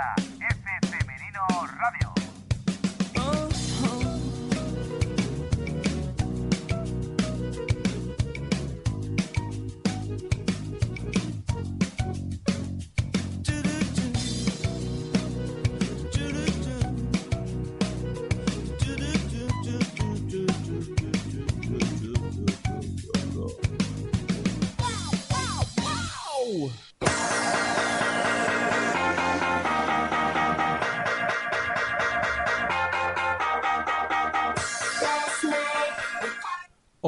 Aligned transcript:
Comienza 0.00 0.29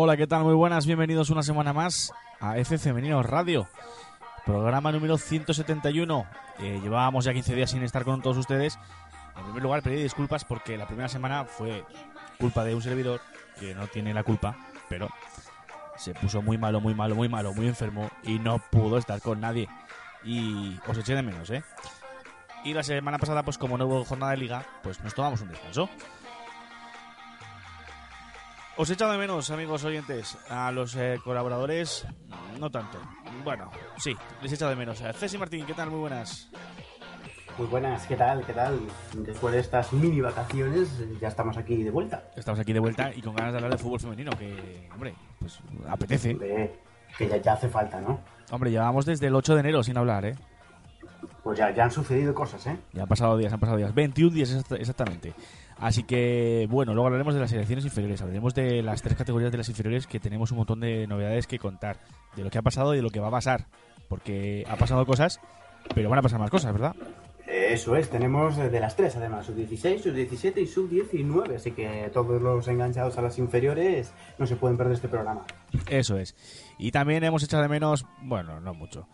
Hola, 0.04 0.16
¿qué 0.16 0.26
tal? 0.26 0.42
Muy 0.42 0.54
buenas, 0.54 0.84
bienvenidos 0.84 1.30
una 1.30 1.44
semana 1.44 1.72
más 1.72 2.12
a 2.40 2.58
F 2.58 2.76
Femenino 2.76 3.22
Radio, 3.22 3.68
programa 4.44 4.90
número 4.90 5.16
171. 5.16 6.26
Eh, 6.58 6.80
llevábamos 6.82 7.24
ya 7.24 7.32
15 7.32 7.54
días 7.54 7.70
sin 7.70 7.84
estar 7.84 8.02
con 8.02 8.20
todos 8.20 8.36
ustedes. 8.36 8.80
En 9.36 9.44
primer 9.44 9.62
lugar, 9.62 9.80
pedir 9.80 10.02
disculpas 10.02 10.44
porque 10.44 10.76
la 10.76 10.88
primera 10.88 11.08
semana 11.08 11.44
fue 11.44 11.84
culpa 12.40 12.64
de 12.64 12.74
un 12.74 12.82
servidor 12.82 13.20
que 13.60 13.76
no 13.76 13.86
tiene 13.86 14.12
la 14.12 14.24
culpa, 14.24 14.56
pero 14.88 15.08
se 15.96 16.14
puso 16.14 16.42
muy 16.42 16.58
malo, 16.58 16.80
muy 16.80 16.96
malo, 16.96 17.14
muy 17.14 17.28
malo, 17.28 17.54
muy 17.54 17.68
enfermo 17.68 18.10
y 18.24 18.40
no 18.40 18.58
pudo 18.58 18.98
estar 18.98 19.22
con 19.22 19.40
nadie. 19.40 19.68
Y 20.24 20.80
os 20.88 20.98
eché 20.98 21.14
de 21.14 21.22
menos, 21.22 21.48
¿eh? 21.50 21.62
Y 22.64 22.74
la 22.74 22.82
semana 22.82 23.18
pasada, 23.18 23.44
pues 23.44 23.56
como 23.56 23.78
no 23.78 23.86
hubo 23.86 24.04
jornada 24.04 24.32
de 24.32 24.38
liga, 24.38 24.66
pues 24.82 25.00
nos 25.04 25.14
tomamos 25.14 25.42
un 25.42 25.50
descanso. 25.50 25.88
Os 28.76 28.88
he 28.88 28.94
echado 28.94 29.12
de 29.12 29.18
menos, 29.18 29.50
amigos 29.50 29.84
oyentes, 29.84 30.38
a 30.48 30.72
los 30.72 30.96
eh, 30.96 31.18
colaboradores, 31.22 32.06
no 32.58 32.70
tanto. 32.70 32.98
Bueno, 33.44 33.70
sí, 33.98 34.16
les 34.40 34.52
he 34.52 34.54
echado 34.54 34.70
de 34.70 34.76
menos. 34.76 35.00
Eh, 35.02 35.12
Ceci 35.12 35.36
Martín, 35.36 35.66
¿qué 35.66 35.74
tal? 35.74 35.90
Muy 35.90 36.00
buenas. 36.00 36.48
Muy 37.58 37.66
buenas, 37.66 38.06
¿qué 38.06 38.16
tal? 38.16 38.44
¿Qué 38.46 38.54
tal? 38.54 38.80
Después 39.12 39.52
de 39.52 39.60
estas 39.60 39.92
mini 39.92 40.22
vacaciones, 40.22 40.88
ya 41.20 41.28
estamos 41.28 41.58
aquí 41.58 41.82
de 41.82 41.90
vuelta. 41.90 42.30
Estamos 42.34 42.58
aquí 42.60 42.72
de 42.72 42.80
vuelta 42.80 43.12
y 43.14 43.20
con 43.20 43.34
ganas 43.34 43.52
de 43.52 43.58
hablar 43.58 43.72
de 43.72 43.78
fútbol 43.78 44.00
femenino, 44.00 44.32
que, 44.38 44.88
hombre, 44.94 45.14
pues 45.38 45.60
apetece. 45.86 46.30
Hombre, 46.30 46.80
que 47.18 47.28
ya, 47.28 47.36
ya 47.36 47.52
hace 47.52 47.68
falta, 47.68 48.00
¿no? 48.00 48.20
Hombre, 48.50 48.70
llevamos 48.70 49.04
desde 49.04 49.26
el 49.26 49.34
8 49.34 49.54
de 49.54 49.60
enero 49.60 49.82
sin 49.82 49.98
hablar, 49.98 50.24
¿eh? 50.24 50.34
Pues 51.42 51.58
ya, 51.58 51.70
ya 51.74 51.84
han 51.84 51.90
sucedido 51.90 52.34
cosas, 52.34 52.66
¿eh? 52.68 52.76
Ya 52.92 53.02
han 53.02 53.08
pasado 53.08 53.36
días, 53.36 53.52
han 53.52 53.58
pasado 53.60 53.76
días. 53.78 53.92
21 53.94 54.32
días 54.34 54.50
exact- 54.54 54.78
exactamente. 54.80 55.32
Así 55.78 56.04
que, 56.04 56.68
bueno, 56.70 56.94
luego 56.94 57.06
hablaremos 57.08 57.34
de 57.34 57.40
las 57.40 57.50
selecciones 57.50 57.84
inferiores. 57.84 58.20
Hablaremos 58.22 58.54
de 58.54 58.82
las 58.82 59.02
tres 59.02 59.16
categorías 59.16 59.50
de 59.50 59.58
las 59.58 59.68
inferiores 59.68 60.06
que 60.06 60.20
tenemos 60.20 60.52
un 60.52 60.58
montón 60.58 60.78
de 60.80 61.06
novedades 61.08 61.48
que 61.48 61.58
contar. 61.58 61.96
De 62.36 62.44
lo 62.44 62.50
que 62.50 62.58
ha 62.58 62.62
pasado 62.62 62.94
y 62.94 62.98
de 62.98 63.02
lo 63.02 63.10
que 63.10 63.18
va 63.18 63.28
a 63.28 63.32
pasar. 63.32 63.66
Porque 64.08 64.64
ha 64.68 64.76
pasado 64.76 65.04
cosas, 65.04 65.40
pero 65.94 66.08
van 66.08 66.20
a 66.20 66.22
pasar 66.22 66.38
más 66.38 66.50
cosas, 66.50 66.72
¿verdad? 66.72 66.94
Eso 67.48 67.96
es, 67.96 68.08
tenemos 68.08 68.56
de 68.56 68.80
las 68.80 68.94
tres 68.94 69.16
además, 69.16 69.44
sub-16, 69.46 69.98
sub-17 70.00 70.58
y 70.62 70.66
sub-19, 70.66 71.56
así 71.56 71.72
que 71.72 72.08
todos 72.12 72.40
los 72.40 72.66
enganchados 72.68 73.18
a 73.18 73.22
las 73.22 73.36
inferiores 73.38 74.12
no 74.38 74.46
se 74.46 74.56
pueden 74.56 74.76
perder 74.78 74.94
este 74.94 75.08
programa. 75.08 75.42
Eso 75.90 76.16
es. 76.16 76.36
Y 76.78 76.92
también 76.92 77.24
hemos 77.24 77.42
echado 77.42 77.62
de 77.64 77.68
menos, 77.68 78.06
bueno, 78.22 78.60
no 78.60 78.72
mucho. 78.74 79.06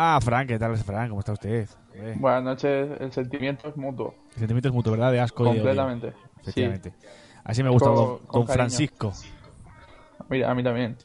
Ah, 0.00 0.20
Frank, 0.22 0.46
¿qué 0.46 0.58
tal, 0.60 0.76
Frank? 0.76 1.08
¿Cómo 1.08 1.18
está 1.20 1.32
usted? 1.32 1.68
Eh, 1.94 2.14
Buenas 2.18 2.44
noches, 2.44 2.88
el 3.00 3.10
sentimiento 3.12 3.68
es 3.68 3.76
mutuo. 3.76 4.14
el 4.34 4.38
sentimiento 4.38 4.68
es 4.68 4.74
mutuo, 4.74 4.92
¿verdad? 4.92 5.10
De 5.10 5.18
asco 5.20 5.42
y 5.42 5.46
completamente. 5.56 6.12
Efectivamente. 6.40 6.92
Así 7.42 7.64
me 7.64 7.70
gusta 7.70 7.88
Con- 7.88 7.96
don, 7.96 8.18
con 8.18 8.26
don 8.40 8.46
cariño. 8.46 8.54
Francisco. 8.54 9.12
Sí. 9.12 9.28
Mira, 10.28 10.50
a 10.50 10.54
mí 10.54 10.62
también. 10.62 10.96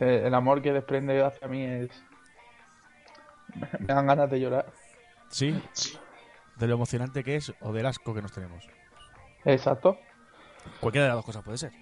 Eh, 0.00 0.22
El 0.24 0.34
amor 0.34 0.62
que 0.62 0.72
desprende 0.72 1.22
hacia 1.22 1.46
mí 1.48 1.64
es. 1.64 1.90
Me 3.80 3.86
dan 3.86 4.06
ganas 4.06 4.30
de 4.30 4.40
llorar. 4.40 4.66
¿Sí? 5.28 5.54
De 6.56 6.66
lo 6.66 6.74
emocionante 6.76 7.22
que 7.24 7.36
es 7.36 7.52
o 7.60 7.72
del 7.74 7.84
asco 7.84 8.14
que 8.14 8.22
nos 8.22 8.32
tenemos. 8.32 8.66
Exacto. 9.44 9.98
Cualquiera 10.80 11.04
de 11.04 11.08
las 11.10 11.16
dos 11.18 11.26
cosas 11.26 11.42
puede 11.42 11.58
ser. 11.58 11.72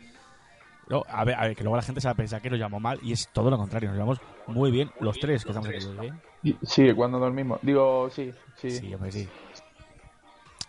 No, 0.89 1.05
a, 1.09 1.25
ver, 1.25 1.37
a 1.37 1.43
ver, 1.47 1.57
que 1.57 1.63
luego 1.63 1.77
la 1.77 1.83
gente 1.83 2.01
se 2.01 2.09
va 2.09 2.13
a 2.13 2.17
pensar 2.17 2.43
que 2.43 2.51
nos 2.51 2.59
llamamos 2.59 2.83
mal 2.83 2.99
y 3.03 3.13
es 3.13 3.29
todo 3.33 3.51
lo 3.51 3.57
contrario. 3.57 3.89
Nos 3.91 3.97
llevamos 3.97 4.21
muy 4.47 4.71
bien 4.71 4.91
los 5.01 5.19
tres 5.19 5.45
que 5.45 5.51
estamos 5.51 5.69
aquí. 5.69 6.13
¿eh? 6.45 6.55
Sí, 6.63 6.93
cuando 6.93 7.19
dormimos. 7.19 7.59
Digo, 7.63 8.11
sí, 8.11 8.33
sí. 8.57 8.71
Sí, 8.71 8.93
hombre, 8.95 9.13
sí. 9.13 9.29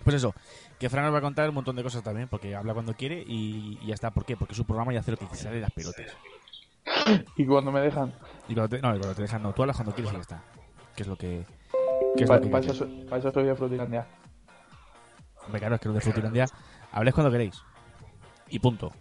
Pues 0.03 0.15
eso, 0.17 0.33
que 0.79 0.89
Fran 0.89 1.05
nos 1.05 1.13
va 1.13 1.17
a 1.17 1.21
contar 1.21 1.49
un 1.49 1.55
montón 1.55 1.75
de 1.75 1.83
cosas 1.83 2.03
también, 2.03 2.27
porque 2.27 2.55
habla 2.55 2.73
cuando 2.73 2.93
quiere 2.93 3.21
y, 3.25 3.79
y 3.81 3.87
ya 3.87 3.93
está. 3.95 4.11
¿Por 4.11 4.25
qué? 4.25 4.37
Porque 4.37 4.53
su 4.53 4.65
programa 4.65 4.93
ya 4.93 4.99
hace 4.99 5.11
lo 5.11 5.17
que 5.17 5.25
sale 5.35 5.55
de 5.55 5.61
las 5.61 5.71
pelotas. 5.71 6.05
Y 7.35 7.45
cuando 7.45 7.71
me 7.71 7.79
dejan. 7.81 8.13
Y 8.47 8.53
cuando 8.53 8.69
te, 8.75 8.81
no, 8.81 8.89
y 8.95 8.99
cuando 8.99 9.15
te 9.15 9.21
dejan, 9.23 9.41
no, 9.43 9.53
tú 9.53 9.63
hablas 9.63 9.77
cuando 9.77 9.93
quieres 9.95 10.11
y 10.13 10.15
ya 10.15 10.21
está. 10.21 10.43
Que 10.95 11.03
es 11.03 11.07
lo 11.07 11.15
que. 11.17 11.45
Que 12.15 12.23
es 12.23 12.29
Para 12.29 12.39
lo 12.45 12.51
que 12.51 12.57
eso, 12.59 12.73
soy- 12.73 13.05
pa' 13.09 13.17
eso 13.17 13.31
soy 13.31 13.45
de 13.45 13.55
Frutilandia. 13.55 14.05
Hombre, 15.45 15.59
claro, 15.59 15.75
es 15.75 15.81
que 15.81 15.87
los 15.87 15.95
de 15.95 16.01
Frutilandia 16.01 16.45
habléis 16.91 17.15
cuando 17.15 17.31
queréis. 17.31 17.61
Y 18.49 18.59
punto. 18.59 18.91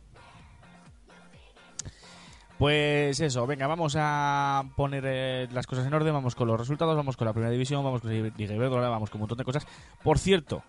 Pues 2.63 3.19
eso, 3.19 3.45
venga, 3.45 3.67
vamos 3.67 3.97
a 3.99 4.63
poner 4.77 5.03
eh, 5.05 5.49
las 5.51 5.67
cosas 5.67 5.85
en 5.85 5.95
orden, 5.95 6.15
vamos 6.15 6.37
con 6.37 6.47
los 6.47 6.61
resultados, 6.61 6.95
vamos 6.95 7.17
con 7.17 7.27
la 7.27 7.33
primera 7.33 7.51
división, 7.51 7.83
vamos 7.83 8.03
con 8.03 8.13
Liga 8.13 8.55
Iberdrola, 8.55 8.89
vamos 8.89 9.11
con 9.11 9.19
un 9.19 9.23
montón 9.23 9.39
de 9.39 9.45
cosas. 9.45 9.67
Por 10.01 10.17
cierto, 10.17 10.63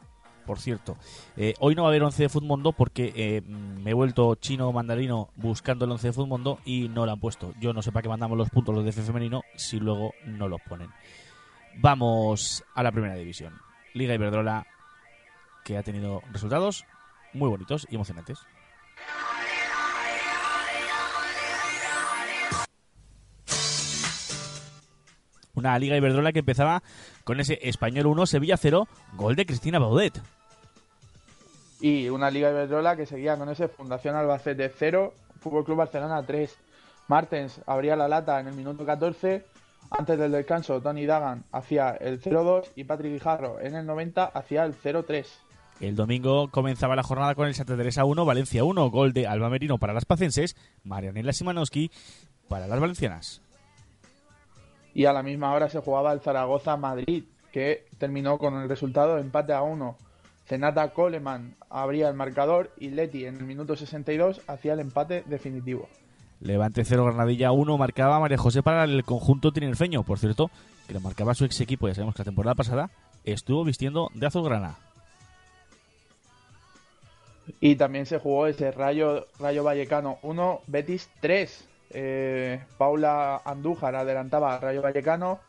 por 0.48 0.58
cierto, 0.58 0.98
eh, 1.38 1.54
hoy 1.60 1.76
no 1.76 1.84
va 1.84 1.90
a 1.90 1.92
haber 1.92 2.02
11 2.02 2.24
de 2.24 2.30
Futmundo 2.30 2.72
porque 2.72 3.14
eh, 3.16 3.42
me 3.44 3.92
he 3.92 3.94
vuelto 3.94 4.34
chino 4.34 4.72
mandarino 4.72 5.30
buscando 5.36 5.86
el 5.86 5.92
11 5.92 6.08
de 6.08 6.14
Futmundo 6.14 6.58
y 6.66 6.90
no 6.90 7.06
lo 7.06 7.12
han 7.12 7.20
puesto. 7.20 7.54
Yo 7.60 7.74
no 7.74 7.84
sé 7.84 7.92
para 7.92 8.02
qué 8.02 8.10
mandamos 8.10 8.40
los 8.40 8.50
puntos 8.50 8.74
los 8.74 8.84
de 8.84 8.90
F 8.90 9.04
femenino 9.04 9.44
si 9.56 9.80
luego 9.80 10.16
no 10.26 10.48
los 10.48 10.62
ponen. 10.62 10.90
Vamos 11.76 12.64
a 12.74 12.82
la 12.82 12.92
primera 12.92 13.14
división. 13.14 13.54
Liga 13.94 14.16
Iberdrola 14.16 14.66
que 15.64 15.78
ha 15.78 15.84
tenido 15.84 16.24
resultados 16.32 16.86
muy 17.34 17.50
bonitos 17.50 17.86
y 17.92 17.94
emocionantes. 17.94 18.40
Una 25.56 25.78
Liga 25.78 25.96
Iberdrola 25.96 26.32
que 26.32 26.40
empezaba 26.40 26.82
con 27.24 27.40
ese 27.40 27.60
Español 27.62 28.08
1, 28.08 28.26
Sevilla 28.26 28.58
0, 28.58 28.88
gol 29.16 29.36
de 29.36 29.46
Cristina 29.46 29.78
Baudet. 29.78 30.20
Y 31.80 32.10
una 32.10 32.32
Liga 32.32 32.50
Iberdrola 32.50 32.96
que 32.96 33.06
seguía 33.06 33.38
con 33.38 33.50
ese 33.50 33.68
Fundación 33.68 34.16
Albacete 34.16 34.72
0, 34.76 35.14
Fútbol 35.40 35.64
Club 35.64 35.78
Barcelona 35.78 36.24
3. 36.26 36.58
Martens 37.08 37.62
abría 37.68 37.96
la 37.96 38.08
lata 38.08 38.40
en 38.40 38.48
el 38.48 38.56
minuto 38.56 38.84
14. 38.84 39.46
Antes 39.92 40.18
del 40.18 40.32
descanso, 40.32 40.82
Tony 40.82 41.06
Dagan 41.06 41.44
hacía 41.52 41.92
el 41.92 42.20
0-2 42.20 42.70
y 42.76 42.86
Patrick 42.86 43.14
Guijarro 43.14 43.60
en 43.60 43.76
el 43.76 43.86
90 43.86 44.26
hacía 44.26 44.64
el 44.64 44.74
0-3. 44.76 45.28
El 45.82 45.96
domingo 45.96 46.50
comenzaba 46.50 46.96
la 46.96 47.04
jornada 47.04 47.36
con 47.36 47.48
el 47.48 47.54
Santa 47.54 47.78
Teresa 47.78 48.06
1, 48.06 48.26
Valencia 48.26 48.64
1, 48.64 48.90
gol 48.90 49.14
de 49.14 49.28
Alba 49.28 49.50
Merino 49.50 49.78
para 49.78 49.94
las 49.94 50.06
pacenses, 50.06 50.56
Marianela 50.84 51.34
Simanowski 51.34 51.92
para 52.48 52.68
las 52.68 52.80
valencianas. 52.80 53.42
Y 54.94 55.06
a 55.06 55.14
la 55.14 55.24
misma 55.24 55.54
hora 55.54 55.70
se 55.70 55.80
jugaba 55.80 56.14
el 56.14 56.22
Zaragoza-Madrid, 56.22 57.24
que 57.52 57.86
terminó 57.98 58.38
con 58.38 58.56
el 58.56 58.70
resultado 58.70 59.18
empate 59.18 59.54
a 59.54 59.62
1. 59.62 59.98
Zenata 60.46 60.90
Coleman 60.94 61.56
abría 61.70 62.10
el 62.10 62.16
marcador 62.16 62.72
y 62.78 62.90
Leti 62.90 63.26
en 63.26 63.38
el 63.38 63.46
minuto 63.46 63.76
62 63.76 64.42
hacía 64.48 64.74
el 64.74 64.80
empate 64.80 65.24
definitivo. 65.26 65.88
Levante 66.42 66.84
0, 66.84 67.06
Granadilla 67.06 67.52
1, 67.52 67.78
marcaba 67.78 68.20
María 68.20 68.38
José 68.38 68.62
para 68.62 68.84
el 68.84 69.06
conjunto 69.06 69.54
tinerfeño. 69.54 70.04
Por 70.04 70.20
cierto, 70.20 70.52
que 70.88 70.94
lo 70.94 71.00
marcaba 71.00 71.34
su 71.34 71.46
ex 71.46 71.62
equipo, 71.62 71.88
ya 71.88 71.96
sabemos 71.96 72.16
que 72.16 72.22
la 72.22 72.26
temporada 72.26 72.56
pasada 72.56 72.90
estuvo 73.24 73.64
vistiendo 73.64 74.10
de 74.14 74.28
azulgrana. 74.28 74.76
Y 77.60 77.76
también 77.76 78.06
se 78.06 78.20
jugó 78.20 78.48
ese 78.48 78.72
Rayo, 78.72 79.28
Rayo 79.40 79.64
Vallecano 79.64 80.18
1, 80.22 80.62
Betis 80.68 81.10
3. 81.22 81.70
Eh, 81.90 82.62
Paula 82.78 83.42
Andújar 83.46 83.96
adelantaba 83.96 84.56
a 84.56 84.60
Rayo 84.60 84.82
Vallecano 84.82 85.40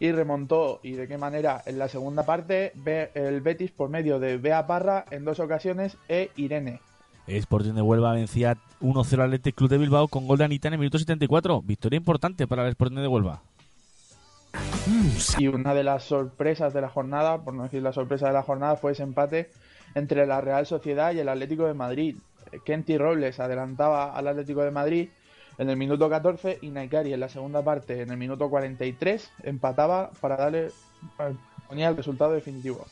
y 0.00 0.10
remontó, 0.10 0.80
y 0.82 0.92
de 0.92 1.06
qué 1.06 1.16
manera, 1.16 1.62
en 1.64 1.78
la 1.78 1.88
segunda 1.88 2.24
parte, 2.24 2.72
el 3.14 3.40
Betis 3.40 3.70
por 3.70 3.88
medio 3.88 4.18
de 4.18 4.36
Bea 4.36 4.66
Parra 4.66 5.04
en 5.10 5.24
dos 5.24 5.38
ocasiones 5.38 5.96
e 6.08 6.30
Irene. 6.36 6.80
Sporting 7.28 7.74
de 7.74 7.82
Huelva 7.82 8.12
vencía 8.12 8.56
1-0 8.80 9.14
al 9.14 9.20
Athletic 9.20 9.54
Club 9.54 9.70
de 9.70 9.78
Bilbao 9.78 10.08
con 10.08 10.26
gol 10.26 10.38
de 10.38 10.44
Anita 10.44 10.68
en 10.68 10.74
el 10.74 10.80
minuto 10.80 10.98
74. 10.98 11.62
Victoria 11.62 11.96
importante 11.96 12.48
para 12.48 12.64
el 12.64 12.70
Sporting 12.70 12.96
de 12.96 13.06
Huelva. 13.06 13.42
Y 15.38 15.46
una 15.46 15.72
de 15.72 15.84
las 15.84 16.04
sorpresas 16.04 16.74
de 16.74 16.80
la 16.80 16.88
jornada, 16.88 17.42
por 17.42 17.54
no 17.54 17.62
decir 17.62 17.82
la 17.82 17.92
sorpresa 17.92 18.26
de 18.26 18.32
la 18.32 18.42
jornada, 18.42 18.76
fue 18.76 18.92
ese 18.92 19.04
empate 19.04 19.50
entre 19.94 20.26
la 20.26 20.40
Real 20.40 20.66
Sociedad 20.66 21.12
y 21.12 21.20
el 21.20 21.28
Atlético 21.28 21.66
de 21.66 21.74
Madrid. 21.74 22.16
Kenty 22.64 22.98
Robles 22.98 23.40
adelantaba 23.40 24.14
al 24.14 24.26
Atlético 24.26 24.62
de 24.62 24.70
Madrid 24.70 25.08
en 25.58 25.70
el 25.70 25.76
minuto 25.76 26.08
14 26.08 26.58
y 26.62 26.70
Naikari 26.70 27.12
en 27.12 27.20
la 27.20 27.28
segunda 27.28 27.62
parte, 27.62 28.02
en 28.02 28.10
el 28.10 28.16
minuto 28.16 28.48
43, 28.48 29.30
empataba 29.44 30.10
para 30.20 30.36
darle, 30.36 30.66
eh, 30.66 31.34
ponía 31.68 31.88
el 31.88 31.96
resultado 31.96 32.32
definitivo. 32.32 32.86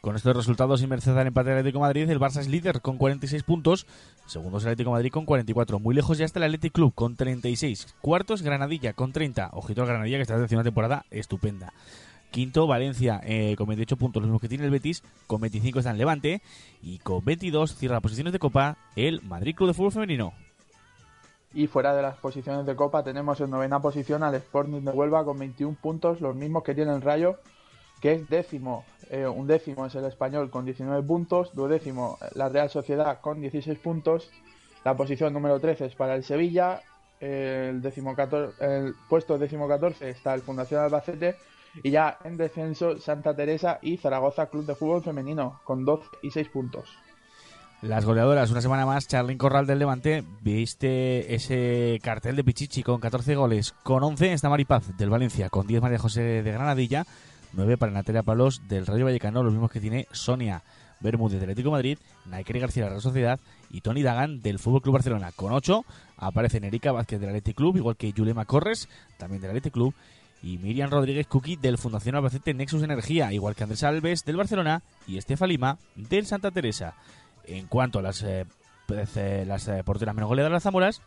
Con 0.00 0.14
estos 0.14 0.36
resultados 0.36 0.80
y 0.80 0.86
merced 0.86 1.16
al 1.16 1.26
empate 1.26 1.50
del 1.50 1.58
Atlético 1.58 1.80
Madrid, 1.80 2.08
el 2.08 2.20
Barça 2.20 2.38
es 2.38 2.48
líder 2.48 2.80
con 2.80 2.98
46 2.98 3.42
puntos, 3.42 3.86
segundo 4.26 4.58
es 4.58 4.64
el 4.64 4.70
Atlético 4.70 4.92
Madrid 4.92 5.10
con 5.10 5.24
44. 5.24 5.80
Muy 5.80 5.94
lejos 5.94 6.18
ya 6.18 6.24
está 6.24 6.38
el 6.38 6.44
Athletic 6.44 6.72
Club 6.72 6.94
con 6.94 7.16
36. 7.16 7.96
Cuarto 8.00 8.34
es 8.34 8.42
Granadilla 8.42 8.92
con 8.92 9.12
30. 9.12 9.50
Ojito 9.54 9.82
al 9.82 9.88
Granadilla 9.88 10.18
que 10.18 10.22
está 10.22 10.34
haciendo 10.34 10.56
una 10.56 10.64
temporada 10.64 11.04
estupenda. 11.10 11.72
Quinto, 12.30 12.66
Valencia 12.66 13.20
eh, 13.24 13.54
con 13.56 13.66
28 13.66 13.96
puntos, 13.96 14.22
los 14.22 14.28
mismos 14.28 14.40
que 14.40 14.48
tiene 14.48 14.64
el 14.64 14.70
Betis. 14.70 15.02
Con 15.26 15.40
25 15.40 15.80
está 15.80 15.90
en 15.90 15.98
Levante. 15.98 16.42
Y 16.80 16.98
con 16.98 17.24
22 17.24 17.74
cierra 17.74 18.00
posiciones 18.00 18.32
de 18.32 18.38
Copa 18.38 18.76
el 18.94 19.20
Madrid 19.22 19.56
Club 19.56 19.68
de 19.68 19.74
Fútbol 19.74 19.92
Femenino. 19.92 20.32
Y 21.54 21.66
fuera 21.66 21.94
de 21.94 22.02
las 22.02 22.16
posiciones 22.16 22.66
de 22.66 22.76
Copa 22.76 23.02
tenemos 23.02 23.40
en 23.40 23.50
novena 23.50 23.80
posición 23.80 24.22
al 24.22 24.34
Sporting 24.34 24.82
de 24.82 24.90
Huelva 24.90 25.24
con 25.24 25.38
21 25.38 25.76
puntos, 25.80 26.20
los 26.20 26.36
mismos 26.36 26.62
que 26.62 26.74
tiene 26.74 26.94
el 26.94 27.00
Rayo, 27.00 27.38
que 28.00 28.12
es 28.12 28.28
décimo. 28.28 28.84
Eh, 29.10 29.26
un 29.26 29.46
décimo 29.46 29.86
es 29.86 29.94
el 29.94 30.04
Español 30.04 30.50
con 30.50 30.64
19 30.66 31.02
puntos, 31.06 31.54
duodécimo 31.54 32.18
la 32.34 32.48
Real 32.48 32.68
Sociedad 32.68 33.20
con 33.20 33.40
16 33.40 33.78
puntos. 33.78 34.30
La 34.84 34.96
posición 34.96 35.32
número 35.32 35.58
13 35.58 35.86
es 35.86 35.94
para 35.94 36.14
el 36.14 36.24
Sevilla. 36.24 36.82
El, 37.20 37.82
décimo 37.82 38.14
el 38.60 38.94
puesto 39.08 39.38
décimo 39.38 39.66
14 39.66 40.10
está 40.10 40.34
el 40.34 40.42
Fundación 40.42 40.82
Albacete 40.82 41.34
y 41.82 41.90
ya 41.90 42.18
en 42.22 42.36
descenso 42.36 42.98
Santa 42.98 43.34
Teresa 43.34 43.80
y 43.82 43.96
Zaragoza 43.96 44.46
Club 44.46 44.66
de 44.66 44.76
Fútbol 44.76 45.02
Femenino 45.02 45.60
con 45.64 45.84
12 45.84 46.08
y 46.22 46.30
6 46.30 46.48
puntos. 46.50 47.07
Las 47.80 48.04
goleadoras, 48.04 48.50
una 48.50 48.60
semana 48.60 48.86
más, 48.86 49.06
Charlín 49.06 49.38
Corral 49.38 49.68
del 49.68 49.78
Levante, 49.78 50.24
viste 50.40 51.32
ese 51.36 52.00
cartel 52.02 52.34
de 52.34 52.42
Pichichi 52.42 52.82
con 52.82 52.98
14 52.98 53.36
goles, 53.36 53.72
con 53.84 54.02
11 54.02 54.32
está 54.32 54.48
Maripaz 54.48 54.96
del 54.96 55.10
Valencia, 55.10 55.48
con 55.48 55.68
10 55.68 55.82
María 55.82 55.98
José 56.00 56.42
de 56.42 56.52
Granadilla, 56.52 57.06
9 57.52 57.76
para 57.76 57.92
Natalia 57.92 58.24
Palos 58.24 58.62
del 58.66 58.84
Rayo 58.84 59.04
Vallecano, 59.04 59.44
los 59.44 59.52
mismos 59.52 59.70
que 59.70 59.78
tiene 59.78 60.08
Sonia 60.10 60.64
Bermúdez 60.98 61.38
del 61.38 61.50
Atlético 61.50 61.70
Madrid, 61.70 61.98
Naikeri 62.26 62.58
García 62.58 62.82
de 62.82 62.86
la 62.86 62.94
Real 62.94 63.02
Sociedad 63.02 63.40
y 63.70 63.80
Tony 63.80 64.02
Dagan 64.02 64.42
del 64.42 64.58
Fútbol 64.58 64.82
Club 64.82 64.94
Barcelona. 64.94 65.30
Con 65.30 65.52
8 65.52 65.84
aparecen 66.16 66.64
Erika 66.64 66.90
Vázquez 66.90 67.20
del 67.20 67.28
Atlético 67.28 67.58
Club, 67.58 67.76
igual 67.76 67.96
que 67.96 68.12
Yulema 68.12 68.44
Corres, 68.44 68.88
también 69.18 69.40
del 69.40 69.50
Atlético 69.50 69.74
Club, 69.74 69.94
y 70.42 70.58
Miriam 70.58 70.90
Rodríguez 70.90 71.28
Cookie 71.28 71.54
del 71.54 71.78
Fundación 71.78 72.16
Albacete 72.16 72.54
Nexus 72.54 72.82
Energía, 72.82 73.32
igual 73.32 73.54
que 73.54 73.62
Andrés 73.62 73.84
Alves 73.84 74.24
del 74.24 74.36
Barcelona 74.36 74.82
y 75.06 75.16
Estefa 75.16 75.46
Lima 75.46 75.78
del 75.94 76.26
Santa 76.26 76.50
Teresa. 76.50 76.96
En 77.48 77.66
cuanto 77.66 77.98
a 77.98 78.02
las, 78.02 78.22
eh, 78.22 78.44
pues, 78.86 79.16
eh, 79.16 79.42
eh, 79.42 79.82
porteras 79.84 80.14
menos 80.14 80.28
goleadas 80.28 80.52
las 80.52 80.62
Zamoras, 80.62 81.00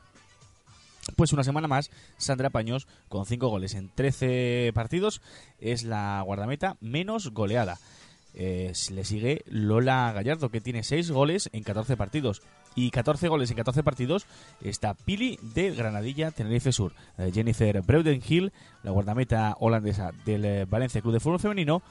pues 1.15 1.33
una 1.33 1.43
semana 1.43 1.67
más, 1.67 1.91
Sandra 2.17 2.49
Paños, 2.49 2.87
con 3.09 3.25
5 3.25 3.47
goles 3.47 3.75
en 3.75 3.89
13 3.89 4.71
partidos, 4.73 5.21
es 5.59 5.83
la 5.83 6.21
guardameta 6.25 6.77
menos 6.79 7.31
goleada. 7.31 7.77
le 8.33 9.03
sigue 9.03 9.43
Lola 9.45 10.11
Gallardo, 10.13 10.49
que 10.49 10.61
tiene 10.61 10.83
6 10.83 11.11
goles 11.11 11.49
en 11.53 11.63
14 11.63 11.97
partidos 11.97 12.41
y 12.75 12.89
14 12.89 13.27
goles 13.27 13.49
en 13.51 13.57
14 13.57 13.83
partidos 13.83 14.25
está 14.61 14.93
Pili 14.93 15.37
de 15.41 15.71
Granadilla, 15.71 16.31
Tenerife 16.31 16.71
Sur. 16.71 16.93
Jennifer 17.33 17.81
Breudenhill, 17.81 18.53
la 18.83 18.91
guardameta 18.91 19.57
holandesa 19.59 20.11
del 20.23 20.65
Valencia 20.67 21.01
Club 21.01 21.13
de 21.13 21.19
Fútbol 21.19 21.39
Femenino, 21.39 21.81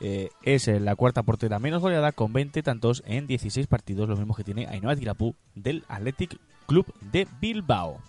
eh, 0.00 0.30
es 0.42 0.66
la 0.66 0.96
cuarta 0.96 1.22
portera 1.22 1.58
menos 1.58 1.80
goleada 1.80 2.12
con 2.12 2.32
20 2.32 2.62
tantos 2.62 3.02
en 3.06 3.26
16 3.26 3.66
partidos, 3.66 4.08
lo 4.08 4.16
mismo 4.16 4.34
que 4.34 4.44
tiene 4.44 4.66
Ainhoa 4.66 4.96
Tirapú 4.96 5.34
del 5.54 5.84
Athletic 5.88 6.38
Club 6.66 6.86
de 7.00 7.28
Bilbao. 7.40 8.00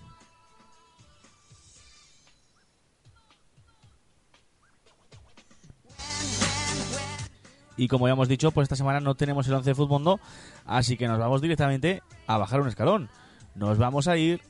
Y 7.78 7.88
como 7.88 8.08
ya 8.08 8.14
hemos 8.14 8.30
dicho, 8.30 8.52
pues 8.52 8.66
esta 8.66 8.76
semana 8.76 9.00
no 9.00 9.16
tenemos 9.16 9.48
el 9.48 9.54
11 9.54 9.72
de 9.72 9.76
fútbol, 9.76 10.20
así 10.66 10.98
que 10.98 11.08
nos 11.08 11.20
vamos 11.20 11.42
directamente 11.42 12.02
a 12.26 12.38
bajar 12.38 12.62
un 12.62 12.70
escalón. 12.70 13.10
Nos 13.54 13.78
vamos 13.78 14.08
a 14.08 14.18
ir 14.18 14.42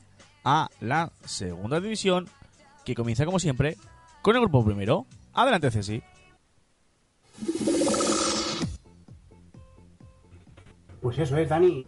a 0.44 0.68
la 0.80 1.10
segunda 1.24 1.80
división, 1.80 2.28
que 2.84 2.94
comienza 2.94 3.24
como 3.24 3.40
siempre 3.40 3.76
con 4.22 4.36
el 4.36 4.42
grupo 4.42 4.64
primero. 4.64 5.06
Adelante, 5.34 5.70
Ceci. 5.70 6.02
Pues 11.06 11.20
eso 11.20 11.36
es, 11.36 11.48
Dani. 11.48 11.84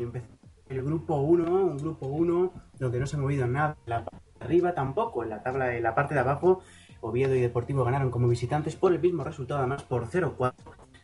El 0.68 0.82
grupo 0.84 1.16
1, 1.16 1.50
un 1.50 1.76
grupo 1.76 2.06
1 2.06 2.52
donde 2.78 3.00
no 3.00 3.06
se 3.08 3.16
ha 3.16 3.18
movido 3.18 3.48
nada. 3.48 3.76
La 3.84 4.04
parte 4.04 4.24
de 4.38 4.44
arriba 4.44 4.74
tampoco, 4.74 5.24
en 5.24 5.30
la 5.30 5.42
tabla 5.42 5.74
en 5.74 5.82
la 5.82 5.96
parte 5.96 6.14
de 6.14 6.20
abajo, 6.20 6.60
Oviedo 7.00 7.34
y 7.34 7.40
Deportivo 7.40 7.82
ganaron 7.82 8.12
como 8.12 8.28
visitantes 8.28 8.76
por 8.76 8.92
el 8.92 9.00
mismo 9.00 9.24
resultado, 9.24 9.58
además 9.58 9.82
por 9.82 10.06
0-4 10.06 10.54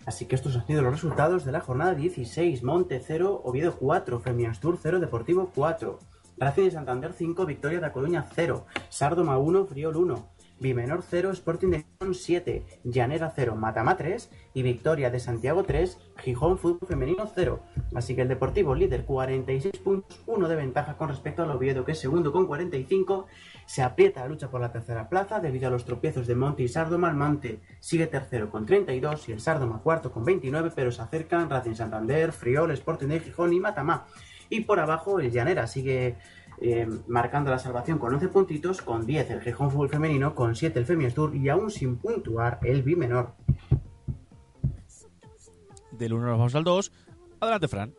Así 0.07 0.27
que 0.27 0.37
estos 0.37 0.55
han 0.55 0.65
sido 0.65 0.83
los 0.83 0.93
resultados 0.93 1.45
de 1.45 1.51
la 1.51 1.59
jornada 1.59 1.97
16. 1.97 2.63
Monte 2.63 3.03
0, 3.05 3.43
Oviedo 3.45 3.75
4, 3.77 4.23
Tour 4.61 4.79
0, 4.81 5.01
Deportivo 5.01 5.51
4. 5.53 5.99
Racing 6.37 6.65
de 6.67 6.71
Santander 6.71 7.15
5, 7.15 7.47
Victoria 7.47 7.81
de 7.81 7.91
Coruña 7.91 8.27
0. 8.33 8.65
Sardoma 8.91 9.39
1, 9.39 9.67
Friol 9.67 9.97
1. 9.97 10.34
Bimenor 10.65 11.05
0, 11.07 11.31
Sporting 11.33 11.69
de 11.69 11.85
Gijón 11.85 12.15
7, 12.15 12.65
Llanera 12.85 13.31
0, 13.37 13.55
Matama 13.55 13.99
3 13.99 14.31
y 14.55 14.63
Victoria 14.63 15.11
de 15.11 15.21
Santiago 15.21 15.63
3, 15.65 15.99
Gijón 16.17 16.57
Fútbol 16.57 16.89
Femenino 16.89 17.31
0. 17.35 17.61
Así 17.95 18.17
que 18.17 18.23
el 18.23 18.29
Deportivo 18.29 18.75
líder 18.75 19.05
46 19.05 19.77
puntos, 19.85 20.23
1 20.25 20.49
de 20.49 20.57
ventaja 20.57 20.97
con 20.97 21.11
respecto 21.11 21.43
al 21.43 21.51
Oviedo 21.51 21.85
que 21.85 21.93
es 21.93 21.99
segundo 21.99 22.33
con 22.33 22.47
45. 22.47 23.27
Se 23.67 23.83
aprieta 23.83 24.21
la 24.21 24.29
lucha 24.29 24.49
por 24.51 24.63
la 24.63 24.73
tercera 24.73 25.11
plaza 25.11 25.39
debido 25.39 25.69
a 25.69 25.71
los 25.71 25.85
tropiezos 25.85 26.27
de 26.27 26.35
Monte 26.35 26.63
y 26.63 26.69
Sardoma. 26.69 27.11
El 27.11 27.17
Monte 27.17 27.61
sigue 27.81 28.07
tercero 28.07 28.49
con 28.49 28.65
32 28.65 29.29
y 29.29 29.33
el 29.33 29.41
Sardoma 29.41 29.83
cuarto 29.83 30.13
con 30.13 30.25
29, 30.25 30.73
pero 30.75 30.91
se 30.91 31.03
acercan 31.03 31.51
Racing 31.51 31.75
Santander, 31.75 32.33
Friol, 32.33 32.71
Sporting 32.71 33.09
de 33.09 33.21
Gijón 33.21 33.53
y 33.53 33.61
Matamá. 33.61 34.07
Y 34.49 34.61
por 34.61 34.81
abajo 34.81 35.21
el 35.21 35.31
Llanera 35.31 35.67
sigue 35.67 36.17
eh, 36.61 36.89
marcando 37.07 37.51
la 37.51 37.59
salvación 37.59 37.99
con 37.99 38.15
11 38.15 38.29
puntitos, 38.29 38.83
con 38.83 39.07
10 39.07 39.31
el 39.31 39.41
Gijón 39.41 39.71
Fútbol 39.71 39.89
Femenino, 39.89 40.35
con 40.35 40.55
7 40.55 40.79
el 40.79 40.87
Femiastur 40.87 41.35
y 41.35 41.49
aún 41.49 41.71
sin 41.71 41.97
puntuar 41.97 42.59
el 42.63 42.83
Bimenor. 42.83 43.35
Del 45.93 46.13
1 46.13 46.27
nos 46.27 46.39
vamos 46.39 46.55
al 46.55 46.65
2. 46.65 46.93
Adelante, 47.41 47.69
Fran. 47.69 47.95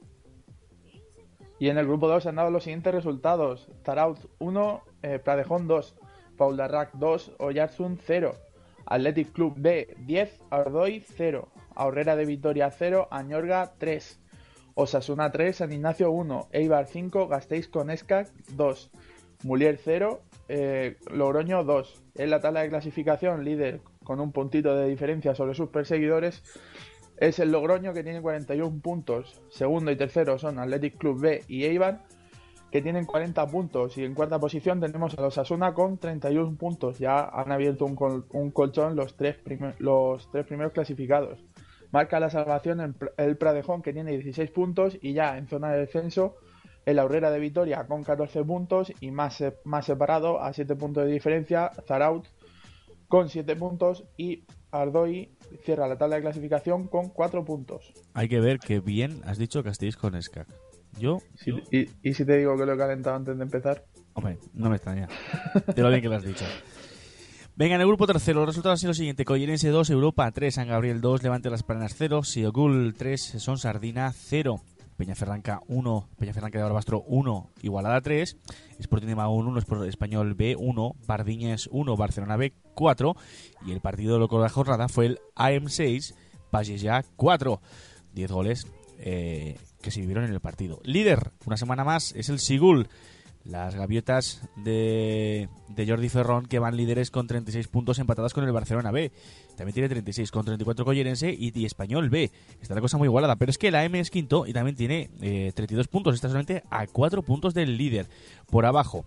Y 1.60 1.70
en 1.70 1.78
el 1.78 1.86
grupo 1.86 2.08
2 2.08 2.26
han 2.26 2.36
dado 2.36 2.52
los 2.52 2.64
siguientes 2.64 2.94
resultados. 2.94 3.70
Taraut 3.84 4.20
1, 4.40 4.82
eh, 5.04 5.20
Pradejón 5.20 5.68
2, 5.68 5.96
Paul 6.38 6.58
Darrac 6.58 6.92
2, 6.94 7.34
Oyarzun 7.40 7.98
0, 8.04 8.36
Athletic 8.86 9.32
Club 9.32 9.54
B 9.58 9.96
10, 10.00 10.42
Ardoy 10.50 11.04
0, 11.16 11.48
Ahorrera 11.76 12.16
de 12.16 12.26
Vitoria 12.26 12.70
0, 12.72 13.08
Añorga 13.10 13.74
3, 13.78 14.20
Osasuna 14.76 15.32
3, 15.32 15.56
San 15.56 15.72
Ignacio 15.72 16.12
1, 16.12 16.50
Eibar 16.52 16.88
5, 16.88 17.30
Gasteiz 17.30 17.70
con 17.70 17.90
Escac 17.90 18.30
2, 18.56 18.92
Mulier 19.44 19.80
0, 19.82 20.22
eh, 20.50 20.98
Logroño 21.12 21.64
2. 21.64 22.04
En 22.16 22.30
la 22.30 22.42
tabla 22.42 22.62
de 22.62 22.70
clasificación, 22.70 23.46
líder 23.46 23.80
con 24.04 24.20
un 24.20 24.34
puntito 24.34 24.76
de 24.76 24.88
diferencia 24.90 25.34
sobre 25.34 25.56
sus 25.56 25.70
perseguidores, 25.70 26.44
es 27.18 27.40
el 27.40 27.54
Logroño 27.54 27.94
que 27.94 28.04
tiene 28.04 28.22
41 28.22 28.82
puntos. 28.82 29.42
Segundo 29.50 29.92
y 29.92 29.96
tercero 29.96 30.38
son 30.38 30.60
Athletic 30.60 30.98
Club 30.98 31.22
B 31.22 31.44
y 31.48 31.64
Eibar 31.64 32.04
que 32.70 32.82
tienen 32.82 33.06
40 33.06 33.48
puntos. 33.48 33.98
Y 33.98 34.04
en 34.04 34.14
cuarta 34.14 34.40
posición 34.40 34.82
tenemos 34.82 35.18
a 35.18 35.22
los 35.22 35.38
Asuna 35.38 35.74
con 35.74 35.98
31 35.98 36.58
puntos. 36.58 37.00
Ya 37.00 37.24
han 37.24 37.54
abierto 37.54 37.86
un, 37.86 38.52
colchón 38.52 38.98
los 38.98 39.16
tres 39.16 39.38
primeros 39.38 40.74
clasificados. 40.74 41.40
Marca 41.96 42.20
la 42.20 42.30
salvación 42.30 42.94
el 43.16 43.38
Pradejón 43.38 43.82
que 43.82 43.94
tiene 43.94 44.12
16 44.12 44.52
puntos 44.52 44.98
y 45.02 45.14
ya 45.14 45.38
en 45.38 45.48
zona 45.48 45.72
de 45.72 45.80
descenso 45.80 46.36
el 46.86 47.00
Aurrera 47.00 47.32
de 47.32 47.40
Vitoria 47.40 47.88
con 47.88 48.04
14 48.04 48.44
puntos 48.44 48.92
y 49.00 49.12
más, 49.12 49.42
más 49.64 49.86
separado 49.86 50.42
a 50.42 50.52
7 50.52 50.76
puntos 50.76 51.06
de 51.06 51.14
diferencia 51.14 51.72
Zaraut 51.88 52.28
con 53.08 53.30
7 53.30 53.56
puntos 53.56 54.04
y 54.18 54.44
Ardoy 54.72 55.38
cierra 55.64 55.88
la 55.88 55.98
tabla 55.98 56.18
de 56.18 56.24
clasificación 56.24 56.90
con 56.90 57.12
4 57.12 57.46
puntos. 57.46 57.94
Hay 58.14 58.28
que 58.28 58.42
ver 58.42 58.60
que 58.60 58.82
bien 58.82 59.22
has 59.24 59.38
dicho 59.38 59.64
estéis 59.70 59.96
con 59.96 60.22
SCAC. 60.22 60.50
Yo. 61.00 61.20
y, 61.72 62.14
si 62.14 62.26
te 62.26 62.36
digo 62.36 62.58
que 62.58 62.66
lo 62.66 62.74
he 62.74 62.78
calentado 62.78 63.16
antes 63.16 63.38
de 63.38 63.44
empezar? 63.44 63.86
Hombre, 64.16 64.38
no 64.54 64.70
me 64.70 64.76
extraña. 64.76 65.08
De 65.74 65.82
lo 65.82 65.88
bien 65.88 66.02
que 66.02 66.10
lo 66.10 66.16
has 66.16 66.26
dicho. 66.26 66.44
Venga, 67.58 67.76
en 67.76 67.82
el 67.82 67.88
grupo 67.88 68.06
tercero, 68.06 68.42
los 68.42 68.50
resultados 68.50 68.76
han 68.76 68.80
sido 68.80 68.90
los 68.90 68.98
siguientes. 68.98 69.26
Collerense 69.26 69.70
2, 69.70 69.90
Europa 69.92 70.30
3, 70.30 70.56
San 70.56 70.68
Gabriel 70.68 71.00
2, 71.00 71.24
Levante 71.24 71.50
Las 71.50 71.64
Planas 71.64 71.96
0, 71.98 72.24
Siogul 72.24 72.96
3, 72.98 73.36
Son 73.38 73.58
Sardina 73.58 74.12
0, 74.14 74.60
Peñaferranca 74.98 75.62
1, 75.70 76.10
Peñaferranca 76.20 76.58
de 76.58 76.64
Barbastro 76.64 77.06
1, 77.08 77.52
Igualada 77.62 78.02
3, 78.02 78.36
Sporting 78.80 79.08
de 79.08 79.16
Mahón 79.16 79.48
1, 79.48 79.86
Español 79.86 80.34
B 80.34 80.58
1, 80.60 80.96
Bardiñes 81.08 81.70
1, 81.72 81.96
Barcelona 81.96 82.36
B 82.36 82.54
4 82.74 83.16
y 83.66 83.72
el 83.72 83.80
partido 83.80 84.20
loco 84.20 84.36
de 84.36 84.44
la 84.44 84.50
jornada 84.50 84.90
fue 84.90 85.06
el 85.06 85.20
AM 85.36 85.70
6, 85.70 86.14
ya 86.78 87.06
4. 87.16 87.62
10 88.14 88.32
goles 88.32 88.68
eh, 89.00 89.58
que 89.82 89.92
se 89.92 90.02
vivieron 90.02 90.26
en 90.26 90.34
el 90.34 90.42
partido. 90.42 90.82
Líder, 90.84 91.32
una 91.46 91.56
semana 91.56 91.86
más, 91.86 92.14
es 92.18 92.28
el 92.28 92.40
Sigul 92.40 92.90
Las 93.46 93.76
gaviotas 93.76 94.42
de, 94.56 95.50
de 95.70 95.88
Jordi 95.88 96.10
Ferrón 96.10 96.48
que 96.48 96.58
van 96.58 96.76
líderes 96.76 97.12
con 97.12 97.28
36 97.28 97.68
puntos 97.68 98.00
empatadas 98.00 98.34
con 98.34 98.44
el 98.44 98.52
Barcelona 98.52 98.92
B. 98.92 99.12
También 99.56 99.74
tiene 99.74 99.90
36 99.90 100.32
con 100.32 100.46
34 100.46 100.84
Collerense 100.84 101.32
y, 101.32 101.52
y 101.58 101.66
Español 101.66 102.10
B. 102.10 102.32
Está 102.60 102.74
la 102.74 102.82
cosa 102.82 102.98
muy 102.98 103.08
igualada, 103.08 103.36
pero 103.36 103.52
es 103.52 103.60
que 103.60 103.70
la 103.70 103.86
M 103.86 104.00
es 104.00 104.10
quinto 104.10 104.48
y 104.48 104.54
también 104.54 104.76
tiene 104.76 105.12
eh, 105.22 105.52
32 105.54 105.88
puntos. 105.88 106.16
Está 106.16 106.28
solamente 106.28 106.64
a 106.72 106.88
4 106.88 107.22
puntos 107.22 107.54
del 107.54 107.78
líder. 107.78 108.08
Por 108.50 108.66
abajo, 108.66 109.06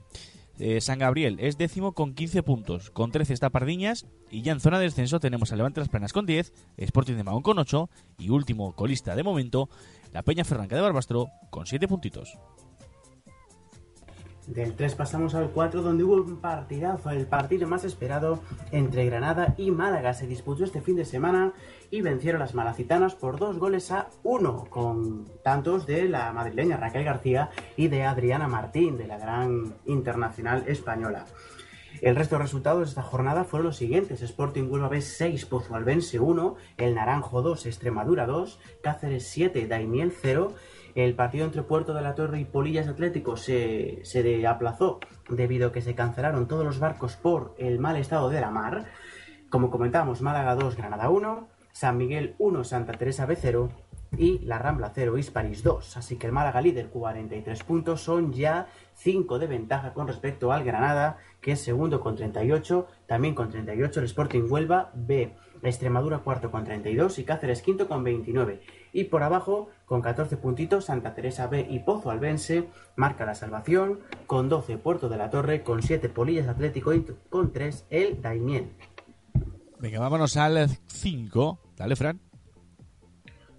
eh, 0.61 0.81
San 0.81 1.01
Gabriel 1.01 1.39
es 1.41 1.59
décimo 1.59 1.93
con 1.93 2.15
15 2.15 2.43
puntos. 2.45 2.91
Con 2.91 3.11
13 3.11 3.33
está 3.33 3.51
Pardiñas. 3.51 4.07
Y 4.31 4.43
ya 4.43 4.53
en 4.53 4.61
zona 4.61 4.79
de 4.79 4.85
descenso 4.85 5.19
tenemos 5.19 5.53
a 5.53 5.57
Levante 5.57 5.81
Las 5.81 5.89
Planas 5.89 6.13
con 6.13 6.27
10, 6.27 6.53
Sporting 6.77 7.15
de 7.15 7.25
Mahón 7.25 7.43
con 7.43 7.59
8 7.59 7.91
y 8.19 8.31
último 8.31 8.75
colista 8.77 9.17
de 9.17 9.23
momento, 9.23 9.69
la 10.13 10.23
Peña 10.23 10.45
Ferranca 10.45 10.77
de 10.77 10.83
Barbastro 10.83 11.29
con 11.51 11.67
7 11.67 11.89
puntitos. 11.89 12.39
Del 14.49 14.75
3 14.75 14.95
pasamos 14.95 15.35
al 15.35 15.51
4 15.51 15.83
donde 15.83 16.05
hubo 16.05 16.15
un 16.15 16.41
partidazo, 16.41 17.11
el 17.11 17.27
partido 17.27 17.69
más 17.69 17.85
esperado 17.85 18.41
entre 18.73 19.05
Granada 19.05 19.55
y 19.59 19.71
Málaga. 19.71 20.15
Se 20.15 20.27
disputó 20.27 20.65
este 20.65 20.81
fin 20.81 20.97
de 20.97 21.05
semana 21.05 21.53
y 21.91 22.01
vencieron 22.01 22.41
las 22.41 22.55
malacitanas 22.55 23.15
por 23.15 23.39
dos 23.39 23.59
goles 23.59 23.93
a 23.93 24.09
uno, 24.23 24.65
con 24.71 25.27
tantos 25.45 25.87
de 25.87 26.09
la 26.09 26.33
madrileña 26.33 26.79
Raquel 26.79 27.05
García 27.05 27.51
y 27.77 27.89
de 27.89 28.05
Adriana 28.05 28.49
Martín, 28.49 28.97
de 28.97 29.07
la 29.07 29.19
gran 29.19 29.75
internacional 29.85 30.65
española. 30.67 31.27
El 32.01 32.17
resto 32.17 32.37
de 32.37 32.43
resultados 32.43 32.81
de 32.81 32.89
esta 32.89 33.03
jornada 33.03 33.45
fueron 33.45 33.67
los 33.67 33.77
siguientes. 33.77 34.23
Sporting 34.23 34.71
Huelva 34.71 34.89
B 34.89 35.03
6, 35.03 35.45
Pozualbense 35.45 36.21
1, 36.21 36.57
El 36.79 36.95
Naranjo 36.95 37.43
2, 37.43 37.67
Extremadura 37.67 38.25
2, 38.27 38.61
Cáceres 38.83 39.29
7, 39.29 39.67
Daimiel 39.67 40.11
0. 40.11 40.55
El 40.95 41.15
partido 41.15 41.45
entre 41.45 41.63
Puerto 41.63 41.95
de 41.95 42.03
la 42.03 42.15
Torre 42.15 42.41
y 42.41 42.45
Polillas 42.45 42.89
Atlético 42.89 43.37
se, 43.37 44.01
se 44.05 44.47
aplazó 44.47 45.01
debido 45.29 45.69
a 45.69 45.73
que 45.73 45.83
se 45.83 45.95
cancelaron 45.95 46.49
todos 46.49 46.65
los 46.65 46.79
barcos 46.79 47.17
por 47.17 47.55
el 47.59 47.79
mal 47.79 47.97
estado 47.97 48.31
de 48.31 48.41
la 48.41 48.51
mar. 48.51 48.87
Como 49.51 49.71
comentábamos, 49.71 50.23
Málaga 50.23 50.55
2, 50.55 50.77
Granada 50.77 51.11
1, 51.11 51.49
San 51.73 51.97
Miguel 51.97 52.35
1, 52.39 52.65
Santa 52.65 52.93
Teresa 52.93 53.27
B 53.27 53.37
0 53.37 53.71
y 54.17 54.39
la 54.41 54.59
Rambla 54.59 54.91
0, 54.95 55.19
Hispalis 55.19 55.63
2. 55.63 55.97
Así 55.97 56.17
que 56.17 56.27
el 56.27 56.33
Málaga 56.33 56.61
líder 56.61 56.89
43 56.89 57.63
puntos 57.65 58.01
son 58.01 58.33
ya 58.33 58.69
5 58.95 59.39
de 59.39 59.47
ventaja 59.47 59.93
con 59.93 60.07
respecto 60.07 60.53
al 60.53 60.65
Granada, 60.65 61.19
que 61.41 61.53
es 61.53 61.61
segundo 61.61 62.01
con 62.01 62.17
38, 62.17 62.87
también 63.07 63.35
con 63.35 63.51
38 63.51 64.01
el 64.01 64.07
Sporting 64.07 64.43
Huelva 64.49 64.91
B, 64.95 65.35
Extremadura 65.63 66.19
cuarto 66.19 66.51
con 66.51 66.65
32 66.65 67.19
y 67.19 67.25
Cáceres 67.25 67.63
quinto 67.63 67.89
con 67.89 68.05
29. 68.05 68.61
Y 68.93 69.05
por 69.05 69.23
abajo, 69.23 69.69
con 69.85 70.01
14 70.01 70.37
puntitos, 70.37 70.87
Santa 70.87 71.15
Teresa 71.15 71.47
B 71.47 71.67
y 71.69 71.81
Pozo 71.81 72.11
Albense 72.11 72.69
marca 72.97 73.27
la 73.27 73.35
salvación, 73.35 74.01
con 74.27 74.49
12 74.49 74.79
Puerto 74.79 75.09
de 75.09 75.17
la 75.17 75.31
Torre, 75.31 75.63
con 75.63 75.83
7 75.83 76.09
Polillas 76.09 76.49
Atlético 76.49 76.93
y 76.93 77.05
con 77.29 77.53
3 77.53 77.87
el 77.91 78.23
Daimiel. 78.23 78.71
Venga, 79.79 80.01
vámonos 80.01 80.37
al 80.37 80.69
5. 80.87 81.59
Dale, 81.77 81.97
Fran. 81.97 82.21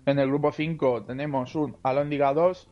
En 0.05 0.17
el 0.19 0.27
grupo 0.27 0.51
5 0.51 1.03
tenemos 1.03 1.55
un 1.55 1.77
Alóndiga 1.83 2.33
2, 2.33 2.69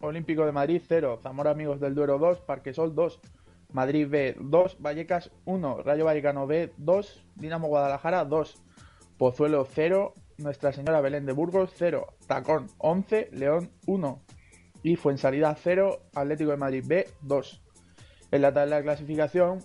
Olímpico 0.00 0.44
de 0.44 0.52
Madrid 0.52 0.82
0, 0.86 1.20
Zamora 1.22 1.52
Amigos 1.52 1.80
del 1.80 1.94
Duero 1.94 2.18
2, 2.18 2.40
Parquesol 2.40 2.94
2, 2.94 3.20
Madrid 3.72 4.08
B 4.08 4.36
2, 4.40 4.78
Vallecas 4.80 5.30
1, 5.44 5.82
Rayo 5.82 6.04
Vallecano 6.04 6.46
B 6.46 6.72
2, 6.76 7.26
Dinamo 7.36 7.68
Guadalajara 7.68 8.24
2, 8.24 8.62
Pozuelo 9.18 9.66
0, 9.70 10.14
Nuestra 10.38 10.72
Señora 10.72 11.00
Belén 11.00 11.26
de 11.26 11.32
Burgos 11.32 11.72
0, 11.76 12.06
Tacón 12.26 12.68
11, 12.78 13.30
León 13.32 13.70
1 13.86 14.22
y 14.82 14.96
Fuensalida 14.96 15.54
0, 15.54 16.00
Atlético 16.14 16.50
de 16.50 16.56
Madrid 16.56 16.84
B 16.86 17.06
2. 17.22 17.62
En 18.32 18.42
la 18.42 18.52
tabla 18.52 18.76
de 18.76 18.82
clasificación, 18.82 19.60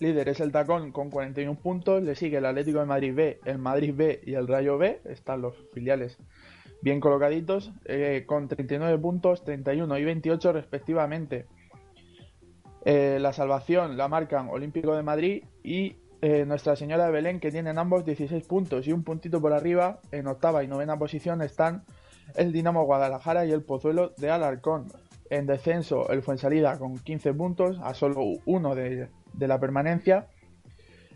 líder 0.00 0.28
es 0.28 0.40
el 0.40 0.52
Tacón 0.52 0.92
con 0.92 1.10
41 1.10 1.58
puntos, 1.60 2.02
le 2.02 2.14
sigue 2.14 2.38
el 2.38 2.46
Atlético 2.46 2.80
de 2.80 2.86
Madrid 2.86 3.14
B, 3.14 3.40
el 3.44 3.58
Madrid 3.58 3.94
B 3.94 4.20
y 4.24 4.34
el 4.34 4.48
Rayo 4.48 4.78
B, 4.78 5.00
están 5.04 5.42
los 5.42 5.54
filiales 5.72 6.18
bien 6.82 7.00
colocaditos, 7.00 7.72
eh, 7.84 8.24
con 8.26 8.48
39 8.48 8.98
puntos, 8.98 9.44
31 9.44 9.98
y 9.98 10.04
28 10.04 10.52
respectivamente. 10.52 11.46
Eh, 12.84 13.18
la 13.20 13.32
salvación 13.32 13.96
la 13.96 14.08
marcan 14.08 14.48
Olímpico 14.48 14.94
de 14.94 15.02
Madrid 15.02 15.44
y 15.62 15.96
eh, 16.20 16.44
Nuestra 16.46 16.76
Señora 16.76 17.06
de 17.06 17.12
Belén, 17.12 17.40
que 17.40 17.50
tienen 17.50 17.78
ambos 17.78 18.04
16 18.04 18.44
puntos 18.44 18.86
y 18.86 18.92
un 18.92 19.04
puntito 19.04 19.40
por 19.40 19.52
arriba, 19.52 20.00
en 20.10 20.26
octava 20.26 20.64
y 20.64 20.68
novena 20.68 20.98
posición 20.98 21.42
están 21.42 21.84
el 22.34 22.52
Dinamo 22.52 22.84
Guadalajara 22.84 23.46
y 23.46 23.52
el 23.52 23.62
Pozuelo 23.62 24.12
de 24.16 24.30
Alarcón. 24.30 24.86
En 25.30 25.46
descenso, 25.46 26.08
el 26.10 26.22
Fuensalida 26.22 26.78
con 26.78 26.98
15 26.98 27.34
puntos, 27.34 27.78
a 27.82 27.94
solo 27.94 28.22
uno 28.46 28.74
de, 28.74 29.08
la 29.38 29.60
permanencia. 29.60 30.26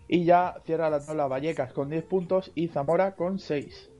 Y 0.06 0.24
ya 0.24 0.56
cierra 0.64 0.90
la 0.90 1.04
tabla 1.04 1.26
Vallecas 1.26 1.72
con 1.72 1.88
10 1.88 2.04
puntos 2.04 2.52
y 2.54 2.68
Zamora 2.68 3.14
con 3.16 3.38
6. 3.38 3.90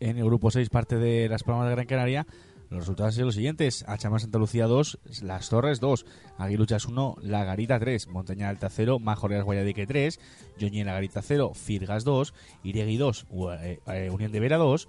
En 0.00 0.18
el 0.18 0.24
grupo 0.24 0.50
6, 0.50 0.70
parte 0.70 0.96
de 0.96 1.28
las 1.28 1.42
Palmas 1.42 1.66
de 1.66 1.74
Gran 1.74 1.86
Canaria, 1.86 2.26
los 2.74 2.82
resultados 2.82 3.10
han 3.10 3.14
sido 3.14 3.26
los 3.26 3.34
siguientes: 3.36 3.84
Achamar 3.86 4.20
Santa 4.20 4.38
Lucía 4.38 4.66
2, 4.66 4.98
Las 5.22 5.48
Torres 5.48 5.80
2, 5.80 6.04
Aguiluchas 6.38 6.86
1, 6.86 7.16
La 7.22 7.44
Garita 7.44 7.78
3, 7.78 8.08
Montaña 8.08 8.48
Alta 8.48 8.68
0, 8.68 8.98
Majoreas 8.98 9.44
Guayadique 9.44 9.86
3, 9.86 10.18
Yoñi 10.58 10.82
La 10.84 10.94
Garita 10.94 11.22
0, 11.22 11.52
Firgas 11.54 12.04
2, 12.04 12.34
Iregui 12.64 12.96
2, 12.96 13.26
eh, 13.60 13.80
eh, 13.86 14.10
Unión 14.10 14.32
de 14.32 14.40
Vera 14.40 14.56
2, 14.56 14.88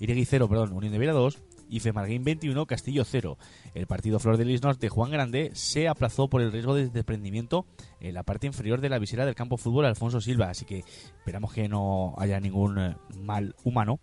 Iregui 0.00 0.24
0, 0.24 0.48
perdón, 0.48 0.72
Unión 0.72 0.92
de 0.92 0.98
Vera 0.98 1.12
2, 1.12 1.38
y 1.72 1.80
Femarguín 1.80 2.22
21, 2.22 2.66
Castillo 2.66 3.02
0. 3.02 3.38
El 3.74 3.86
partido 3.86 4.18
Flor 4.18 4.36
de 4.36 4.44
Lis 4.44 4.62
Norte 4.62 4.90
Juan 4.90 5.10
Grande 5.10 5.52
se 5.54 5.88
aplazó 5.88 6.28
por 6.28 6.42
el 6.42 6.52
riesgo 6.52 6.74
de 6.74 6.90
desprendimiento 6.90 7.64
en 7.98 8.12
la 8.12 8.24
parte 8.24 8.46
inferior 8.46 8.82
de 8.82 8.90
la 8.90 8.98
visera 8.98 9.24
del 9.24 9.34
campo 9.34 9.56
fútbol 9.56 9.86
Alfonso 9.86 10.20
Silva, 10.20 10.50
así 10.50 10.66
que 10.66 10.84
esperamos 11.16 11.54
que 11.54 11.68
no 11.68 12.14
haya 12.18 12.40
ningún 12.40 12.78
eh, 12.78 12.96
mal 13.16 13.54
humano 13.64 14.00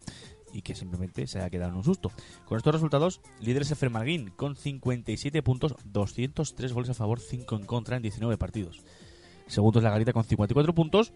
y 0.54 0.62
que 0.62 0.76
simplemente 0.76 1.28
se 1.28 1.40
haya 1.40 1.50
quedado 1.50 1.72
en 1.72 1.78
un 1.78 1.84
susto. 1.84 2.12
Con 2.46 2.58
estos 2.58 2.74
resultados, 2.74 3.22
líder 3.40 3.64
es 3.64 3.72
el 3.72 3.78
Femarguín 3.78 4.30
con 4.30 4.56
57 4.56 5.42
puntos, 5.44 5.76
203 5.86 6.74
goles 6.74 6.90
a 6.90 6.94
favor, 6.94 7.20
5 7.20 7.56
en 7.56 7.66
contra 7.66 7.98
en 7.98 8.04
19 8.04 8.38
partidos. 8.38 8.84
Segundo 9.48 9.80
es 9.80 9.84
la 9.84 9.90
Garita 9.90 10.14
con 10.14 10.24
54 10.24 10.74
puntos. 10.74 11.14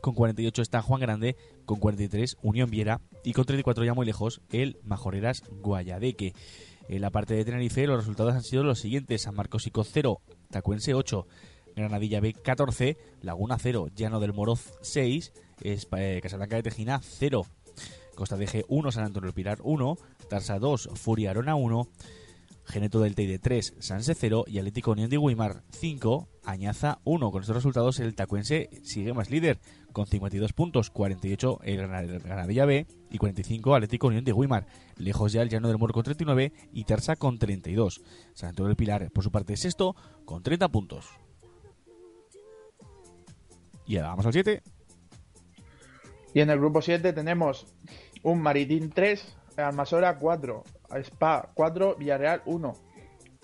Con 0.00 0.14
48 0.14 0.60
está 0.60 0.82
Juan 0.82 1.00
Grande, 1.00 1.36
con 1.64 1.78
43 1.78 2.36
Unión 2.42 2.70
Viera 2.70 3.00
y 3.22 3.32
con 3.32 3.46
34 3.46 3.84
ya 3.84 3.94
muy 3.94 4.04
lejos 4.04 4.42
el 4.50 4.78
Majoreras 4.82 5.42
Guayadeque. 5.62 6.34
En 6.88 7.00
la 7.00 7.10
parte 7.10 7.34
de 7.34 7.44
Tenerife 7.44 7.86
los 7.86 7.98
resultados 7.98 8.34
han 8.34 8.42
sido 8.42 8.64
los 8.64 8.80
siguientes: 8.80 9.22
San 9.22 9.34
Marcos 9.34 9.66
Ico 9.66 9.84
0, 9.84 10.20
Tacuense 10.50 10.92
8, 10.92 11.26
Granadilla 11.74 12.20
B 12.20 12.34
14, 12.34 12.98
Laguna 13.22 13.56
0, 13.58 13.88
Llano 13.94 14.20
del 14.20 14.34
Moroz 14.34 14.72
6, 14.82 15.32
eh, 15.62 16.20
Casablanca 16.22 16.56
de 16.56 16.62
Tejina 16.64 17.00
0, 17.02 17.46
Costa 18.14 18.36
de 18.36 18.46
G 18.46 18.64
1, 18.68 18.92
San 18.92 19.04
Antonio 19.04 19.26
del 19.26 19.34
Pilar 19.34 19.58
1, 19.62 19.98
Tarsa 20.28 20.58
2, 20.58 20.90
Furia 20.94 21.30
Arona 21.30 21.54
1, 21.54 21.88
Geneto 22.66 23.00
del 23.00 23.14
Teide 23.14 23.38
3, 23.38 23.74
Sanse 23.78 24.14
0 24.14 24.44
y 24.46 24.58
Atlético 24.58 24.92
Unión 24.92 25.10
de 25.10 25.18
Guimar 25.18 25.62
5, 25.70 26.28
Añaza 26.44 26.98
1. 27.04 27.30
Con 27.30 27.42
estos 27.42 27.56
resultados 27.56 28.00
el 28.00 28.14
Tacuense 28.14 28.70
sigue 28.82 29.12
más 29.12 29.30
líder 29.30 29.60
con 29.92 30.06
52 30.06 30.52
puntos, 30.52 30.90
48 30.90 31.60
el 31.62 31.76
Granadilla 31.86 32.64
B 32.64 32.86
y 33.10 33.18
45 33.18 33.74
Atlético 33.74 34.06
Unión 34.06 34.24
de 34.24 34.32
Guimar. 34.32 34.66
Lejos 34.96 35.32
ya 35.32 35.42
el 35.42 35.50
Llano 35.50 35.68
del 35.68 35.78
Moro 35.78 35.92
con 35.92 36.04
39 36.04 36.52
y 36.72 36.84
Tarsa 36.84 37.16
con 37.16 37.38
32. 37.38 38.02
San 38.32 38.50
Antonio 38.50 38.68
del 38.68 38.76
Pilar 38.76 39.10
por 39.10 39.22
su 39.22 39.30
parte 39.30 39.56
sexto 39.56 39.94
con 40.24 40.42
30 40.42 40.68
puntos. 40.68 41.06
Y 43.86 43.96
ahora 43.96 44.08
vamos 44.08 44.26
al 44.26 44.32
7. 44.32 44.62
Y 46.32 46.40
en 46.40 46.50
el 46.50 46.58
grupo 46.58 46.80
7 46.80 47.12
tenemos 47.12 47.66
un 48.24 48.40
Maritín 48.40 48.90
3, 48.90 49.36
Almasora 49.58 50.18
4, 50.18 50.64
Spa 51.02 51.50
4, 51.54 51.96
Villarreal 51.96 52.42
1, 52.46 52.74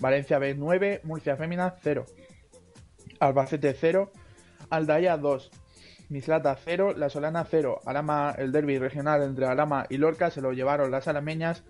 Valencia 0.01 0.39
B 0.39 0.55
9, 0.55 1.03
Murcia 1.05 1.37
Fémina 1.37 1.75
0, 1.83 2.07
Albacete 3.21 3.75
0, 3.75 4.11
Aldaya 4.71 5.19
2, 5.19 5.51
Mislata 6.09 6.57
0, 6.57 6.95
La 6.97 7.11
Solana 7.11 7.45
0, 7.45 7.81
Alama, 7.85 8.35
el 8.37 8.53
derby 8.53 8.79
regional 8.79 9.23
entre 9.23 9.47
Alama 9.47 9.85
y 9.91 9.99
Lorca 9.99 10.31
se 10.31 10.41
lo 10.41 10.53
llevaron 10.53 10.91
las 10.91 11.07
alameñas 11.09 11.63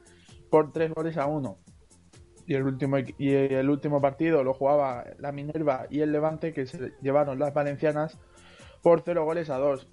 por 0.49 0.73
3 0.73 0.95
goles 0.95 1.17
a 1.17 1.27
1. 1.27 1.59
Y 2.47 2.55
el, 2.55 2.63
último, 2.63 2.99
y 2.99 3.33
el 3.33 3.69
último 3.69 4.01
partido 4.01 4.43
lo 4.45 4.55
jugaba 4.55 5.05
la 5.19 5.31
Minerva 5.33 5.87
y 5.91 6.01
el 6.01 6.13
Levante 6.13 6.53
que 6.53 6.67
se 6.67 6.93
llevaron 7.03 7.39
las 7.39 7.55
valencianas 7.55 8.19
por 8.83 9.03
0 9.05 9.25
goles 9.25 9.51
a 9.51 9.59
2 9.59 9.89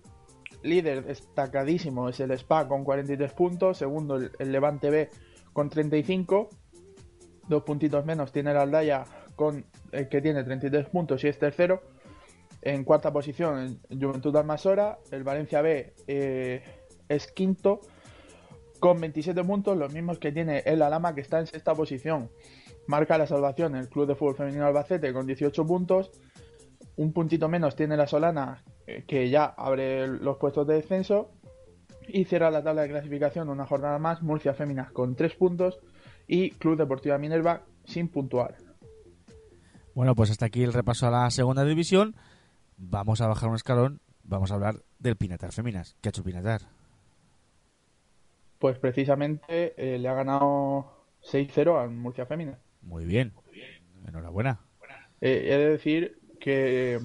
líder 0.64 1.06
destacadísimo 1.06 2.10
es 2.10 2.20
el 2.20 2.32
Spa 2.32 2.68
con 2.68 2.84
43 2.84 3.34
puntos, 3.34 3.78
segundo 3.78 4.16
el, 4.16 4.52
Levante 4.52 4.90
B 4.90 5.10
con 5.54 5.70
35, 5.70 6.50
dos 7.48 7.64
puntitos 7.64 8.06
menos 8.06 8.32
tiene 8.32 8.52
el 8.52 8.58
Aldaya 8.58 9.06
con 9.36 9.66
eh, 9.92 10.08
que 10.10 10.22
tiene 10.22 10.44
33 10.44 10.90
puntos 10.90 11.24
y 11.24 11.28
es 11.28 11.40
tercero. 11.40 11.82
En 12.62 12.84
cuarta 12.84 13.14
posición 13.14 13.80
en 13.90 14.02
Juventud 14.02 14.36
Almasora, 14.36 14.98
el 15.12 15.24
Valencia 15.24 15.62
B 15.62 15.94
eh, 16.08 16.64
es 17.08 17.32
quinto 17.32 17.82
con 18.80 19.00
27 19.00 19.44
puntos, 19.44 19.78
los 19.78 19.94
mismos 19.94 20.20
que 20.20 20.32
tiene 20.32 20.60
el 20.66 20.82
Alama 20.82 21.16
que 21.16 21.22
está 21.22 21.40
en 21.40 21.48
sexta 21.48 21.74
posición. 21.74 22.30
marca 22.88 23.18
la 23.18 23.28
salvación 23.28 23.76
el 23.76 23.90
Club 23.90 24.08
de 24.08 24.16
Fútbol 24.16 24.36
Femenino 24.36 24.66
Albacete 24.66 25.14
con 25.14 25.26
18 25.26 25.66
puntos. 25.66 26.12
Un 26.96 27.14
puntito 27.14 27.48
menos 27.48 27.76
tiene 27.76 27.96
la 27.96 28.08
Solana, 28.08 28.64
que 29.08 29.30
ya 29.30 29.46
abre 29.46 30.08
los 30.08 30.38
puestos 30.38 30.66
de 30.68 30.76
descenso. 30.76 31.32
Y 32.08 32.24
cierra 32.24 32.50
la 32.50 32.64
tabla 32.64 32.84
de 32.84 32.90
clasificación 32.90 33.50
una 33.50 33.66
jornada 33.66 34.00
más, 34.00 34.22
Murcia 34.22 34.54
Féminas 34.54 34.92
con 34.92 35.16
3 35.16 35.36
puntos 35.36 35.80
y 36.26 36.52
Club 36.52 36.78
Deportiva 36.78 37.18
Minerva 37.18 37.64
sin 37.86 38.08
puntuar. 38.08 38.56
Bueno, 39.94 40.16
pues 40.16 40.30
hasta 40.30 40.46
aquí 40.46 40.64
el 40.64 40.74
repaso 40.74 41.08
a 41.08 41.12
la 41.12 41.30
segunda 41.32 41.66
división. 41.66 42.16
Vamos 42.78 43.20
a 43.22 43.28
bajar 43.28 43.50
un 43.50 43.56
escalón. 43.56 44.00
Vamos 44.24 44.52
a 44.52 44.56
hablar 44.56 44.76
del 45.00 45.16
Pinatar 45.16 45.52
Féminas. 45.52 45.96
¿Qué 46.02 46.10
ha 46.10 46.12
hecho 46.12 46.24
Pinatar? 46.24 46.62
Pues 48.60 48.78
precisamente 48.78 49.74
eh, 49.78 49.98
le 49.98 50.08
ha 50.08 50.14
ganado 50.14 51.06
6-0 51.24 51.82
al 51.82 51.92
Murcia 51.92 52.26
Féminas. 52.26 52.60
Muy 52.82 53.06
bien. 53.06 53.34
Enhorabuena. 54.08 54.60
Eh, 55.20 55.48
he 55.50 55.58
de 55.58 55.70
decir 55.70 56.20
que, 56.40 57.00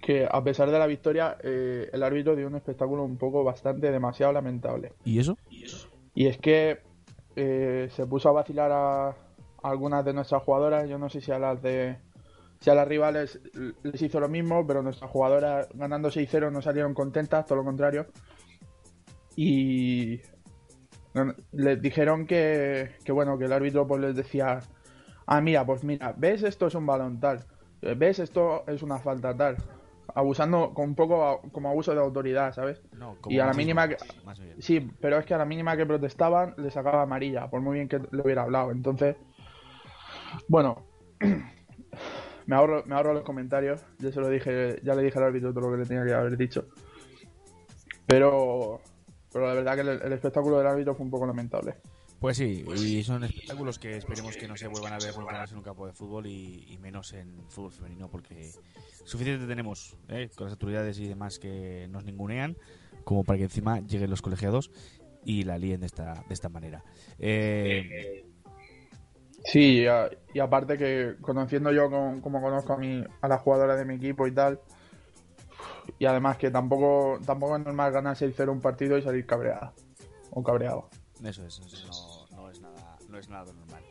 que 0.00 0.26
a 0.30 0.42
pesar 0.42 0.70
de 0.70 0.78
la 0.78 0.86
victoria, 0.86 1.36
eh, 1.42 1.90
el 1.92 2.02
árbitro 2.02 2.36
dio 2.36 2.46
un 2.46 2.56
espectáculo 2.56 3.04
un 3.04 3.16
poco 3.16 3.42
bastante 3.42 3.90
demasiado 3.90 4.32
lamentable. 4.32 4.92
¿Y 5.04 5.18
eso? 5.18 5.36
Y 6.14 6.26
es 6.26 6.38
que 6.38 6.80
eh, 7.34 7.88
se 7.90 8.06
puso 8.06 8.28
a 8.28 8.32
vacilar 8.32 8.70
a, 8.72 9.08
a 9.08 9.14
algunas 9.62 10.04
de 10.04 10.12
nuestras 10.12 10.42
jugadoras. 10.42 10.88
Yo 10.88 10.98
no 10.98 11.08
sé 11.08 11.20
si 11.20 11.32
a 11.32 11.38
las 11.38 11.60
de 11.62 11.98
si 12.60 12.70
a 12.70 12.74
las 12.74 12.88
rivales 12.88 13.38
les 13.82 14.00
hizo 14.00 14.18
lo 14.20 14.28
mismo, 14.28 14.66
pero 14.66 14.82
nuestras 14.82 15.10
jugadoras 15.10 15.68
ganando 15.74 16.08
6-0 16.08 16.50
no 16.50 16.62
salieron 16.62 16.94
contentas, 16.94 17.44
todo 17.44 17.58
lo 17.58 17.64
contrario. 17.64 18.06
Y 19.36 20.20
les 21.52 21.80
dijeron 21.80 22.26
que, 22.26 22.92
que, 23.04 23.12
bueno, 23.12 23.38
que 23.38 23.44
el 23.44 23.52
árbitro 23.52 23.86
pues 23.86 24.00
les 24.00 24.16
decía, 24.16 24.60
ah, 25.26 25.40
mira, 25.40 25.64
pues 25.64 25.84
mira, 25.84 26.14
ves 26.16 26.42
esto 26.42 26.66
es 26.66 26.74
un 26.74 26.86
balón 26.86 27.20
tal, 27.20 27.44
ves 27.80 28.18
esto 28.18 28.64
es 28.66 28.82
una 28.82 28.98
falta 28.98 29.36
tal, 29.36 29.56
abusando 30.14 30.72
con 30.74 30.90
un 30.90 30.94
poco 30.94 31.40
como 31.52 31.70
abuso 31.70 31.94
de 31.94 32.00
autoridad, 32.00 32.52
¿sabes? 32.52 32.80
No, 32.92 33.16
y 33.28 33.38
a 33.38 33.46
la 33.46 33.52
mínima 33.52 33.88
que, 33.88 33.96
Más 34.24 34.38
bien. 34.38 34.60
sí, 34.60 34.90
pero 35.00 35.18
es 35.18 35.26
que 35.26 35.34
a 35.34 35.38
la 35.38 35.44
mínima 35.44 35.76
que 35.76 35.86
protestaban 35.86 36.54
le 36.56 36.70
sacaba 36.70 37.02
amarilla, 37.02 37.48
por 37.48 37.60
muy 37.60 37.74
bien 37.74 37.88
que 37.88 37.98
le 37.98 38.22
hubiera 38.22 38.42
hablado. 38.42 38.70
Entonces, 38.70 39.16
bueno, 40.48 40.84
me 42.46 42.56
ahorro, 42.56 42.84
me 42.86 42.94
ahorro 42.94 43.14
los 43.14 43.24
comentarios. 43.24 43.84
Ya 43.98 44.12
se 44.12 44.20
lo 44.20 44.28
dije, 44.28 44.80
ya 44.82 44.94
le 44.94 45.02
dije 45.02 45.18
al 45.18 45.24
árbitro 45.24 45.52
todo 45.52 45.68
lo 45.68 45.72
que 45.72 45.82
le 45.82 45.86
tenía 45.86 46.04
que 46.04 46.14
haber 46.14 46.36
dicho. 46.36 46.66
Pero, 48.06 48.80
pero 49.32 49.46
la 49.48 49.54
verdad 49.54 49.74
que 49.74 49.80
el, 49.80 49.88
el 49.88 50.12
espectáculo 50.12 50.58
del 50.58 50.66
árbitro 50.66 50.94
fue 50.94 51.04
un 51.04 51.10
poco 51.10 51.26
lamentable. 51.26 51.74
Pues 52.20 52.38
sí, 52.38 52.64
y 52.74 53.02
son 53.04 53.24
espectáculos 53.24 53.78
que 53.78 53.96
esperemos 53.96 54.36
que 54.38 54.48
no 54.48 54.56
se 54.56 54.66
vuelvan 54.68 54.92
a 54.94 54.98
ver 54.98 55.16
nunca 55.16 55.36
más 55.36 55.52
en 55.52 55.58
un 55.58 55.62
campo 55.62 55.86
de 55.86 55.92
fútbol 55.92 56.26
y, 56.26 56.64
y 56.68 56.78
menos 56.78 57.12
en 57.12 57.44
fútbol 57.48 57.72
femenino 57.72 58.08
porque 58.10 58.52
suficiente 59.04 59.46
tenemos 59.46 59.96
¿eh? 60.08 60.30
con 60.34 60.46
las 60.46 60.52
autoridades 60.54 60.98
y 60.98 61.06
demás 61.06 61.38
que 61.38 61.86
nos 61.90 62.04
ningunean 62.04 62.56
como 63.04 63.22
para 63.22 63.36
que 63.36 63.44
encima 63.44 63.80
lleguen 63.80 64.10
los 64.10 64.22
colegiados 64.22 64.70
y 65.24 65.42
la 65.44 65.58
líen 65.58 65.80
de 65.80 65.86
esta, 65.86 66.24
de 66.26 66.34
esta 66.34 66.48
manera. 66.48 66.82
Eh, 67.18 68.24
Sí, 69.44 69.82
y, 69.82 69.86
a- 69.86 70.10
y 70.34 70.40
aparte 70.40 70.76
que 70.76 71.16
conociendo 71.20 71.70
yo 71.70 71.88
con- 71.88 72.20
como 72.20 72.40
conozco 72.42 72.72
a, 72.72 72.78
mi, 72.78 73.04
a 73.20 73.28
las 73.28 73.40
jugadoras 73.42 73.78
de 73.78 73.84
mi 73.84 73.94
equipo 73.94 74.26
y 74.26 74.32
tal, 74.32 74.58
y 76.00 76.06
además 76.06 76.36
que 76.36 76.50
tampoco, 76.50 77.20
tampoco 77.24 77.56
es 77.56 77.64
normal 77.64 77.92
ganar 77.92 78.16
6-0 78.16 78.50
un 78.50 78.60
partido 78.60 78.98
y 78.98 79.02
salir 79.02 79.24
cabreada 79.24 79.72
o 80.30 80.42
cabreado. 80.42 80.88
Eso 81.24 81.46
es, 81.46 81.58
eso 81.60 82.26
no, 82.32 82.36
no 82.36 82.50
es 82.50 82.60
nada, 82.60 82.98
no 83.08 83.18
es 83.18 83.28
nada 83.28 83.52
normal. 83.52 83.82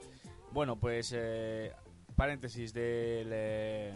Bueno, 0.51 0.79
pues 0.79 1.12
eh, 1.15 1.74
paréntesis 2.15 2.74
del, 2.74 3.29
eh, 3.32 3.94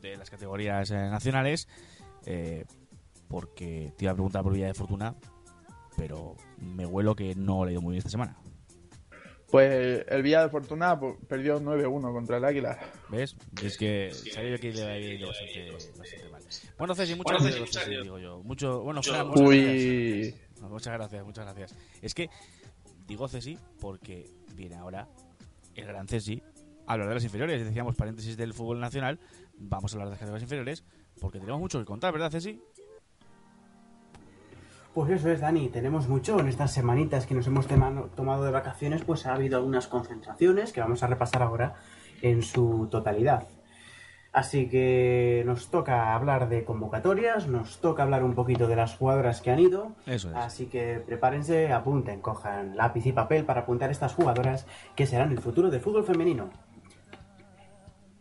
de 0.00 0.16
las 0.16 0.30
categorías 0.30 0.90
eh, 0.90 0.94
nacionales, 0.94 1.68
eh, 2.26 2.64
porque 3.28 3.92
te 3.96 4.04
iba 4.04 4.12
a 4.12 4.14
preguntar 4.14 4.42
por 4.42 4.52
Villa 4.52 4.66
de 4.66 4.74
Fortuna, 4.74 5.14
pero 5.96 6.36
me 6.58 6.86
huelo 6.86 7.14
que 7.14 7.34
no 7.34 7.64
le 7.64 7.70
ha 7.70 7.72
ido 7.72 7.82
muy 7.82 7.92
bien 7.92 7.98
esta 7.98 8.10
semana. 8.10 8.36
Pues 9.50 10.04
el 10.08 10.22
Villa 10.22 10.42
de 10.42 10.48
Fortuna 10.48 10.98
pues, 10.98 11.14
perdió 11.28 11.60
9-1 11.60 12.12
contra 12.12 12.38
el 12.38 12.44
Águila. 12.44 12.76
¿Ves? 13.08 13.36
Es 13.62 13.78
que 13.78 14.10
sabía 14.12 14.58
que 14.58 14.72
le 14.72 14.82
había 14.82 15.14
ido 15.14 15.28
bastante, 15.28 15.70
bastante 15.70 16.28
mal. 16.28 16.42
Bueno, 16.76 16.94
Ceci, 16.96 17.14
muchas 17.14 17.40
gracias, 17.40 17.70
Ceci, 17.70 18.02
digo 18.02 18.18
yo. 18.18 18.42
Mucho, 18.42 18.82
bueno, 18.82 19.00
gracias. 19.04 19.26
Uy, 19.36 20.34
Muchas 20.70 20.92
gracias, 20.92 21.24
muchas 21.24 21.44
gracias. 21.44 21.74
Es 22.02 22.14
que 22.14 22.30
digo 23.06 23.28
Ceci 23.28 23.58
porque 23.80 24.30
viene 24.54 24.76
ahora 24.76 25.08
el 25.74 25.86
gran 25.86 26.08
Ceci 26.08 26.42
a 26.86 26.92
hablar 26.92 27.08
de 27.08 27.14
las 27.14 27.24
inferiores. 27.24 27.64
Decíamos 27.64 27.96
paréntesis 27.96 28.36
del 28.36 28.54
fútbol 28.54 28.80
nacional. 28.80 29.18
Vamos 29.56 29.92
a 29.92 29.98
hablar 29.98 30.18
de 30.18 30.30
las 30.32 30.42
inferiores 30.42 30.84
porque 31.20 31.38
tenemos 31.38 31.60
mucho 31.60 31.78
que 31.78 31.84
contar, 31.84 32.12
¿verdad, 32.12 32.30
Ceci? 32.30 32.60
Pues 34.94 35.10
eso 35.10 35.28
es, 35.30 35.40
Dani, 35.40 35.70
tenemos 35.70 36.08
mucho. 36.08 36.38
En 36.38 36.46
estas 36.46 36.72
semanitas 36.72 37.26
que 37.26 37.34
nos 37.34 37.48
hemos 37.48 37.66
tomado 37.66 38.44
de 38.44 38.52
vacaciones, 38.52 39.02
pues 39.02 39.26
ha 39.26 39.34
habido 39.34 39.56
algunas 39.56 39.88
concentraciones 39.88 40.72
que 40.72 40.80
vamos 40.80 41.02
a 41.02 41.08
repasar 41.08 41.42
ahora 41.42 41.74
en 42.22 42.42
su 42.42 42.86
totalidad. 42.90 43.48
Así 44.34 44.68
que 44.68 45.44
nos 45.46 45.70
toca 45.70 46.12
hablar 46.12 46.48
de 46.48 46.64
convocatorias, 46.64 47.46
nos 47.46 47.80
toca 47.80 48.02
hablar 48.02 48.24
un 48.24 48.34
poquito 48.34 48.66
de 48.66 48.74
las 48.74 48.96
jugadoras 48.96 49.40
que 49.40 49.52
han 49.52 49.60
ido. 49.60 49.92
Eso 50.06 50.28
es. 50.28 50.34
Así 50.34 50.66
que 50.66 51.00
prepárense, 51.06 51.72
apunten, 51.72 52.20
cojan 52.20 52.76
lápiz 52.76 53.06
y 53.06 53.12
papel 53.12 53.44
para 53.44 53.60
apuntar 53.60 53.92
estas 53.92 54.12
jugadoras 54.12 54.66
que 54.96 55.06
serán 55.06 55.30
el 55.30 55.38
futuro 55.38 55.70
del 55.70 55.80
fútbol 55.80 56.04
femenino. 56.04 56.50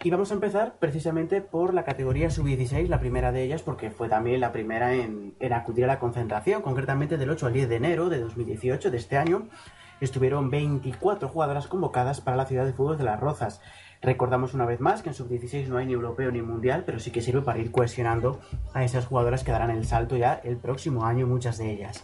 Y 0.04 0.12
vamos 0.12 0.30
a 0.30 0.36
empezar 0.36 0.76
precisamente 0.78 1.42
por 1.42 1.74
la 1.74 1.84
categoría 1.84 2.30
sub-16, 2.30 2.90
la 2.90 3.00
primera 3.00 3.32
de 3.32 3.42
ellas, 3.42 3.64
porque 3.64 3.90
fue 3.90 4.08
también 4.08 4.40
la 4.40 4.52
primera 4.52 4.94
en, 4.94 5.34
en 5.40 5.54
acudir 5.54 5.86
a 5.86 5.88
la 5.88 6.00
concentración, 6.00 6.62
concretamente 6.62 7.18
del 7.18 7.32
8 7.32 7.48
al 7.48 7.54
10 7.54 7.70
de 7.70 7.76
enero 7.78 8.10
de 8.10 8.20
2018, 8.20 8.92
de 8.92 8.98
este 8.98 9.18
año. 9.18 9.48
Estuvieron 10.00 10.52
24 10.52 11.28
jugadoras 11.30 11.68
convocadas 11.68 12.22
para 12.22 12.38
la 12.38 12.46
ciudad 12.46 12.66
de 12.66 12.74
fútbol 12.74 12.98
de 12.98 13.06
Las 13.06 13.20
Rozas. 13.20 13.62
Recordamos 14.04 14.54
una 14.54 14.66
vez 14.66 14.82
más 14.82 15.02
que 15.02 15.10
en 15.10 15.16
sub-16 15.16 15.68
no 15.68 15.78
hay 15.78 15.86
ni 15.86 15.94
europeo 15.94 16.30
ni 16.30 16.42
mundial, 16.42 16.84
pero 16.86 17.00
sí 17.00 17.10
que 17.10 17.22
sirve 17.22 17.42
para 17.42 17.60
ir 17.60 17.72
cohesionando 17.72 18.42
a 18.74 18.84
esas 18.84 19.06
jugadoras 19.06 19.44
que 19.46 19.52
darán 19.54 19.70
el 19.70 19.86
salto 19.86 20.18
ya 20.18 20.42
el 20.44 20.58
próximo 20.58 21.06
año, 21.06 21.26
muchas 21.26 21.58
de 21.58 21.72
ellas. 21.72 22.04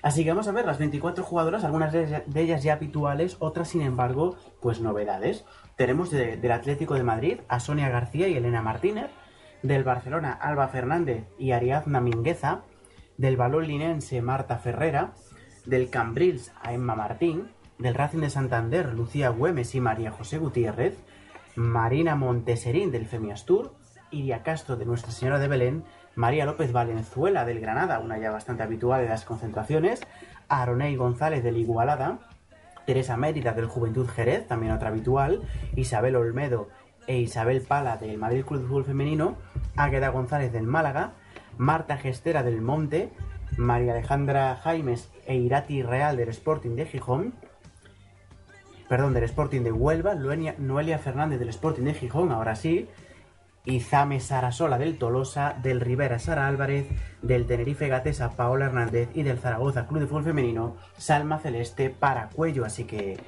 Así 0.00 0.22
que 0.22 0.30
vamos 0.30 0.46
a 0.46 0.52
ver 0.52 0.64
las 0.64 0.78
24 0.78 1.24
jugadoras, 1.24 1.64
algunas 1.64 1.92
de 1.92 2.22
ellas- 2.36 2.62
ya 2.62 2.74
habituales, 2.74 3.36
otras 3.40 3.68
sin 3.68 3.80
embargo, 3.80 4.36
pues 4.60 4.80
novedades. 4.80 5.44
Tenemos 5.76 6.10
de- 6.10 6.36
del 6.36 6.52
Atlético 6.52 6.94
de 6.94 7.02
Madrid 7.02 7.40
a 7.48 7.58
Sonia 7.58 7.88
García 7.88 8.28
y 8.28 8.36
Elena 8.36 8.62
Martínez, 8.62 9.10
del 9.62 9.82
Barcelona 9.82 10.32
Alba 10.32 10.68
Fernández 10.68 11.24
y 11.38 11.50
Ariadna 11.50 12.00
Mingueza, 12.00 12.60
del 13.16 13.36
Balón 13.36 13.66
Linense 13.66 14.22
Marta 14.22 14.58
Ferrera, 14.58 15.14
del 15.66 15.90
Cambrils 15.90 16.52
a 16.62 16.74
Emma 16.74 16.94
Martín, 16.94 17.48
del 17.78 17.94
Racing 17.94 18.20
de 18.20 18.30
Santander 18.30 18.92
Lucía 18.94 19.30
Güemes 19.30 19.74
y 19.74 19.80
María 19.80 20.12
José 20.12 20.38
Gutiérrez, 20.38 20.96
Marina 21.56 22.16
Monteserín 22.16 22.90
del 22.90 23.06
Femiastur, 23.06 23.74
Iria 24.10 24.42
Castro 24.42 24.76
de 24.76 24.84
Nuestra 24.84 25.12
Señora 25.12 25.38
de 25.38 25.48
Belén, 25.48 25.84
María 26.14 26.46
López 26.46 26.72
Valenzuela 26.72 27.44
del 27.44 27.60
Granada, 27.60 28.00
una 28.00 28.18
ya 28.18 28.30
bastante 28.30 28.62
habitual 28.62 29.02
de 29.02 29.08
las 29.08 29.24
concentraciones, 29.24 30.00
Aronei 30.48 30.96
González 30.96 31.42
del 31.42 31.56
Igualada, 31.56 32.18
Teresa 32.86 33.16
Mérida 33.16 33.52
del 33.52 33.66
Juventud 33.66 34.08
Jerez, 34.08 34.46
también 34.46 34.72
otra 34.72 34.88
habitual, 34.88 35.42
Isabel 35.74 36.16
Olmedo 36.16 36.68
e 37.06 37.18
Isabel 37.18 37.62
Pala 37.62 37.96
del 37.96 38.18
Madrid 38.18 38.44
Club 38.44 38.60
de 38.60 38.66
Fútbol 38.66 38.84
Femenino, 38.84 39.36
Águeda 39.76 40.08
González 40.08 40.52
del 40.52 40.66
Málaga, 40.66 41.12
Marta 41.56 41.96
Gestera 41.96 42.42
del 42.42 42.60
Monte, 42.60 43.10
María 43.56 43.92
Alejandra 43.92 44.56
Jaimes 44.56 45.10
e 45.26 45.36
Irati 45.36 45.82
Real 45.82 46.16
del 46.16 46.28
Sporting 46.30 46.76
de 46.76 46.86
Gijón, 46.86 47.34
perdón, 48.94 49.12
del 49.12 49.24
Sporting 49.24 49.62
de 49.62 49.72
Huelva, 49.72 50.14
Luenia- 50.14 50.54
Noelia 50.56 51.00
Fernández 51.00 51.40
del 51.40 51.48
Sporting 51.48 51.82
de 51.82 51.94
Gijón, 51.94 52.30
ahora 52.30 52.54
sí, 52.54 52.88
Izame 53.64 54.20
Sarasola 54.20 54.78
del 54.78 54.98
Tolosa, 54.98 55.56
del 55.60 55.80
Rivera 55.80 56.20
Sara 56.20 56.46
Álvarez, 56.46 56.86
del 57.20 57.44
Tenerife 57.46 57.88
Gatesa 57.88 58.36
Paola 58.36 58.66
Hernández 58.66 59.08
y 59.12 59.24
del 59.24 59.38
Zaragoza 59.40 59.88
Club 59.88 59.98
de 59.98 60.06
Fútbol 60.06 60.22
Femenino 60.22 60.76
Salma 60.96 61.40
Celeste 61.40 61.90
para 61.90 62.28
Cuello. 62.28 62.64
Así 62.64 62.84
que 62.84 63.18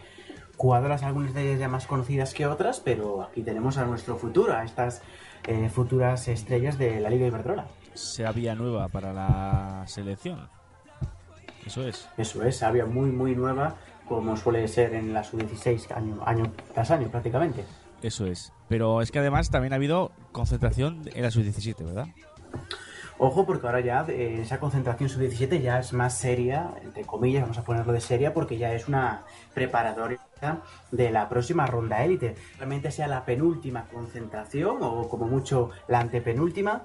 jugadoras 0.56 1.02
algunas 1.02 1.34
de 1.34 1.48
ellas 1.48 1.58
ya 1.58 1.68
más 1.68 1.88
conocidas 1.88 2.32
que 2.32 2.46
otras, 2.46 2.78
pero 2.78 3.22
aquí 3.24 3.42
tenemos 3.42 3.76
a 3.76 3.86
nuestro 3.86 4.14
futuro, 4.14 4.52
a 4.54 4.62
estas 4.62 5.02
eh, 5.48 5.68
futuras 5.68 6.28
estrellas 6.28 6.78
de 6.78 7.00
la 7.00 7.10
Liga 7.10 7.26
Iberdrola. 7.26 7.66
Se 7.94 8.24
había 8.24 8.54
nueva 8.54 8.86
para 8.86 9.12
la 9.12 9.82
selección. 9.88 10.48
Eso 11.66 11.82
es. 11.84 12.08
Eso 12.16 12.44
es, 12.44 12.62
había 12.62 12.86
muy 12.86 13.10
muy 13.10 13.34
nueva, 13.34 13.74
como 14.08 14.36
suele 14.36 14.66
ser 14.68 14.94
en 14.94 15.12
la 15.12 15.24
sub-16 15.24 15.90
año, 15.94 16.18
año 16.24 16.52
tras 16.72 16.90
año 16.90 17.08
prácticamente. 17.08 17.64
Eso 18.02 18.26
es. 18.26 18.52
Pero 18.68 19.02
es 19.02 19.10
que 19.10 19.18
además 19.18 19.50
también 19.50 19.72
ha 19.72 19.76
habido 19.76 20.12
concentración 20.32 21.02
en 21.14 21.22
la 21.22 21.30
sub-17, 21.30 21.84
¿verdad? 21.84 22.08
Ojo, 23.18 23.46
porque 23.46 23.66
ahora 23.66 23.80
ya 23.80 24.04
eh, 24.08 24.42
esa 24.42 24.60
concentración 24.60 25.08
sub-17 25.08 25.62
ya 25.62 25.78
es 25.78 25.94
más 25.94 26.18
seria, 26.18 26.74
entre 26.82 27.04
comillas, 27.04 27.42
vamos 27.42 27.56
a 27.56 27.64
ponerlo 27.64 27.94
de 27.94 28.00
seria, 28.00 28.34
porque 28.34 28.58
ya 28.58 28.74
es 28.74 28.88
una 28.88 29.22
preparatoria 29.54 30.18
de 30.90 31.10
la 31.10 31.26
próxima 31.28 31.66
ronda 31.66 32.04
élite. 32.04 32.34
Realmente 32.58 32.90
sea 32.90 33.08
la 33.08 33.24
penúltima 33.24 33.86
concentración, 33.90 34.76
o 34.82 35.08
como 35.08 35.26
mucho 35.26 35.70
la 35.88 36.00
antepenúltima, 36.00 36.82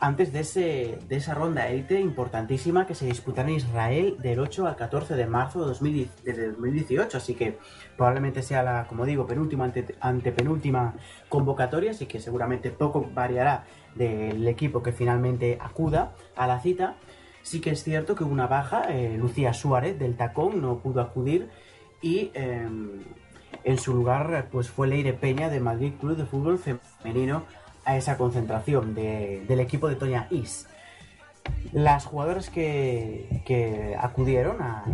antes 0.00 0.32
de, 0.32 0.40
ese, 0.40 0.98
de 1.08 1.16
esa 1.16 1.34
ronda 1.34 1.68
élite 1.68 2.00
importantísima 2.00 2.86
que 2.86 2.94
se 2.94 3.04
disputará 3.04 3.50
en 3.50 3.56
Israel 3.56 4.16
del 4.18 4.40
8 4.40 4.66
al 4.66 4.74
14 4.74 5.14
de 5.14 5.26
marzo 5.26 5.66
de, 5.66 5.74
2018. 5.74 7.18
Así 7.18 7.34
que 7.34 7.58
probablemente 7.96 8.42
sea 8.42 8.62
la, 8.62 8.86
como 8.86 9.04
digo, 9.04 9.26
penúltima, 9.26 9.64
ante, 9.64 9.94
antepenúltima 10.00 10.94
convocatoria, 11.28 11.90
así 11.90 12.06
que 12.06 12.18
seguramente 12.18 12.70
poco 12.70 13.10
variará 13.12 13.64
del 13.94 14.48
equipo 14.48 14.82
que 14.82 14.92
finalmente 14.92 15.58
acuda 15.60 16.14
a 16.34 16.46
la 16.46 16.60
cita. 16.60 16.96
Sí 17.42 17.60
que 17.60 17.70
es 17.70 17.84
cierto 17.84 18.14
que 18.14 18.24
una 18.24 18.46
baja, 18.46 18.84
eh, 18.90 19.18
Lucía 19.18 19.52
Suárez 19.52 19.98
del 19.98 20.16
Tacón 20.16 20.62
no 20.62 20.78
pudo 20.78 21.02
acudir 21.02 21.50
y 22.00 22.30
em, 22.32 23.02
en 23.64 23.78
su 23.78 23.94
lugar 23.94 24.48
pues 24.50 24.70
fue 24.70 24.88
Leire 24.88 25.12
Peña 25.12 25.50
de 25.50 25.60
Madrid 25.60 25.92
Club 26.00 26.16
de 26.16 26.24
Fútbol 26.24 26.58
Femenino 26.58 27.44
a 27.84 27.96
esa 27.96 28.16
concentración 28.16 28.94
del 28.94 29.60
equipo 29.60 29.88
de 29.88 29.96
Toña 29.96 30.26
Is. 30.30 30.68
Las 31.72 32.04
jugadoras 32.04 32.50
que, 32.50 33.42
que 33.46 33.96
acudieron 33.98 34.60
a, 34.60 34.84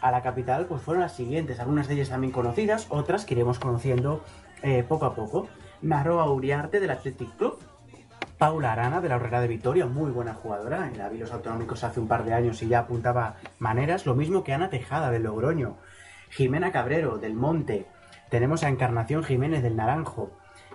a, 0.00 0.10
la 0.10 0.22
capital 0.22 0.66
pues 0.66 0.82
fueron 0.82 1.02
las 1.02 1.14
siguientes, 1.14 1.60
algunas 1.60 1.88
de 1.88 1.94
ellas 1.94 2.08
también 2.08 2.32
conocidas, 2.32 2.86
otras 2.88 3.24
que 3.24 3.34
iremos 3.34 3.58
conociendo 3.58 4.24
eh, 4.62 4.84
poco 4.86 5.06
a 5.06 5.14
poco. 5.14 5.48
Naroa 5.82 6.30
Uriarte 6.30 6.80
del 6.80 6.90
Athletic 6.90 7.36
Club, 7.36 7.58
Paula 8.40 8.72
Arana 8.72 9.02
de 9.02 9.08
la 9.10 9.16
Horrera 9.16 9.40
de 9.42 9.48
Vitoria, 9.48 9.84
muy 9.84 10.10
buena 10.10 10.34
jugadora. 10.34 10.88
En 10.88 10.96
la 10.96 11.10
vi 11.10 11.18
los 11.18 11.30
autonómicos 11.32 11.84
hace 11.84 12.00
un 12.00 12.08
par 12.08 12.24
de 12.24 12.32
años 12.32 12.62
y 12.62 12.68
ya 12.68 12.80
apuntaba 12.80 13.36
maneras. 13.58 14.06
Lo 14.06 14.14
mismo 14.14 14.44
que 14.44 14.54
Ana 14.54 14.70
Tejada 14.70 15.10
del 15.10 15.24
Logroño. 15.24 15.76
Jimena 16.30 16.72
Cabrero 16.72 17.18
del 17.18 17.34
Monte. 17.34 17.86
Tenemos 18.30 18.62
a 18.62 18.68
Encarnación 18.68 19.24
Jiménez 19.24 19.62
del 19.62 19.76
Naranjo. 19.76 20.30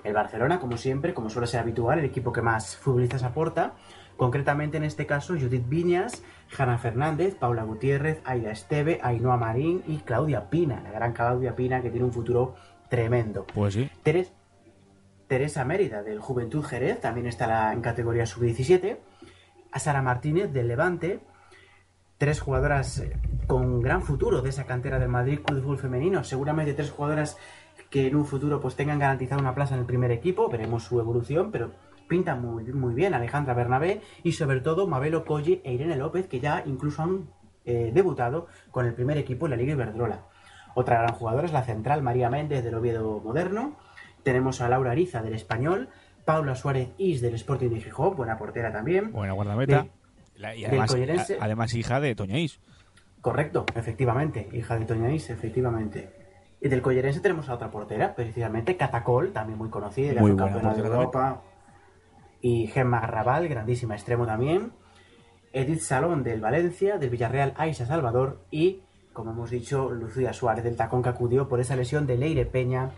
El 0.05 0.13
Barcelona, 0.13 0.59
como 0.59 0.77
siempre, 0.77 1.13
como 1.13 1.29
suele 1.29 1.47
ser 1.47 1.59
habitual, 1.59 1.99
el 1.99 2.05
equipo 2.05 2.31
que 2.31 2.41
más 2.41 2.77
futbolistas 2.77 3.23
aporta. 3.23 3.73
Concretamente 4.17 4.77
en 4.77 4.83
este 4.83 5.05
caso, 5.05 5.33
Judith 5.33 5.67
Viñas, 5.67 6.23
Jana 6.49 6.77
Fernández, 6.77 7.35
Paula 7.35 7.63
Gutiérrez, 7.63 8.21
Aida 8.23 8.51
Esteve, 8.51 8.99
Ainhoa 9.03 9.35
Marín 9.35 9.83
y 9.87 9.97
Claudia 9.97 10.49
Pina, 10.49 10.81
la 10.81 10.91
gran 10.91 11.11
Claudia 11.11 11.55
Pina 11.55 11.81
que 11.81 11.89
tiene 11.89 12.05
un 12.05 12.13
futuro 12.13 12.55
tremendo. 12.89 13.45
Pues 13.53 13.73
sí. 13.73 13.89
Teresa 15.27 15.65
Mérida 15.65 16.03
del 16.03 16.19
Juventud 16.19 16.63
Jerez, 16.63 17.01
también 17.01 17.27
está 17.27 17.73
en 17.73 17.81
categoría 17.81 18.25
sub-17. 18.25 18.99
A 19.71 19.79
Sara 19.79 20.01
Martínez 20.01 20.53
del 20.53 20.67
Levante, 20.67 21.19
tres 22.17 22.39
jugadoras 22.39 22.99
eh, 22.99 23.17
con 23.47 23.81
gran 23.81 24.03
futuro 24.03 24.41
de 24.41 24.49
esa 24.49 24.65
cantera 24.65 24.99
del 24.99 25.09
Madrid 25.09 25.39
Club 25.43 25.57
de 25.57 25.61
Fútbol 25.63 25.79
Femenino. 25.79 26.23
Seguramente 26.23 26.73
tres 26.73 26.91
jugadoras 26.91 27.37
que 27.95 28.07
en 28.07 28.17
un 28.17 28.25
futuro 28.25 28.59
pues 28.59 28.75
tengan 28.75 28.99
garantizada 28.99 29.39
una 29.39 29.55
plaza 29.55 29.73
en 29.75 29.79
el 29.79 29.85
primer 29.85 30.11
equipo. 30.11 30.49
Veremos 30.49 30.83
su 30.83 30.99
evolución, 30.99 31.49
pero 31.49 31.71
pinta 32.09 32.35
muy, 32.35 32.65
muy 32.65 32.93
bien 32.93 33.13
Alejandra 33.13 33.53
Bernabé 33.53 34.01
y 34.21 34.33
sobre 34.33 34.59
todo 34.59 34.85
Mabelo 34.85 35.23
Colle 35.23 35.61
e 35.63 35.71
Irene 35.71 35.95
López, 35.95 36.27
que 36.27 36.41
ya 36.41 36.61
incluso 36.65 37.03
han 37.03 37.29
eh, 37.63 37.91
debutado 37.93 38.47
con 38.69 38.85
el 38.85 38.93
primer 38.93 39.17
equipo 39.17 39.45
en 39.45 39.51
la 39.51 39.55
Liga 39.55 39.71
Iberdrola. 39.71 40.25
Otra 40.73 41.03
gran 41.03 41.15
jugadora 41.15 41.45
es 41.45 41.53
la 41.53 41.63
central 41.63 42.01
María 42.01 42.29
Méndez 42.29 42.65
del 42.65 42.75
Oviedo 42.75 43.21
Moderno 43.23 43.77
tenemos 44.25 44.59
a 44.59 44.67
Laura 44.67 44.91
Ariza 44.91 45.21
del 45.21 45.35
Español, 45.35 45.87
Paula 46.25 46.55
Suárez 46.55 46.89
Is 46.97 47.21
del 47.21 47.35
Sporting 47.35 47.69
de 47.69 47.79
Gijón, 47.79 48.15
buena 48.17 48.37
portera 48.37 48.73
también. 48.73 49.11
Buena 49.11 49.33
guardameta. 49.33 49.87
y 50.35 50.65
además, 50.65 50.95
además, 51.39 51.73
hija 51.75 51.99
de 51.99 52.15
Toña 52.15 52.39
Is. 52.39 52.59
Correcto, 53.21 53.65
efectivamente, 53.75 54.49
hija 54.51 54.79
de 54.79 54.85
Toña 54.85 55.11
Is, 55.11 55.29
efectivamente. 55.29 56.24
Y 56.65 56.67
del 56.67 56.81
Collerense 56.81 57.19
tenemos 57.19 57.47
a 57.47 57.53
otra 57.53 57.69
portera, 57.69 58.15
precisamente 58.15 58.75
Catacol, 58.75 59.31
también 59.31 59.55
muy 59.55 59.69
conocida, 59.69 60.19
muy 60.19 60.35
campeona 60.35 60.73
de 60.73 60.81
Europa. 60.81 61.43
Y 62.41 62.65
Gemma 62.65 62.99
Garrabal, 63.01 63.47
grandísima 63.47 63.93
extremo 63.93 64.25
también. 64.25 64.71
Edith 65.53 65.81
Salón 65.81 66.23
del 66.23 66.41
Valencia, 66.41 66.97
del 66.97 67.11
Villarreal 67.11 67.53
Aisa 67.55 67.85
Salvador 67.85 68.39
y 68.49 68.81
como 69.13 69.29
hemos 69.29 69.51
dicho, 69.51 69.91
Lucía 69.91 70.33
Suárez 70.33 70.63
del 70.63 70.75
Tacón 70.75 71.03
que 71.03 71.09
acudió 71.09 71.47
por 71.47 71.59
esa 71.59 71.75
lesión 71.75 72.07
de 72.07 72.17
Leire 72.17 72.47
Peña 72.47 72.89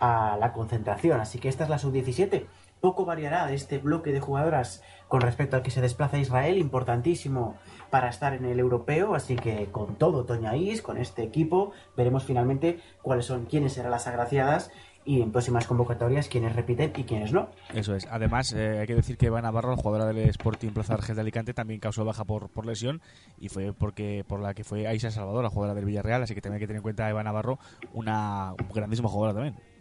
a 0.00 0.36
la 0.40 0.52
concentración. 0.52 1.20
Así 1.20 1.38
que 1.38 1.48
esta 1.48 1.62
es 1.62 1.70
la 1.70 1.78
sub-17. 1.78 2.44
Poco 2.82 3.04
variará 3.04 3.52
este 3.52 3.78
bloque 3.78 4.10
de 4.10 4.18
jugadoras 4.18 4.82
con 5.06 5.20
respecto 5.20 5.54
al 5.54 5.62
que 5.62 5.70
se 5.70 5.80
desplaza 5.80 6.18
Israel, 6.18 6.58
importantísimo 6.58 7.56
para 7.90 8.08
estar 8.08 8.34
en 8.34 8.44
el 8.44 8.58
europeo, 8.58 9.14
así 9.14 9.36
que 9.36 9.68
con 9.70 9.94
todo 9.94 10.24
Toña 10.24 10.56
Is, 10.56 10.82
con 10.82 10.98
este 10.98 11.22
equipo, 11.22 11.70
veremos 11.96 12.24
finalmente 12.24 12.80
cuáles 13.00 13.26
son, 13.26 13.46
quiénes 13.46 13.74
serán 13.74 13.92
las 13.92 14.08
agraciadas 14.08 14.72
y 15.04 15.22
en 15.22 15.30
próximas 15.30 15.68
convocatorias 15.68 16.26
quienes 16.26 16.56
repiten 16.56 16.92
y 16.96 17.04
quienes 17.04 17.32
no. 17.32 17.50
Eso 17.72 17.94
es. 17.94 18.08
Además, 18.10 18.52
eh, 18.52 18.80
hay 18.80 18.86
que 18.88 18.96
decir 18.96 19.16
que 19.16 19.26
Eva 19.26 19.40
Navarro, 19.40 19.76
jugadora 19.76 20.06
del 20.06 20.28
Sporting 20.30 20.70
Plaza 20.70 20.94
Argel 20.94 21.14
de 21.14 21.20
Alicante, 21.20 21.54
también 21.54 21.78
causó 21.78 22.04
baja 22.04 22.24
por, 22.24 22.48
por 22.48 22.66
lesión 22.66 23.00
y 23.38 23.48
fue 23.48 23.72
porque 23.72 24.24
por 24.26 24.40
la 24.40 24.54
que 24.54 24.64
fue 24.64 24.88
Aisa 24.88 25.12
Salvador, 25.12 25.44
la 25.44 25.50
jugadora 25.50 25.76
del 25.76 25.84
Villarreal, 25.84 26.24
así 26.24 26.34
que 26.34 26.40
también 26.40 26.56
hay 26.56 26.60
que 26.62 26.66
tener 26.66 26.78
en 26.78 26.82
cuenta 26.82 27.06
a 27.06 27.10
Eva 27.10 27.22
Navarro, 27.22 27.60
una 27.92 28.56
grandísima 28.74 29.08
jugadora 29.08 29.34
también. 29.34 29.71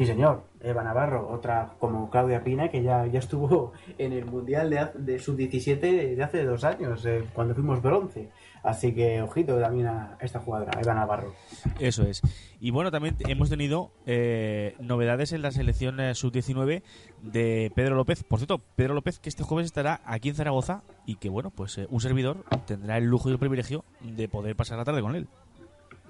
Sí, 0.00 0.06
señor. 0.06 0.44
Eva 0.62 0.82
Navarro, 0.82 1.28
otra 1.30 1.74
como 1.78 2.08
Claudia 2.08 2.42
Pina, 2.42 2.70
que 2.70 2.82
ya, 2.82 3.06
ya 3.06 3.18
estuvo 3.18 3.74
en 3.98 4.14
el 4.14 4.24
Mundial 4.24 4.70
de, 4.70 4.86
de 4.94 5.18
Sub-17 5.18 6.16
de 6.16 6.24
hace 6.24 6.42
dos 6.42 6.64
años, 6.64 7.04
eh, 7.04 7.22
cuando 7.34 7.54
fuimos 7.54 7.82
bronce. 7.82 8.30
Así 8.62 8.94
que 8.94 9.20
ojito 9.20 9.60
también 9.60 9.88
a 9.88 10.16
esta 10.22 10.40
jugadora, 10.40 10.80
Eva 10.80 10.94
Navarro. 10.94 11.34
Eso 11.78 12.04
es. 12.04 12.22
Y 12.60 12.70
bueno, 12.70 12.90
también 12.90 13.14
hemos 13.28 13.50
tenido 13.50 13.92
eh, 14.06 14.74
novedades 14.80 15.34
en 15.34 15.42
la 15.42 15.50
selección 15.50 16.00
eh, 16.00 16.14
sub-19 16.14 16.82
de 17.20 17.70
Pedro 17.74 17.94
López. 17.94 18.24
Por 18.24 18.38
cierto, 18.38 18.56
Pedro 18.76 18.94
López 18.94 19.18
que 19.18 19.28
este 19.28 19.42
jueves 19.42 19.66
estará 19.66 20.00
aquí 20.06 20.30
en 20.30 20.34
Zaragoza 20.34 20.82
y 21.04 21.16
que 21.16 21.28
bueno, 21.28 21.50
pues 21.50 21.76
eh, 21.76 21.86
un 21.90 22.00
servidor 22.00 22.46
tendrá 22.66 22.96
el 22.96 23.04
lujo 23.04 23.28
y 23.28 23.32
el 23.32 23.38
privilegio 23.38 23.84
de 24.00 24.28
poder 24.30 24.56
pasar 24.56 24.78
la 24.78 24.86
tarde 24.86 25.02
con 25.02 25.14
él. 25.14 25.28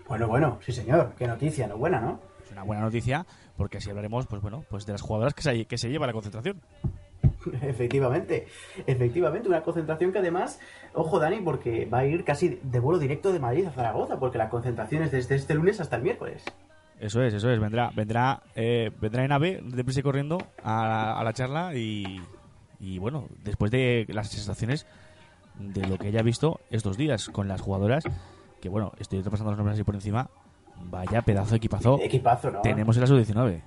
Bueno, 0.07 0.29
bueno, 0.29 0.61
sí 0.65 0.71
señor. 0.71 1.15
Qué 1.19 1.27
noticia, 1.27 1.67
no 1.67 1.77
buena, 1.77 2.01
¿no? 2.01 2.30
Es 2.51 2.53
una 2.53 2.65
buena 2.65 2.83
noticia 2.83 3.27
porque 3.57 3.79
así 3.79 3.91
hablaremos, 3.91 4.27
pues 4.27 4.43
bueno, 4.43 4.65
pues 4.69 4.85
de 4.85 4.93
las 4.93 5.03
jugadoras 5.03 5.35
que 5.35 5.43
se, 5.43 5.67
que 5.67 5.79
se 5.79 5.89
lleva 5.89 6.07
a 6.07 6.09
la 6.09 6.13
concentración. 6.13 6.61
Efectivamente, 7.63 8.49
efectivamente, 8.87 9.49
una 9.49 9.63
concentración 9.63 10.13
que 10.13 10.19
además, 10.19 10.61
ojo 10.93 11.19
Dani, 11.19 11.41
porque 11.41 11.87
va 11.87 11.99
a 11.99 12.07
ir 12.07 12.25
casi 12.25 12.59
de 12.63 12.81
vuelo 12.81 12.99
directo 12.99 13.33
de 13.33 13.39
Madrid 13.39 13.67
a 13.67 13.71
Zaragoza, 13.71 14.19
porque 14.19 14.37
la 14.37 14.51
concentración 14.51 15.03
es 15.03 15.11
desde 15.11 15.37
este 15.37 15.55
lunes 15.55 15.81
hasta 15.81 15.97
el 15.97 16.03
miércoles. 16.03 16.45
Eso 16.99 17.23
es, 17.23 17.33
eso 17.33 17.51
es, 17.51 17.61
vendrá, 17.61 17.93
vendrá, 17.95 18.43
eh, 18.55 18.91
vendrá 19.01 19.25
en 19.25 19.33
AVE, 19.33 19.61
deprisa 19.65 20.03
corriendo 20.03 20.39
a, 20.63 21.23
la 21.25 21.33
charla 21.33 21.75
y, 21.75 22.21
y 22.79 22.99
bueno, 22.99 23.27
después 23.43 23.71
de 23.71 24.07
las 24.09 24.29
sensaciones 24.29 24.87
de 25.59 25.87
lo 25.87 25.97
que 25.99 26.09
haya 26.09 26.23
visto 26.23 26.61
estos 26.71 26.99
días 26.99 27.31
con 27.31 27.49
las 27.49 27.61
jugadoras, 27.61 28.05
que 28.61 28.69
bueno, 28.69 28.93
estoy 28.99 29.23
repasando 29.23 29.53
los 29.53 29.59
nombres 29.59 29.77
así 29.77 29.85
por 29.85 29.95
encima, 29.95 30.29
vaya 30.85 31.23
pedazo 31.23 31.51
de 31.51 31.57
equipazo. 31.57 31.99
Equipazo, 32.01 32.51
¿no? 32.51 32.61
Tenemos 32.63 32.97
en 32.97 33.01
la 33.01 33.07
sub-19. 33.07 33.63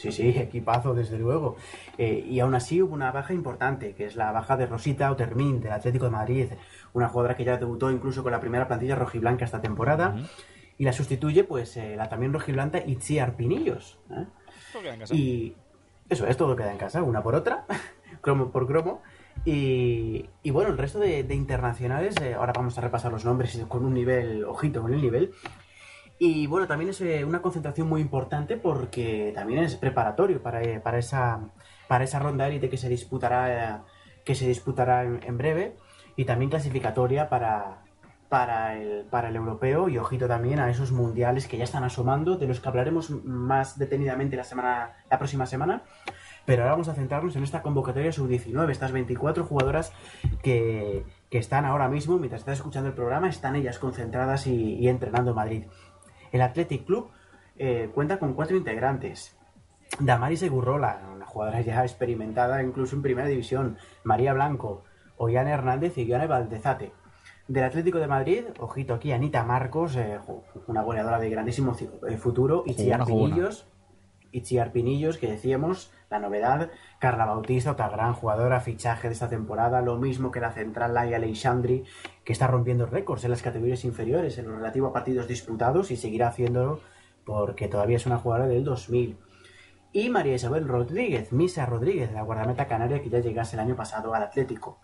Sí, 0.00 0.12
sí, 0.12 0.28
equipazo, 0.30 0.94
desde 0.94 1.18
luego. 1.18 1.56
Eh, 1.98 2.24
y 2.26 2.40
aún 2.40 2.54
así 2.54 2.80
hubo 2.80 2.94
una 2.94 3.12
baja 3.12 3.34
importante, 3.34 3.94
que 3.94 4.06
es 4.06 4.16
la 4.16 4.32
baja 4.32 4.56
de 4.56 4.64
Rosita 4.64 5.10
Otermin, 5.10 5.60
del 5.60 5.72
Atlético 5.72 6.06
de 6.06 6.10
Madrid, 6.10 6.46
una 6.94 7.08
jugadora 7.08 7.36
que 7.36 7.44
ya 7.44 7.58
debutó 7.58 7.90
incluso 7.90 8.22
con 8.22 8.32
la 8.32 8.40
primera 8.40 8.66
plantilla 8.66 8.94
rojiblanca 8.94 9.44
esta 9.44 9.60
temporada. 9.60 10.16
Y 10.78 10.84
la 10.84 10.94
sustituye, 10.94 11.44
pues, 11.44 11.76
eh, 11.76 11.96
la 11.96 12.08
también 12.08 12.32
rojiblanca 12.32 12.78
Itziar 12.78 13.36
Pinillos. 13.36 13.98
¿eh? 14.10 14.24
queda 14.80 14.94
en 14.94 15.00
casa. 15.00 15.14
Y 15.14 15.54
eso 16.08 16.26
es, 16.26 16.34
todo 16.38 16.56
queda 16.56 16.72
en 16.72 16.78
casa, 16.78 17.02
una 17.02 17.22
por 17.22 17.34
otra, 17.34 17.66
cromo 18.22 18.50
por 18.50 18.66
cromo. 18.66 19.02
Y, 19.44 20.30
y, 20.42 20.50
bueno, 20.50 20.70
el 20.70 20.78
resto 20.78 20.98
de, 20.98 21.24
de 21.24 21.34
internacionales, 21.34 22.14
ahora 22.38 22.54
vamos 22.56 22.78
a 22.78 22.80
repasar 22.80 23.12
los 23.12 23.26
nombres 23.26 23.62
con 23.68 23.84
un 23.84 23.92
nivel, 23.92 24.44
ojito 24.44 24.80
con 24.80 24.94
el 24.94 25.02
nivel, 25.02 25.32
y 26.22 26.46
bueno, 26.46 26.66
también 26.66 26.90
es 26.90 27.00
eh, 27.00 27.24
una 27.24 27.40
concentración 27.40 27.88
muy 27.88 28.02
importante 28.02 28.58
porque 28.58 29.32
también 29.34 29.64
es 29.64 29.74
preparatorio 29.76 30.42
para, 30.42 30.62
eh, 30.62 30.78
para, 30.78 30.98
esa, 30.98 31.48
para 31.88 32.04
esa 32.04 32.18
ronda 32.18 32.46
élite 32.46 32.68
que 32.68 32.76
se 32.76 32.90
disputará, 32.90 33.76
eh, 33.76 33.78
que 34.22 34.34
se 34.34 34.46
disputará 34.46 35.02
en, 35.04 35.38
breve 35.38 35.76
y 36.16 36.26
también 36.26 36.50
clasificatoria 36.50 37.30
para, 37.30 37.84
para, 38.28 38.76
el, 38.76 39.06
para 39.06 39.30
el 39.30 39.36
europeo 39.36 39.88
y 39.88 39.96
ojito 39.96 40.28
también 40.28 40.60
a 40.60 40.68
esos 40.68 40.92
mundiales 40.92 41.48
que 41.48 41.56
ya 41.56 41.64
están 41.64 41.84
asomando, 41.84 42.36
de 42.36 42.46
los 42.46 42.60
que 42.60 42.68
hablaremos 42.68 43.08
más 43.24 43.78
detenidamente 43.78 44.36
la, 44.36 44.44
semana, 44.44 44.98
la 45.10 45.16
próxima 45.16 45.46
semana. 45.46 45.84
Pero 46.44 46.62
ahora 46.62 46.72
vamos 46.72 46.88
a 46.88 46.94
centrarnos 46.94 47.34
en 47.36 47.44
esta 47.44 47.62
convocatoria 47.62 48.12
sub-19, 48.12 48.70
estas 48.70 48.92
24 48.92 49.44
jugadoras 49.44 49.92
que, 50.42 51.06
que, 51.30 51.38
están 51.38 51.64
ahora 51.64 51.88
mismo, 51.88 52.18
mientras 52.18 52.42
estás 52.42 52.58
escuchando 52.58 52.88
el 52.88 52.94
programa, 52.94 53.28
están 53.28 53.56
ellas 53.56 53.78
concentradas 53.78 54.46
y, 54.46 54.74
y 54.74 54.88
entrenando 54.88 55.30
en 55.30 55.36
Madrid. 55.36 55.64
El 56.32 56.42
Athletic 56.42 56.84
Club 56.84 57.10
eh, 57.56 57.90
cuenta 57.94 58.18
con 58.18 58.34
cuatro 58.34 58.56
integrantes. 58.56 59.36
Damaris 59.98 60.42
Egurrola, 60.42 61.00
una 61.14 61.26
jugadora 61.26 61.60
ya 61.60 61.82
experimentada 61.82 62.62
incluso 62.62 62.96
en 62.96 63.02
primera 63.02 63.28
división. 63.28 63.76
María 64.04 64.32
Blanco, 64.32 64.84
Ollán 65.16 65.48
Hernández 65.48 65.98
y 65.98 66.04
Guiane 66.04 66.26
Valdezate. 66.26 66.92
Del 67.48 67.64
Atlético 67.64 67.98
de 67.98 68.06
Madrid, 68.06 68.44
ojito 68.60 68.94
aquí, 68.94 69.12
Anita 69.12 69.42
Marcos, 69.42 69.96
eh, 69.96 70.20
una 70.68 70.82
goleadora 70.82 71.18
de 71.18 71.30
grandísimo 71.30 71.76
eh, 72.08 72.16
futuro, 72.16 72.62
y 72.64 72.74
Chiar 72.74 73.04
Pinillos, 73.04 73.66
y 74.32 74.42
Chiar 74.42 74.72
Pinillos, 74.72 75.18
que 75.18 75.30
decíamos, 75.30 75.92
la 76.10 76.18
novedad, 76.18 76.70
Carla 76.98 77.26
Bautista, 77.26 77.72
otra 77.72 77.88
gran 77.88 78.14
jugadora, 78.14 78.60
fichaje 78.60 79.08
de 79.08 79.14
esta 79.14 79.28
temporada, 79.28 79.80
lo 79.80 79.96
mismo 79.96 80.30
que 80.30 80.40
la 80.40 80.52
central 80.52 80.94
Laia 80.94 81.16
Alexandri, 81.16 81.84
que 82.24 82.32
está 82.32 82.46
rompiendo 82.46 82.86
récords 82.86 83.24
en 83.24 83.30
las 83.30 83.42
categorías 83.42 83.84
inferiores 83.84 84.38
en 84.38 84.48
lo 84.48 84.56
relativo 84.56 84.88
a 84.88 84.92
partidos 84.92 85.28
disputados 85.28 85.90
y 85.90 85.96
seguirá 85.96 86.28
haciéndolo 86.28 86.80
porque 87.24 87.68
todavía 87.68 87.96
es 87.96 88.06
una 88.06 88.18
jugadora 88.18 88.48
del 88.48 88.64
2000. 88.64 89.16
Y 89.92 90.08
María 90.08 90.34
Isabel 90.34 90.68
Rodríguez, 90.68 91.32
Misa 91.32 91.66
Rodríguez, 91.66 92.12
la 92.12 92.22
guardameta 92.22 92.66
canaria 92.66 93.02
que 93.02 93.10
ya 93.10 93.18
llegase 93.18 93.56
el 93.56 93.60
año 93.60 93.76
pasado 93.76 94.14
al 94.14 94.22
Atlético. 94.22 94.78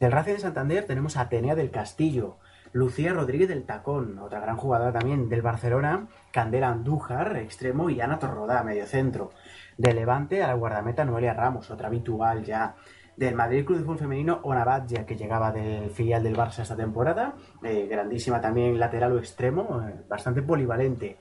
Del 0.00 0.12
Racing 0.12 0.32
de 0.32 0.38
Santander 0.40 0.86
tenemos 0.86 1.16
a 1.16 1.22
Atenea 1.22 1.54
del 1.54 1.70
Castillo, 1.70 2.38
Lucía 2.72 3.12
Rodríguez 3.12 3.48
del 3.48 3.64
Tacón, 3.64 4.18
otra 4.18 4.40
gran 4.40 4.56
jugadora 4.56 4.92
también 4.92 5.28
del 5.28 5.42
Barcelona, 5.42 6.06
Candela 6.30 6.70
Andújar, 6.70 7.36
extremo, 7.36 7.90
y 7.90 8.00
Ana 8.00 8.18
Torrodá, 8.18 8.62
medio 8.62 8.86
centro. 8.86 9.30
De 9.76 9.92
Levante 9.92 10.42
a 10.42 10.48
la 10.48 10.54
guardameta 10.54 11.04
Noelia 11.04 11.34
Ramos, 11.34 11.70
otra 11.70 11.88
habitual 11.88 12.44
ya. 12.44 12.74
Del 13.14 13.34
Madrid 13.34 13.66
Club 13.66 13.78
de 13.78 13.84
Fútbol 13.84 13.98
Femenino, 13.98 14.40
Ona 14.44 14.86
ya 14.86 15.04
que 15.04 15.16
llegaba 15.16 15.52
del 15.52 15.90
filial 15.90 16.22
del 16.22 16.34
Barça 16.34 16.60
esta 16.60 16.74
temporada. 16.74 17.34
Eh, 17.62 17.86
grandísima 17.90 18.40
también 18.40 18.78
lateral 18.78 19.12
o 19.12 19.18
extremo, 19.18 19.82
eh, 19.86 20.04
bastante 20.08 20.40
polivalente. 20.40 21.18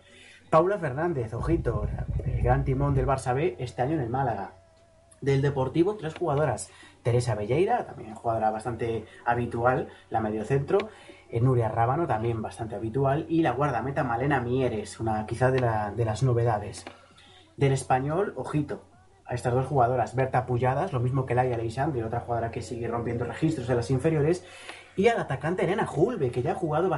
Paula 0.49 0.79
Fernández, 0.79 1.33
ojito, 1.33 1.85
el 2.25 2.41
gran 2.41 2.63
timón 2.63 2.93
del 2.93 3.07
Barça 3.07 3.35
B 3.35 3.57
este 3.59 3.81
año 3.81 3.95
en 3.95 4.01
el 4.01 4.09
Málaga. 4.09 4.60
Del 5.21 5.41
Deportivo, 5.41 5.95
tres 5.95 6.15
jugadoras. 6.15 6.71
Teresa 7.03 7.35
Belleira, 7.35 7.85
también 7.85 8.15
jugadora 8.15 8.51
bastante 8.51 9.05
habitual, 9.25 9.87
la 10.09 10.19
mediocentro. 10.19 10.89
Eh, 11.29 11.39
Nuria 11.39 11.69
Rábano, 11.69 12.07
también 12.07 12.41
bastante 12.41 12.75
habitual. 12.75 13.25
Y 13.29 13.41
la 13.41 13.51
guardameta 13.51 14.03
Malena 14.03 14.41
Mieres, 14.41 14.99
una 14.99 15.25
quizá 15.25 15.51
de, 15.51 15.61
las 15.61 16.23
novedades. 16.23 16.85
Del 17.55 17.71
español, 17.71 18.33
ojito, 18.35 18.83
a 19.25 19.35
estas 19.35 19.53
dos 19.53 19.67
jugadoras, 19.67 20.15
Berta 20.15 20.45
Pulladas, 20.45 20.91
lo 20.91 20.99
mismo 20.99 21.25
que 21.25 21.35
Laia 21.35 21.55
Alexandre, 21.55 22.03
otra 22.03 22.21
jugadora 22.21 22.51
que 22.51 22.61
sigue 22.61 22.87
rompiendo 22.87 23.23
registros 23.23 23.69
en 23.69 23.77
las 23.77 23.91
inferiores, 23.91 24.43
y 24.95 25.07
al 25.07 25.19
atacante 25.19 25.63
Elena 25.63 25.87
Hulbe, 25.89 26.31
que 26.31 26.41
ya 26.41 26.51
ha 26.51 26.55
jugado 26.55 26.89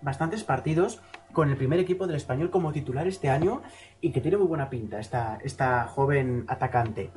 bastantes 0.00 0.44
partidos 0.44 1.02
con 1.32 1.50
el 1.50 1.56
primer 1.56 1.80
equipo 1.80 2.06
del 2.06 2.16
español 2.16 2.50
como 2.50 2.72
titular 2.72 3.06
este 3.06 3.28
año 3.28 3.62
y 4.00 4.10
que 4.10 4.20
tiene 4.20 4.38
muy 4.38 4.46
buena 4.46 4.70
pinta 4.70 4.98
esta, 5.00 5.38
esta 5.42 5.84
joven 5.86 6.44
atacante. 6.48 7.10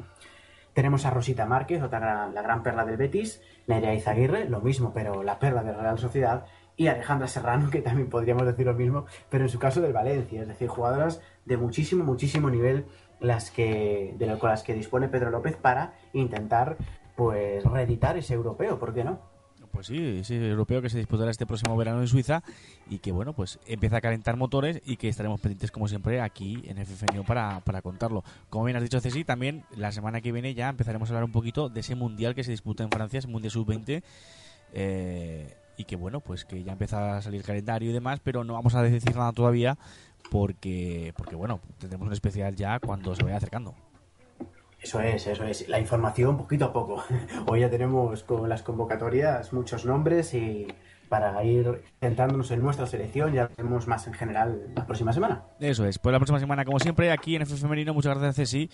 Tenemos 0.76 1.06
a 1.06 1.10
Rosita 1.10 1.46
Márquez, 1.46 1.82
otra 1.82 2.28
la 2.28 2.42
gran 2.42 2.62
perla 2.62 2.84
del 2.84 2.98
Betis, 2.98 3.42
Nerea 3.66 3.94
Izaguirre, 3.94 4.50
lo 4.50 4.60
mismo, 4.60 4.92
pero 4.94 5.24
la 5.24 5.40
perla 5.40 5.64
de 5.64 5.72
Real 5.72 5.98
Sociedad, 5.98 6.48
y 6.76 6.88
Alejandra 6.88 7.30
Serrano, 7.30 7.70
que 7.72 7.82
también 7.82 8.10
podríamos 8.10 8.46
decir 8.46 8.66
lo 8.66 8.74
mismo, 8.74 9.06
pero 9.30 9.46
en 9.46 9.50
su 9.50 9.58
caso 9.58 9.80
del 9.80 9.94
Valencia, 9.94 10.42
es 10.42 10.50
decir, 10.50 10.68
jugadoras 10.68 11.22
de 11.46 11.56
muchísimo, 11.56 12.04
muchísimo 12.04 12.50
nivel 12.50 12.88
las 13.22 13.52
que, 13.52 14.16
de 14.18 14.38
con 14.38 14.50
las 14.50 14.64
que 14.64 14.74
dispone 14.74 15.08
Pedro 15.08 15.30
López 15.30 15.56
para 15.56 15.94
intentar 16.12 16.76
pues 17.16 17.64
reeditar 17.64 18.18
ese 18.18 18.34
europeo, 18.34 18.78
¿por 18.78 18.94
qué 18.94 19.06
no? 19.06 19.22
Pues 19.76 19.88
sí, 19.88 20.24
sí, 20.24 20.36
europeo 20.36 20.82
que 20.82 20.90
se 20.90 20.98
disputará 20.98 21.30
este 21.30 21.46
próximo 21.46 21.76
verano 21.76 22.00
en 22.00 22.08
Suiza 22.08 22.44
y 22.90 23.00
que 23.00 23.12
bueno, 23.12 23.34
pues 23.34 23.60
empieza 23.68 23.98
a 23.98 24.02
calentar 24.02 24.38
motores 24.38 24.82
y 24.86 24.96
que 24.96 25.10
estaremos 25.10 25.42
pendientes 25.42 25.70
como 25.70 25.90
siempre 25.90 26.22
aquí 26.22 26.64
en 26.66 26.78
FFNO 26.78 27.26
para, 27.26 27.60
para 27.60 27.82
contarlo. 27.82 28.24
Como 28.50 28.64
bien 28.64 28.78
has 28.78 28.84
dicho 28.84 29.02
Ceci, 29.02 29.26
también 29.26 29.66
la 29.76 29.92
semana 29.92 30.22
que 30.22 30.32
viene 30.32 30.54
ya 30.54 30.70
empezaremos 30.70 31.10
a 31.10 31.12
hablar 31.12 31.26
un 31.26 31.34
poquito 31.34 31.68
de 31.68 31.82
ese 31.82 31.94
mundial 31.94 32.36
que 32.36 32.46
se 32.46 32.52
disputa 32.52 32.84
en 32.84 32.90
Francia, 32.90 33.20
ese 33.20 33.28
mundial 33.28 33.52
sub-20 33.52 34.02
eh, 34.72 35.58
y 35.76 35.84
que 35.84 35.98
bueno, 35.98 36.22
pues 36.22 36.46
que 36.46 36.64
ya 36.64 36.72
empieza 36.72 37.18
a 37.18 37.22
salir 37.22 37.44
calendario 37.44 37.90
y 37.90 37.94
demás, 37.94 38.22
pero 38.24 38.46
no 38.46 38.54
vamos 38.54 38.76
a 38.76 38.82
decir 38.82 39.14
nada 39.14 39.34
todavía 39.34 39.78
porque 40.32 41.14
porque 41.18 41.36
bueno, 41.36 41.60
tendremos 41.80 42.08
un 42.08 42.14
especial 42.14 42.56
ya 42.56 42.80
cuando 42.80 43.14
se 43.14 43.26
vaya 43.26 43.36
acercando. 43.36 43.76
Eso 44.86 45.02
es, 45.02 45.26
eso 45.26 45.44
es. 45.46 45.68
La 45.68 45.80
información 45.80 46.38
poquito 46.38 46.66
a 46.66 46.72
poco. 46.72 47.04
Hoy 47.48 47.62
ya 47.62 47.72
tenemos 47.72 48.22
con 48.22 48.48
las 48.48 48.62
convocatorias 48.62 49.52
muchos 49.52 49.84
nombres 49.84 50.36
y 50.36 50.68
para 51.10 51.44
ir 51.44 51.82
centrándonos 52.00 52.52
en 52.52 52.62
nuestra 52.62 52.86
selección 52.86 53.34
ya 53.34 53.48
tenemos 53.48 53.88
más 53.88 54.06
en 54.06 54.14
general 54.14 54.62
la 54.76 54.86
próxima 54.86 55.12
semana. 55.12 55.42
Eso 55.60 55.88
es. 55.88 55.98
Pues 55.98 56.14
la 56.14 56.20
próxima 56.20 56.40
semana, 56.40 56.66
como 56.66 56.80
siempre, 56.80 57.12
aquí 57.12 57.36
en 57.36 57.42
F 57.42 57.56
Femenino, 57.58 57.96
muchas 57.96 58.16
gracias 58.16 58.36
Ceci. 58.36 58.70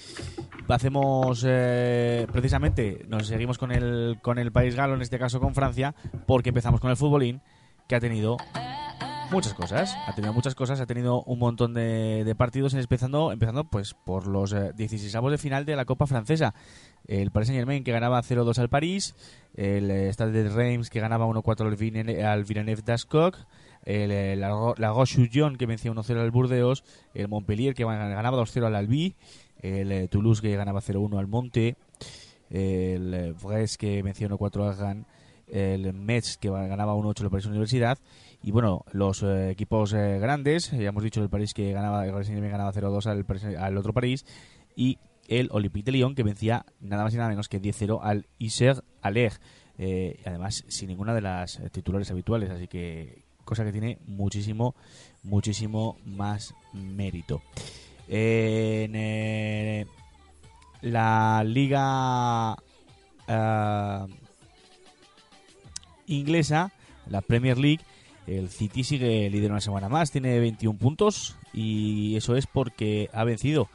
Hacemos 0.67 1.45
eh, 1.47 2.27
precisamente, 2.29 3.05
nos 3.07 3.27
seguimos 3.27 3.57
con 3.57 3.71
el, 3.71 4.17
con 4.21 4.37
el 4.37 4.51
país 4.51 4.75
galo, 4.75 4.95
en 4.95 5.01
este 5.01 5.17
caso 5.17 5.39
con 5.39 5.55
Francia, 5.55 5.95
porque 6.27 6.49
empezamos 6.49 6.81
con 6.81 6.89
el 6.89 6.97
futbolín 6.97 7.41
que 7.87 7.95
ha 7.95 8.01
tenido 8.01 8.35
muchas 9.31 9.53
cosas. 9.53 9.95
Ha 10.07 10.13
tenido 10.13 10.33
muchas 10.33 10.55
cosas, 10.55 10.81
ha 10.81 10.85
tenido 10.85 11.23
un 11.23 11.39
montón 11.39 11.73
de, 11.73 12.35
partidos, 12.37 12.73
empezando, 12.73 13.31
empezando 13.31 13.63
pues 13.63 13.93
por 13.93 14.27
los 14.27 14.53
16 14.75 15.15
eh, 15.15 15.29
de 15.29 15.37
final 15.37 15.65
de 15.65 15.75
la 15.75 15.85
Copa 15.85 16.05
Francesa. 16.05 16.53
El 17.07 17.31
Paris 17.31 17.47
Saint 17.47 17.59
Germain 17.59 17.83
que 17.83 17.91
ganaba 17.91 18.21
0-2 18.21 18.57
al 18.59 18.69
París, 18.69 19.15
el 19.55 19.89
eh, 19.89 20.11
Stade 20.11 20.43
de 20.43 20.49
Reims 20.49 20.89
que 20.89 20.99
ganaba 20.99 21.25
1-4 21.25 21.65
al, 22.25 22.43
Villeneuve 22.43 22.81
d'Ascq, 22.81 23.15
el, 23.85 24.11
eh, 24.11 24.35
la, 24.35 24.73
la 24.77 24.89
Roche-Joujon 24.89 25.55
que 25.55 25.65
vencía 25.65 25.91
1-0 25.91 26.19
al 26.19 26.31
Burdeos, 26.31 26.83
el 27.13 27.27
Montpellier 27.27 27.73
que 27.73 27.85
ganaba 27.85 28.37
2-0 28.37 28.65
al 28.65 28.75
Albi, 28.75 29.15
el 29.61 30.09
Toulouse 30.09 30.41
que 30.41 30.55
ganaba 30.55 30.81
0-1 30.81 31.17
al 31.17 31.27
Monte, 31.27 31.77
el 32.49 33.33
Brest 33.41 33.77
que 33.77 34.01
vencía 34.03 34.27
1-4 34.27 34.67
al 34.67 34.77
Rennes, 34.77 35.05
el 35.47 35.93
Metz 35.93 36.37
que 36.37 36.49
ganaba 36.49 36.93
1-8 36.95 37.21
al 37.23 37.29
Paris 37.29 37.45
Universidad 37.45 37.97
y 38.43 38.51
bueno, 38.51 38.85
los 38.91 39.21
eh, 39.21 39.51
equipos 39.51 39.93
eh, 39.93 40.17
grandes, 40.19 40.71
ya 40.71 40.89
hemos 40.89 41.03
dicho 41.03 41.21
el 41.21 41.29
París 41.29 41.53
que 41.53 41.73
ganaba, 41.73 42.05
el 42.07 42.11
ganaba 42.11 42.73
0-2 42.73 43.05
al, 43.05 43.55
al, 43.57 43.77
otro 43.77 43.93
París 43.93 44.25
y 44.75 44.97
el 45.27 45.49
Olympique 45.51 45.85
de 45.85 45.91
Lyon 45.91 46.15
que 46.15 46.23
vencía 46.23 46.65
nada 46.79 47.03
más 47.03 47.13
y 47.13 47.17
nada 47.17 47.29
menos 47.29 47.49
que 47.49 47.61
10-0 47.61 47.99
al 48.01 48.25
Isère 48.39 48.81
Aller. 49.01 49.33
Eh, 49.77 50.19
además, 50.25 50.63
sin 50.67 50.89
ninguna 50.89 51.13
de 51.13 51.21
las 51.21 51.61
titulares 51.71 52.09
habituales, 52.09 52.49
así 52.49 52.67
que 52.67 53.23
cosa 53.45 53.63
que 53.63 53.71
tiene 53.71 53.99
muchísimo, 54.07 54.75
muchísimo 55.23 55.97
más 56.05 56.55
mérito. 56.73 57.41
en 58.07 59.87
la 60.81 61.43
liga 61.45 62.57
inglesa, 66.07 66.71
la 67.07 67.21
Premier 67.21 67.57
League, 67.57 67.81
el 68.27 68.49
City 68.49 68.83
sigue 68.83 69.29
líder 69.29 69.51
una 69.51 69.61
semana 69.61 69.89
más, 69.89 70.11
tiene 70.11 70.39
21 70.39 70.77
puntos 70.77 71.35
y 71.53 72.15
eso 72.15 72.35
es 72.35 72.47
porque 72.47 73.09
ha 73.13 73.23
vencido 73.23 73.69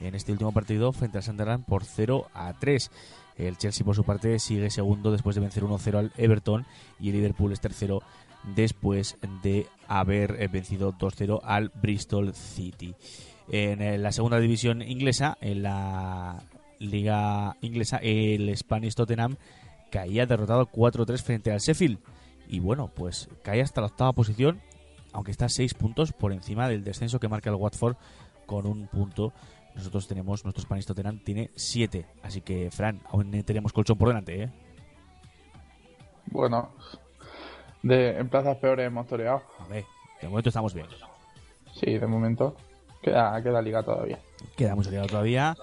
en 0.00 0.14
este 0.14 0.32
último 0.32 0.52
partido 0.52 0.92
frente 0.92 1.18
al 1.18 1.24
Sunderland 1.24 1.64
por 1.64 1.84
0 1.84 2.26
a 2.34 2.52
3. 2.58 2.90
El 3.38 3.56
Chelsea 3.56 3.84
por 3.84 3.96
su 3.96 4.04
parte 4.04 4.38
sigue 4.38 4.70
segundo 4.70 5.10
después 5.10 5.34
de 5.34 5.40
vencer 5.40 5.62
1-0 5.62 5.98
al 5.98 6.12
Everton 6.16 6.66
y 7.00 7.08
el 7.08 7.16
Liverpool 7.16 7.52
es 7.52 7.60
tercero 7.60 8.02
después 8.54 9.16
de 9.42 9.66
haber 9.88 10.36
eh, 10.40 10.48
vencido 10.48 10.92
2-0 10.92 11.40
al 11.44 11.70
Bristol 11.80 12.34
City. 12.34 12.94
En 13.48 13.80
eh, 13.80 13.98
la 13.98 14.12
segunda 14.12 14.38
división 14.38 14.82
inglesa, 14.82 15.38
en 15.40 15.62
la 15.62 16.42
liga 16.78 17.56
inglesa, 17.60 17.98
el 17.98 18.54
Spanish 18.56 18.94
Tottenham 18.94 19.36
caía 19.90 20.26
derrotado 20.26 20.66
4-3 20.66 21.22
frente 21.22 21.52
al 21.52 21.60
Sheffield 21.60 21.98
y 22.52 22.60
bueno, 22.60 22.88
pues 22.94 23.30
cae 23.42 23.62
hasta 23.62 23.80
la 23.80 23.86
octava 23.86 24.12
posición, 24.12 24.60
aunque 25.14 25.30
está 25.30 25.48
seis 25.48 25.72
puntos 25.72 26.12
por 26.12 26.32
encima 26.32 26.68
del 26.68 26.84
descenso 26.84 27.18
que 27.18 27.26
marca 27.26 27.48
el 27.48 27.56
Watford 27.56 27.96
con 28.44 28.66
un 28.66 28.88
punto. 28.88 29.32
Nosotros 29.74 30.06
tenemos, 30.06 30.44
nuestro 30.44 30.62
Spanish 30.62 30.84
Tottenham 30.84 31.18
tiene 31.24 31.50
siete, 31.56 32.04
así 32.22 32.42
que 32.42 32.70
Fran, 32.70 33.00
aún 33.10 33.42
tenemos 33.42 33.72
colchón 33.72 33.96
por 33.96 34.08
delante, 34.08 34.42
¿eh? 34.42 34.50
Bueno, 36.26 36.72
de, 37.82 38.18
en 38.18 38.28
plazas 38.28 38.58
peores 38.58 38.86
hemos 38.86 39.06
toreado. 39.06 39.42
A 39.58 39.66
ver, 39.68 39.86
de 40.20 40.28
momento 40.28 40.50
estamos 40.50 40.74
bien. 40.74 40.88
Sí, 41.72 41.98
de 41.98 42.06
momento. 42.06 42.54
Queda, 43.00 43.42
queda 43.42 43.62
liga 43.62 43.82
todavía. 43.82 44.18
Queda 44.54 44.74
mucha 44.74 44.90
liga 44.90 45.06
todavía. 45.06 45.56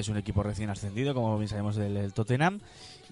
Es 0.00 0.08
un 0.08 0.16
equipo 0.16 0.42
recién 0.42 0.70
ascendido, 0.70 1.12
como 1.12 1.36
bien 1.36 1.48
sabemos 1.48 1.76
del 1.76 2.14
Tottenham. 2.14 2.60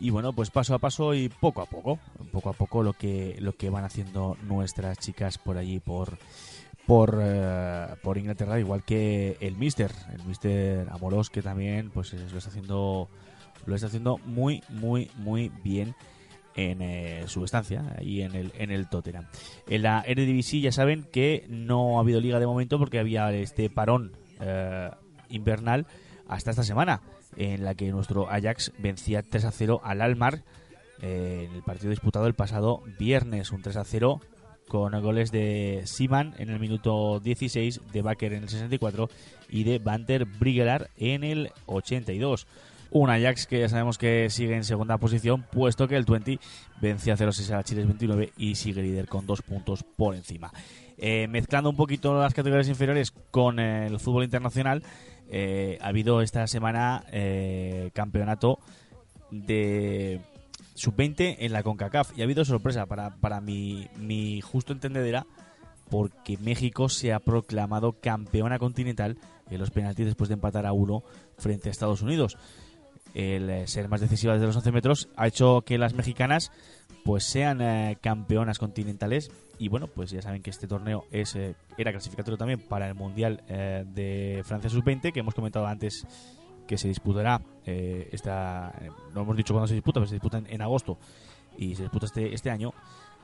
Y 0.00 0.08
bueno 0.08 0.32
pues 0.32 0.50
paso 0.50 0.74
a 0.74 0.78
paso 0.78 1.12
y 1.12 1.28
poco 1.28 1.60
a 1.60 1.66
poco 1.66 1.98
poco 2.32 2.48
a 2.48 2.54
poco 2.54 2.82
lo 2.82 2.94
que 2.94 3.36
lo 3.40 3.52
que 3.52 3.68
van 3.68 3.84
haciendo 3.84 4.38
nuestras 4.42 4.96
chicas 4.98 5.36
por 5.36 5.58
allí 5.58 5.80
por 5.80 6.16
por, 6.86 7.18
eh, 7.20 7.88
por 8.02 8.16
Inglaterra 8.16 8.58
igual 8.58 8.84
que 8.84 9.36
el 9.40 9.56
Mister 9.56 9.90
el 10.14 10.24
Mister 10.24 10.88
Amoros 10.90 11.28
que 11.28 11.42
también 11.42 11.90
pues 11.90 12.14
lo 12.14 12.38
está 12.38 12.48
haciendo 12.48 13.10
lo 13.66 13.74
está 13.74 13.88
haciendo 13.88 14.16
muy 14.24 14.62
muy 14.70 15.10
muy 15.16 15.50
bien 15.62 15.94
en 16.54 16.80
eh, 16.80 17.24
su 17.26 17.44
estancia 17.44 17.96
ahí 17.98 18.22
en 18.22 18.34
el 18.34 18.52
en 18.56 18.70
el 18.70 18.88
Tottenham. 18.88 19.26
En 19.66 19.82
la 19.82 20.04
Eredivisie 20.06 20.62
ya 20.62 20.72
saben 20.72 21.06
que 21.12 21.44
no 21.50 21.98
ha 21.98 22.00
habido 22.00 22.20
liga 22.20 22.40
de 22.40 22.46
momento 22.46 22.78
porque 22.78 22.98
había 22.98 23.30
este 23.32 23.68
parón 23.68 24.12
eh, 24.40 24.90
invernal 25.28 25.86
hasta 26.28 26.50
esta 26.50 26.62
semana 26.62 27.00
en 27.36 27.64
la 27.64 27.74
que 27.74 27.90
nuestro 27.90 28.30
Ajax 28.30 28.72
vencía 28.78 29.22
3 29.22 29.44
a 29.46 29.50
0 29.50 29.80
al 29.82 30.02
Almar 30.02 30.42
eh, 31.00 31.46
en 31.48 31.54
el 31.54 31.62
partido 31.62 31.90
disputado 31.90 32.26
el 32.26 32.34
pasado 32.34 32.82
viernes, 32.98 33.52
un 33.52 33.62
3 33.62 33.76
a 33.76 33.84
0 33.84 34.20
con 34.68 35.00
goles 35.00 35.32
de 35.32 35.82
Siman 35.86 36.34
en 36.38 36.50
el 36.50 36.60
minuto 36.60 37.20
16, 37.20 37.80
de 37.92 38.02
Baker 38.02 38.34
en 38.34 38.42
el 38.42 38.48
64 38.48 39.08
y 39.48 39.64
de 39.64 39.78
Banter 39.78 40.26
Brigelar 40.26 40.90
en 40.96 41.24
el 41.24 41.50
82. 41.66 42.46
Un 42.90 43.10
Ajax 43.10 43.46
que 43.46 43.60
ya 43.60 43.68
sabemos 43.68 43.98
que 43.98 44.30
sigue 44.30 44.56
en 44.56 44.64
segunda 44.64 44.96
posición, 44.96 45.44
puesto 45.50 45.88
que 45.88 45.96
el 45.96 46.04
20 46.04 46.38
vence 46.80 47.12
a 47.12 47.16
0-6 47.16 47.54
a 47.54 47.62
Chiles 47.62 47.86
29 47.86 48.32
y 48.36 48.54
sigue 48.54 48.82
líder 48.82 49.08
con 49.08 49.26
dos 49.26 49.42
puntos 49.42 49.82
por 49.82 50.14
encima. 50.14 50.52
Eh, 50.96 51.28
mezclando 51.28 51.70
un 51.70 51.76
poquito 51.76 52.18
las 52.18 52.34
categorías 52.34 52.68
inferiores 52.68 53.12
con 53.30 53.58
el 53.58 54.00
fútbol 54.00 54.24
internacional, 54.24 54.82
eh, 55.30 55.78
ha 55.80 55.88
habido 55.88 56.22
esta 56.22 56.46
semana 56.46 57.04
eh, 57.12 57.90
campeonato 57.92 58.58
de 59.30 60.20
sub-20 60.74 61.36
en 61.40 61.52
la 61.52 61.62
CONCACAF 61.62 62.16
y 62.16 62.20
ha 62.20 62.24
habido 62.24 62.44
sorpresa 62.44 62.86
para, 62.86 63.16
para 63.16 63.40
mi, 63.40 63.88
mi 63.98 64.40
justo 64.40 64.72
entendedera 64.72 65.26
porque 65.90 66.36
México 66.38 66.88
se 66.88 67.12
ha 67.12 67.18
proclamado 67.18 67.92
campeona 68.00 68.58
continental 68.58 69.18
en 69.50 69.58
los 69.58 69.70
penaltis 69.70 70.06
después 70.06 70.28
de 70.28 70.34
empatar 70.34 70.66
a 70.66 70.72
uno 70.72 71.02
frente 71.36 71.68
a 71.68 71.72
Estados 71.72 72.02
Unidos 72.02 72.36
el 73.14 73.50
eh, 73.50 73.66
ser 73.66 73.88
más 73.88 74.00
decisiva 74.00 74.34
desde 74.34 74.46
los 74.46 74.56
11 74.56 74.72
metros 74.72 75.08
ha 75.16 75.26
hecho 75.26 75.62
que 75.62 75.78
las 75.78 75.94
mexicanas 75.94 76.52
pues 77.04 77.24
sean 77.24 77.60
eh, 77.60 77.98
campeonas 78.00 78.58
continentales. 78.58 79.30
Y 79.58 79.68
bueno 79.68 79.88
pues 79.88 80.10
ya 80.10 80.22
saben 80.22 80.42
que 80.42 80.50
este 80.50 80.68
torneo 80.68 81.06
es 81.10 81.34
eh, 81.34 81.56
era 81.76 81.90
clasificatorio 81.90 82.38
también 82.38 82.60
para 82.60 82.86
el 82.86 82.94
mundial 82.94 83.42
de 83.48 84.42
Francia 84.44 84.70
sub-20 84.70 85.12
que 85.12 85.20
hemos 85.20 85.34
comentado 85.34 85.66
antes 85.66 86.06
que 86.68 86.78
se 86.78 86.86
disputará 86.86 87.40
esta 87.64 88.72
no 89.14 89.22
hemos 89.22 89.36
dicho 89.36 89.52
cuándo 89.52 89.66
se 89.66 89.74
disputa 89.74 89.98
pero 89.98 90.06
se 90.06 90.14
disputa 90.14 90.40
en, 90.46 90.62
agosto. 90.62 90.98
Y 91.56 91.74
se 91.74 91.82
disputa 91.82 92.06
este 92.06 92.34
este 92.34 92.50
año. 92.50 92.72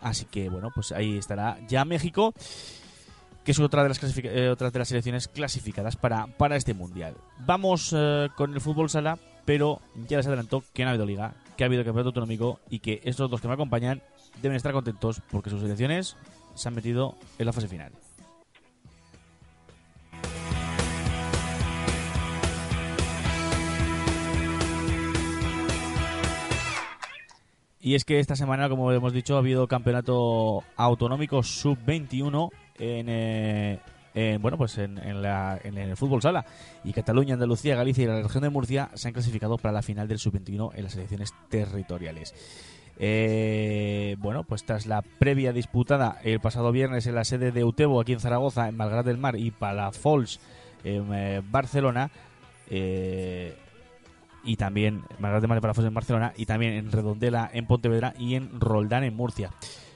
Así 0.01 0.25
que 0.25 0.49
bueno 0.49 0.70
pues 0.75 0.90
ahí 0.90 1.18
estará 1.18 1.59
ya 1.68 1.85
México 1.85 2.35
que 3.44 3.53
es 3.53 3.61
otra 3.61 3.85
de 3.85 3.90
las 3.90 4.03
otras 4.51 4.73
de 4.73 4.79
las 4.81 4.88
selecciones 4.88 5.29
clasificadas 5.29 5.94
para, 5.94 6.27
para 6.27 6.57
este 6.57 6.75
mundial. 6.75 7.14
Vamos 7.47 7.94
con 8.35 8.55
el 8.55 8.61
fútbol 8.61 8.90
sala 8.90 9.18
pero 9.44 9.80
ya 10.09 10.16
les 10.16 10.26
adelantó 10.26 10.62
que 10.72 10.83
no 10.83 10.88
ha 10.88 10.92
habido 10.92 11.07
liga, 11.07 11.35
que 11.57 11.64
ha 11.64 11.66
habido 11.66 11.85
campeonato 11.85 12.09
autonómico 12.09 12.61
y 12.70 12.78
que 12.80 13.00
estos 13.04 13.30
dos 13.30 13.40
que 13.40 13.48
me 13.48 13.54
acompañan 13.54 14.02
deben 14.42 14.57
estar 14.57 14.72
contentos 14.72 15.20
porque 15.30 15.50
sus 15.50 15.61
selecciones 15.61 16.16
se 16.54 16.68
han 16.68 16.74
metido 16.74 17.16
en 17.38 17.46
la 17.46 17.52
fase 17.52 17.68
final. 17.68 17.92
Y 27.80 27.96
es 27.96 28.07
que 28.07 28.18
esta 28.18 28.35
semana, 28.35 28.70
como 28.70 28.90
hemos 28.92 29.12
dicho, 29.12 29.37
ha 29.37 29.40
habido 29.40 29.68
campeonato 29.68 30.64
autonómico 30.74 31.42
sub-21 31.42 32.50
en, 32.78 33.07
eh, 33.11 33.78
bueno, 34.40 34.57
pues 34.57 34.79
en, 34.79 34.98
el 34.98 35.96
fútbol 35.96 36.22
sala. 36.22 36.44
Y 36.85 36.92
Cataluña, 36.92 37.35
Andalucía, 37.35 37.77
Galicia 37.77 38.05
y 38.05 38.07
la 38.07 38.22
región 38.22 38.42
de 38.42 38.50
Murcia 38.50 38.90
se 38.94 39.09
han 39.09 39.14
clasificado 39.14 39.59
para 39.59 39.72
la 39.72 39.83
final 39.83 40.09
del 40.09 40.18
sub-21 40.18 40.70
en 40.74 40.85
las 40.85 40.94
elecciones 40.94 41.33
territoriales. 41.48 42.35
Eh, 42.96 44.16
bueno, 44.20 44.44
pues 44.44 44.64
tras 44.64 44.87
la 44.87 45.03
previa 45.03 45.53
disputada 45.53 46.18
el 46.22 46.40
pasado 46.40 46.70
viernes 46.70 47.07
en 47.07 47.16
la 47.16 47.24
sede 47.24 47.50
de 47.50 47.64
Utebo, 47.64 48.00
aquí 48.00 48.12
en 48.12 48.20
Zaragoza, 48.20 48.68
en 48.68 48.77
Malgrat 48.77 49.05
del 49.05 49.18
Mar 49.18 49.37
y 49.37 49.50
Palafols, 49.50 50.40
en 50.85 51.12
eh, 51.12 51.42
Barcelona, 51.50 52.11
eh, 52.70 53.57
y 54.44 54.57
también 54.57 55.03
Malgrat 55.18 55.40
del 55.40 55.48
Mar 55.48 55.59
y 55.59 55.61
Palafols 55.61 55.88
en 55.88 55.94
Barcelona, 55.94 56.33
y 56.37 56.46
también 56.46 56.74
en 56.74 56.92
Redondela, 56.92 57.50
en 57.53 57.66
Pontevedra 57.66 58.14
y 58.18 58.35
en 58.35 58.61
Roldán, 58.61 59.03
en 59.03 59.16
Murcia. 59.16 59.50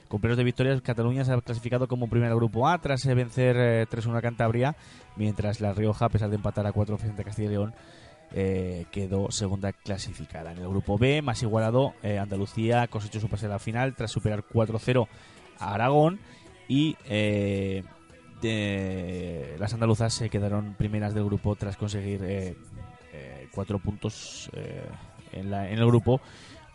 Con 0.09 0.19
plenos 0.21 0.37
de 0.39 0.43
victorias, 0.43 0.81
Cataluña 0.81 1.23
se 1.23 1.31
ha 1.31 1.39
clasificado 1.39 1.87
como 1.87 2.09
primer 2.09 2.33
grupo 2.33 2.67
A 2.67 2.79
tras 2.79 3.05
vencer 3.05 3.87
3-1 3.87 4.15
eh, 4.15 4.17
a 4.17 4.21
Cantabria, 4.21 4.75
mientras 5.15 5.61
La 5.61 5.71
Rioja, 5.71 6.05
a 6.05 6.09
pesar 6.09 6.31
de 6.31 6.37
empatar 6.37 6.65
a 6.65 6.71
4 6.71 6.97
frente 6.97 7.21
a 7.21 7.25
Castilla 7.25 7.49
y 7.49 7.51
León, 7.51 7.75
eh, 8.31 8.85
quedó 8.91 9.29
segunda 9.29 9.71
clasificada. 9.71 10.51
En 10.51 10.57
el 10.57 10.67
grupo 10.67 10.97
B, 10.97 11.21
más 11.21 11.43
igualado, 11.43 11.93
eh, 12.01 12.17
Andalucía 12.17 12.87
cosechó 12.87 13.19
su 13.19 13.29
pase 13.29 13.45
a 13.45 13.49
la 13.49 13.59
final 13.59 13.93
tras 13.95 14.09
superar 14.09 14.43
4-0 14.51 15.07
a 15.59 15.75
Aragón 15.75 16.19
y 16.67 16.97
las 19.59 19.73
andaluzas 19.75 20.11
se 20.11 20.31
quedaron 20.31 20.73
primeras 20.73 21.13
del 21.13 21.25
grupo 21.25 21.55
tras 21.55 21.77
conseguir 21.77 22.57
cuatro 23.51 23.77
puntos 23.77 24.49
en, 25.33 25.53
en 25.53 25.77
el 25.77 25.85
grupo 25.85 26.19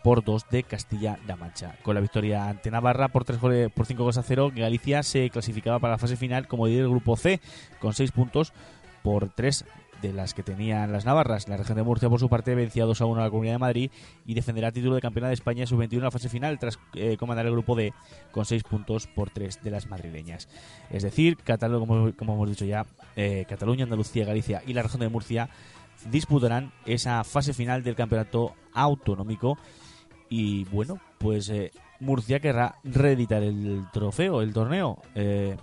por 0.05 0.23
2 0.23 0.49
de 0.51 0.61
Castilla-La 0.61 1.35
Mancha. 1.35 1.77
Con 1.81 1.95
la 1.95 1.99
victoria 1.99 2.47
ante 2.47 2.69
Navarra 2.69 3.07
por, 3.07 3.25
3 3.25 3.39
por 3.73 3.87
5 3.87 4.03
goles 4.03 4.19
a 4.19 4.21
0, 4.21 4.51
Galicia 4.55 5.01
se 5.01 5.31
clasificaba 5.31 5.79
para 5.79 5.93
la 5.93 5.97
fase 5.97 6.15
final 6.15 6.47
como 6.47 6.67
líder 6.67 6.83
del 6.83 6.91
grupo 6.91 7.17
C 7.17 7.41
con 7.79 7.95
6 7.95 8.11
puntos 8.11 8.53
por 9.01 9.29
3 9.29 9.65
de 10.03 10.13
las 10.13 10.35
que 10.35 10.43
tenían 10.43 10.91
las 10.91 11.05
Navarras. 11.05 11.47
La 11.47 11.57
región 11.57 11.77
de 11.77 11.81
Murcia, 11.81 12.07
por 12.07 12.19
su 12.19 12.29
parte, 12.29 12.53
vencía 12.53 12.85
2 12.85 13.01
a 13.01 13.05
1 13.05 13.19
a 13.19 13.23
la 13.23 13.29
Comunidad 13.31 13.55
de 13.55 13.57
Madrid 13.57 13.91
y 14.27 14.35
defenderá 14.35 14.67
el 14.67 14.75
título 14.75 14.93
de 14.93 15.01
campeona 15.01 15.29
de 15.29 15.33
España 15.33 15.65
sub-21 15.65 15.93
en 15.93 16.03
la 16.03 16.11
fase 16.11 16.29
final 16.29 16.59
tras 16.59 16.77
eh, 16.93 17.17
comandar 17.17 17.47
el 17.47 17.53
grupo 17.53 17.75
D 17.75 17.91
con 18.29 18.45
6 18.45 18.61
puntos 18.61 19.07
por 19.07 19.31
3 19.31 19.63
de 19.63 19.71
las 19.71 19.87
madrileñas. 19.87 20.47
Es 20.91 21.01
decir, 21.01 21.35
Cataluña, 21.37 22.13
como, 22.15 22.33
hemos 22.35 22.49
dicho 22.49 22.65
ya, 22.65 22.85
eh, 23.15 23.47
Cataluña, 23.49 23.85
Andalucía, 23.85 24.23
Galicia 24.23 24.61
y 24.67 24.73
la 24.73 24.83
región 24.83 24.99
de 24.99 25.09
Murcia 25.09 25.49
disputarán 26.11 26.73
esa 26.85 27.23
fase 27.23 27.55
final 27.55 27.81
del 27.81 27.95
campeonato 27.95 28.53
autonómico 28.71 29.57
y 30.29 30.65
bueno, 30.65 30.99
pues 31.17 31.49
eh, 31.49 31.71
Murcia 31.99 32.39
querrá 32.39 32.75
reeditar 32.83 33.43
el 33.43 33.85
trofeo, 33.91 34.41
el 34.41 34.53
torneo. 34.53 35.01
Eh, 35.13 35.55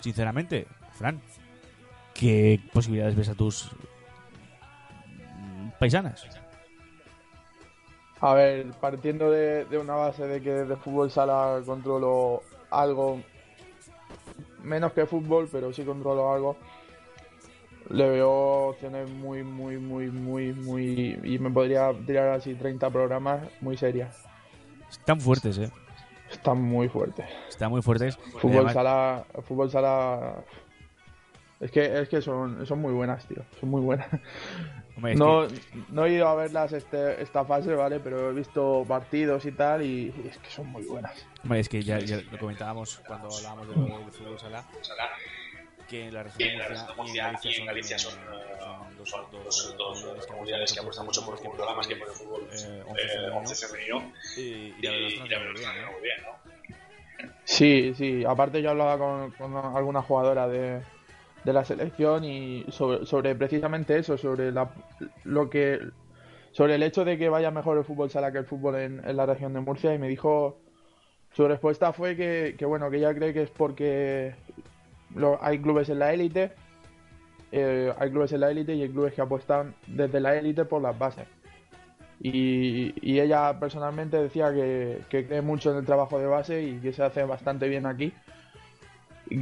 sinceramente, 0.00 0.66
Fran, 0.92 1.20
¿qué 2.14 2.60
posibilidades 2.72 3.16
ves 3.16 3.28
a 3.28 3.34
tus 3.34 3.70
paisanas? 5.78 6.26
A 8.20 8.34
ver, 8.34 8.70
partiendo 8.80 9.30
de, 9.30 9.66
una 9.76 9.94
base 9.94 10.24
de 10.28 10.40
que 10.40 10.50
de 10.50 10.76
fútbol 10.76 11.10
sala 11.10 11.60
controlo 11.66 12.42
algo, 12.70 13.20
menos 14.62 14.92
que 14.92 15.06
fútbol, 15.06 15.48
pero 15.50 15.72
sí 15.72 15.82
controlo 15.82 16.32
algo, 16.32 16.56
le 17.90 18.08
veo 18.08 18.30
opciones 18.68 19.10
muy, 19.10 19.42
muy, 19.42 19.78
muy, 19.78 20.10
muy, 20.10 20.52
muy. 20.52 21.18
Y 21.22 21.38
me 21.38 21.50
podría 21.50 21.92
tirar 22.06 22.28
así 22.28 22.54
30 22.54 22.90
programas 22.90 23.42
muy 23.60 23.76
serias. 23.76 24.24
Están 24.90 25.20
fuertes, 25.20 25.58
¿eh? 25.58 25.70
Están 26.30 26.62
muy 26.62 26.88
fuertes. 26.88 27.26
Están 27.48 27.70
muy 27.70 27.82
fuertes. 27.82 28.16
Fútbol 28.38 28.70
sala. 28.70 29.24
Fútbol 29.46 29.70
sala. 29.70 30.44
Es 31.60 31.70
que, 31.70 32.00
es 32.00 32.08
que 32.08 32.20
son, 32.20 32.66
son 32.66 32.80
muy 32.80 32.92
buenas, 32.92 33.26
tío. 33.26 33.42
Son 33.60 33.68
muy 33.68 33.80
buenas. 33.82 34.08
no, 35.14 35.46
no 35.90 36.04
he 36.06 36.12
ido 36.14 36.28
a 36.28 36.34
verlas 36.34 36.72
este, 36.72 37.22
esta 37.22 37.44
fase, 37.44 37.74
¿vale? 37.74 38.00
Pero 38.00 38.30
he 38.30 38.32
visto 38.32 38.84
partidos 38.88 39.44
y 39.46 39.52
tal 39.52 39.82
y, 39.82 40.12
es 40.28 40.38
que 40.38 40.50
son 40.50 40.66
muy 40.68 40.84
buenas. 40.84 41.26
Hombre, 41.42 41.60
es 41.60 41.68
que 41.68 41.82
ya, 41.82 41.98
lo 42.00 42.38
comentábamos 42.38 43.00
cuando 43.06 43.28
hablábamos 43.34 43.68
de, 43.68 43.74
de 43.74 44.10
fútbol 44.10 44.38
sala 44.38 44.64
que 45.92 46.06
en 46.06 46.14
la 46.14 46.22
región 46.22 46.48
de 46.48 46.96
Murcia 46.96 47.38
y 47.44 47.60
en 47.60 47.66
Galicia 47.66 47.98
son, 47.98 48.14
dos, 48.96 50.26
comunidades 50.26 50.72
que 50.72 50.80
apuestan 50.80 51.04
mucho 51.04 51.24
por 51.24 51.34
el 51.34 51.40
fútbol, 51.40 51.76
más 51.76 51.86
que 51.86 51.96
por 51.96 52.08
el 52.08 52.14
fútbol 52.14 52.48
11 53.36 53.66
femenino. 53.66 54.12
Y, 54.38 54.72
la 54.82 54.90
verdad 54.90 55.54
está 55.54 55.90
muy 55.90 56.00
bien, 56.00 56.16
¿no? 56.24 57.32
Sí, 57.44 57.92
sí. 57.94 58.24
Aparte 58.24 58.62
yo 58.62 58.70
hablaba 58.70 58.96
con, 58.96 59.32
con 59.32 59.54
alguna 59.54 60.00
jugadora 60.00 60.48
de, 60.48 60.80
de 61.44 61.52
la 61.52 61.64
selección 61.64 62.24
y 62.24 62.64
sobre, 62.70 63.04
sobre 63.04 63.34
precisamente 63.34 63.98
eso, 63.98 64.16
sobre 64.16 64.50
la, 64.50 64.70
lo 65.24 65.50
que 65.50 65.78
sobre 66.52 66.76
el 66.76 66.82
hecho 66.82 67.04
de 67.04 67.18
que 67.18 67.28
vaya 67.28 67.50
mejor 67.50 67.78
el 67.78 67.84
fútbol 67.84 68.10
sala 68.10 68.32
que 68.32 68.38
el 68.38 68.46
fútbol 68.46 68.76
en, 68.76 69.02
en 69.06 69.16
la 69.16 69.26
región 69.26 69.52
de 69.52 69.60
Murcia 69.60 69.94
y 69.94 69.98
me 69.98 70.08
dijo 70.08 70.58
su 71.32 71.48
respuesta 71.48 71.92
fue 71.92 72.14
que, 72.14 72.56
que, 72.58 72.64
bueno 72.66 72.90
que 72.90 72.98
ella 72.98 73.14
cree 73.14 73.32
que 73.32 73.42
es 73.42 73.50
porque 73.50 74.34
hay 75.40 75.60
clubes 75.60 75.88
en 75.88 75.98
la 75.98 76.12
élite, 76.12 76.52
eh, 77.50 77.92
hay 77.98 78.10
clubes 78.10 78.32
en 78.32 78.40
la 78.40 78.50
élite 78.50 78.74
y 78.74 78.82
hay 78.82 78.88
clubes 78.88 79.12
que 79.12 79.20
apuestan 79.20 79.74
desde 79.86 80.20
la 80.20 80.36
élite 80.36 80.64
por 80.64 80.82
las 80.82 80.98
bases. 80.98 81.26
Y, 82.24 83.18
ella 83.20 83.58
personalmente 83.58 84.16
decía 84.16 84.52
que, 84.52 85.00
cree 85.10 85.42
mucho 85.42 85.72
en 85.72 85.78
el 85.78 85.84
trabajo 85.84 86.18
de 86.18 86.26
base 86.26 86.62
y 86.62 86.78
que 86.78 86.92
se 86.92 87.02
hace 87.02 87.24
bastante 87.24 87.68
bien 87.68 87.84
aquí. 87.84 88.12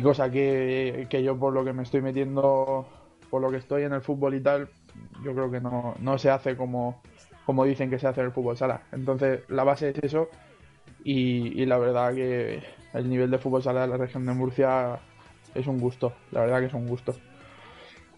Cosa 0.03 0.31
que, 0.31 1.07
yo 1.23 1.39
por 1.39 1.53
lo 1.53 1.65
que 1.65 1.73
me 1.73 1.83
estoy 1.83 2.01
metiendo, 2.01 2.87
por 3.29 3.43
lo 3.43 3.51
que 3.51 3.59
estoy 3.59 3.83
en 3.83 3.93
el 3.93 4.01
fútbol 4.01 4.35
y 4.35 4.41
tal, 4.41 4.69
yo 5.23 5.35
creo 5.35 5.51
que 5.51 5.61
no, 5.61 5.95
no 6.01 6.19
se 6.19 6.31
hace 6.31 6.57
como, 6.57 7.03
como 7.45 7.65
dicen 7.65 7.91
que 7.91 7.99
se 7.99 8.07
hace 8.07 8.21
en 8.21 8.27
el 8.27 8.33
fútbol 8.33 8.57
sala. 8.57 8.83
Entonces 8.93 9.43
la 9.49 9.65
base 9.65 9.91
es 9.91 9.99
eso 10.03 10.29
y, 11.05 11.61
y 11.61 11.67
la 11.67 11.79
verdad 11.79 12.15
que 12.15 12.63
el 12.95 13.09
nivel 13.09 13.31
de 13.31 13.39
fútbol 13.39 13.63
sala 13.63 13.83
de 13.83 13.89
la 13.89 13.97
región 13.99 14.25
de 14.25 14.33
Murcia 14.33 15.01
es 15.55 15.67
un 15.67 15.79
gusto, 15.79 16.15
la 16.31 16.41
verdad 16.41 16.61
que 16.61 16.67
es 16.67 16.75
un 16.75 16.87
gusto. 16.87 17.15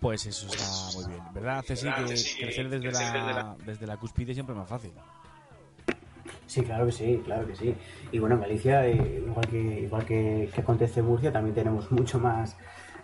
Pues 0.00 0.26
eso 0.26 0.46
está 0.46 0.98
muy 0.98 1.12
bien, 1.12 1.24
¿verdad, 1.32 1.62
Ceci? 1.64 1.86
Que 1.86 2.44
crecer 2.44 2.68
desde 2.68 2.90
la, 2.90 3.56
desde 3.64 3.86
la 3.86 3.96
cúspide 3.96 4.34
siempre 4.34 4.54
es 4.54 4.58
más 4.58 4.68
fácil. 4.68 4.92
Sí, 6.46 6.62
claro 6.62 6.86
que 6.86 6.92
sí, 6.92 7.22
claro 7.24 7.46
que 7.46 7.54
sí. 7.54 7.74
Y 8.10 8.18
bueno, 8.18 8.34
en 8.34 8.40
Galicia, 8.42 8.86
eh, 8.86 9.22
igual 9.24 9.46
que 9.46 9.80
igual 9.82 10.04
que, 10.04 10.50
que 10.52 10.60
acontece 10.60 11.00
en 11.00 11.06
Murcia, 11.06 11.32
también 11.32 11.54
tenemos 11.54 11.90
mucho 11.92 12.18
más 12.18 12.56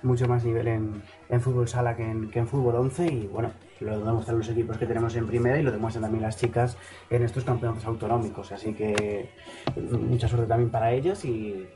mucho 0.02 0.28
más 0.28 0.44
nivel 0.44 0.68
en, 0.68 1.02
en 1.28 1.40
fútbol 1.40 1.68
sala 1.68 1.96
que 1.96 2.04
en, 2.04 2.30
que 2.30 2.38
en 2.38 2.46
fútbol 2.46 2.76
11 2.76 3.06
y 3.06 3.26
bueno, 3.26 3.50
lo 3.80 3.98
demuestran 3.98 4.38
los 4.38 4.48
equipos 4.48 4.78
que 4.78 4.86
tenemos 4.86 5.14
en 5.16 5.26
primera 5.26 5.58
y 5.58 5.62
lo 5.62 5.72
demuestran 5.72 6.02
también 6.02 6.22
las 6.22 6.36
chicas 6.36 6.76
en 7.10 7.22
estos 7.22 7.44
campeonatos 7.44 7.84
autonómicos. 7.84 8.52
Así 8.52 8.74
que 8.74 9.30
mucha 9.92 10.28
suerte 10.28 10.46
también 10.46 10.70
para 10.70 10.92
ellas 10.92 11.24
y, 11.24 11.66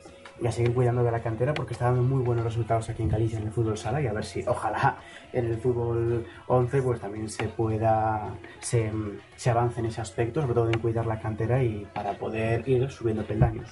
y 0.41 0.47
a 0.47 0.51
seguir 0.51 0.73
cuidando 0.73 1.03
de 1.03 1.11
la 1.11 1.21
cantera 1.21 1.53
porque 1.53 1.73
está 1.73 1.85
dando 1.85 2.01
muy 2.01 2.23
buenos 2.23 2.43
resultados 2.43 2.89
aquí 2.89 3.03
en 3.03 3.09
Galicia 3.09 3.37
en 3.39 3.45
el 3.45 3.51
fútbol 3.51 3.77
sala 3.77 4.01
y 4.01 4.07
a 4.07 4.13
ver 4.13 4.25
si 4.25 4.43
ojalá 4.47 4.97
en 5.31 5.45
el 5.45 5.57
fútbol 5.57 6.25
11 6.47 6.81
pues 6.81 6.99
también 6.99 7.29
se 7.29 7.43
pueda 7.49 8.33
se, 8.59 8.91
se 9.35 9.49
avance 9.49 9.79
en 9.79 9.85
ese 9.87 10.01
aspecto 10.01 10.41
sobre 10.41 10.53
todo 10.55 10.69
en 10.69 10.79
cuidar 10.79 11.05
la 11.05 11.19
cantera 11.19 11.63
y 11.63 11.85
para 11.93 12.13
poder 12.13 12.67
ir 12.67 12.89
subiendo 12.89 13.23
peldaños 13.25 13.69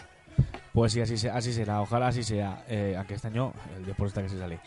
Pues 0.73 0.93
sí, 0.93 1.01
así, 1.01 1.17
se- 1.17 1.29
así 1.29 1.51
será. 1.51 1.81
Ojalá 1.81 2.07
así 2.07 2.23
sea. 2.23 2.63
Eh, 2.69 2.95
aunque 2.97 3.15
este 3.15 3.27
año 3.27 3.51
el 3.75 3.85
deporte 3.85 4.21
que 4.21 4.29
se 4.29 4.37
sale. 4.39 4.59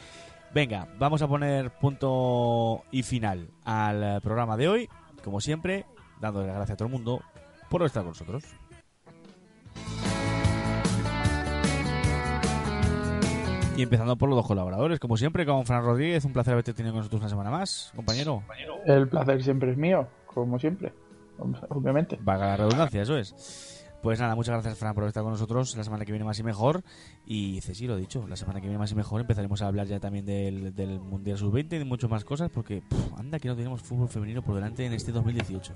Venga, 0.53 0.87
vamos 0.99 1.23
a 1.23 1.27
poner 1.29 1.71
punto 1.71 2.85
y 2.91 3.03
final 3.03 3.49
al 3.65 4.21
programa 4.21 4.57
de 4.59 4.69
hoy. 4.69 4.89
Como 5.25 5.41
siempre, 5.41 5.87
dándole 6.21 6.47
las 6.49 6.57
gracias 6.57 6.75
a 6.75 6.77
todo 6.77 6.89
el 6.89 6.93
mundo 6.93 7.23
por 7.71 7.83
estar 7.85 8.03
con 8.03 8.11
nosotros. 8.11 8.45
Y 13.77 13.83
empezando 13.83 14.17
por 14.17 14.29
los 14.29 14.37
dos 14.37 14.47
colaboradores, 14.47 15.01
como 15.01 15.17
siempre, 15.17 15.45
con 15.45 15.67
Fran 15.67 15.83
Rodríguez, 15.83 16.25
un 16.25 16.33
placer 16.33 16.53
haberte 16.53 16.73
tenido 16.73 16.93
con 16.93 17.01
nosotros 17.01 17.23
una 17.23 17.29
semana 17.29 17.51
más, 17.51 17.93
compañero. 17.97 18.45
El 18.87 19.09
placer 19.09 19.43
siempre 19.43 19.73
es 19.73 19.77
mío, 19.77 20.07
como 20.27 20.61
siempre, 20.61 20.93
obviamente. 21.71 22.17
Vaga 22.21 22.47
la 22.47 22.57
redundancia, 22.57 23.03
eso 23.03 23.17
es. 23.17 23.85
Pues 24.01 24.21
nada, 24.21 24.37
muchas 24.37 24.53
gracias, 24.53 24.79
Fran, 24.79 24.95
por 24.95 25.05
estar 25.05 25.25
con 25.25 25.33
nosotros. 25.33 25.77
La 25.77 25.83
semana 25.83 26.05
que 26.05 26.13
viene 26.13 26.25
más 26.25 26.39
y 26.39 26.45
mejor. 26.45 26.85
Y 27.27 27.61
Ceci, 27.63 27.89
lo 27.89 27.97
dicho, 27.97 28.29
la 28.29 28.37
semana 28.37 28.61
que 28.61 28.67
viene 28.67 28.79
más 28.79 28.93
y 28.93 28.95
mejor 28.95 29.23
empezaremos 29.23 29.61
a 29.63 29.67
hablar 29.67 29.89
ya 29.89 29.99
también 29.99 30.25
del, 30.25 30.75
del 30.75 31.01
Mundial 31.01 31.39
Sub-20 31.39 31.73
y 31.73 31.79
de 31.79 31.85
muchas 31.85 32.11
más 32.11 32.25
cosas, 32.25 32.51
porque 32.51 32.83
pff, 32.83 33.19
anda 33.19 33.41
que 33.41 33.49
no 33.49 33.57
tenemos 33.57 33.83
fútbol 33.83 34.09
femenino 34.09 34.43
por 34.43 34.55
delante 34.55 34.87
en 34.87 34.93
este 34.93 35.11
2018. 35.11 35.73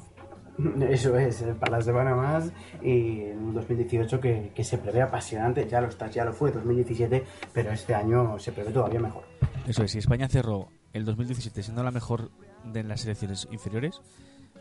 Eso 0.91 1.17
es, 1.19 1.43
eh, 1.43 1.55
para 1.59 1.79
la 1.79 1.83
semana 1.83 2.15
más 2.15 2.53
y 2.83 3.21
un 3.23 3.55
2018 3.55 4.21
que, 4.21 4.53
que 4.55 4.65
se 4.65 4.79
prevé 4.79 5.03
apasionante, 5.03 5.67
ya 5.69 5.81
lo 5.81 5.89
está, 5.89 6.09
ya 6.11 6.25
lo 6.25 6.33
fue 6.33 6.51
2017, 6.51 7.25
pero 7.53 7.71
este 7.71 7.95
año 7.95 8.39
se 8.39 8.53
prevé 8.53 8.73
todavía 8.73 9.01
mejor. 9.01 9.25
Eso 9.67 9.85
es, 9.85 9.93
si 9.93 9.99
España 9.99 10.29
cerró 10.29 10.69
el 10.93 11.05
2017 11.05 11.63
siendo 11.63 11.83
la 11.83 11.91
mejor 11.91 12.31
de 12.65 12.83
las 12.83 13.03
selecciones 13.03 13.49
inferiores, 13.51 14.01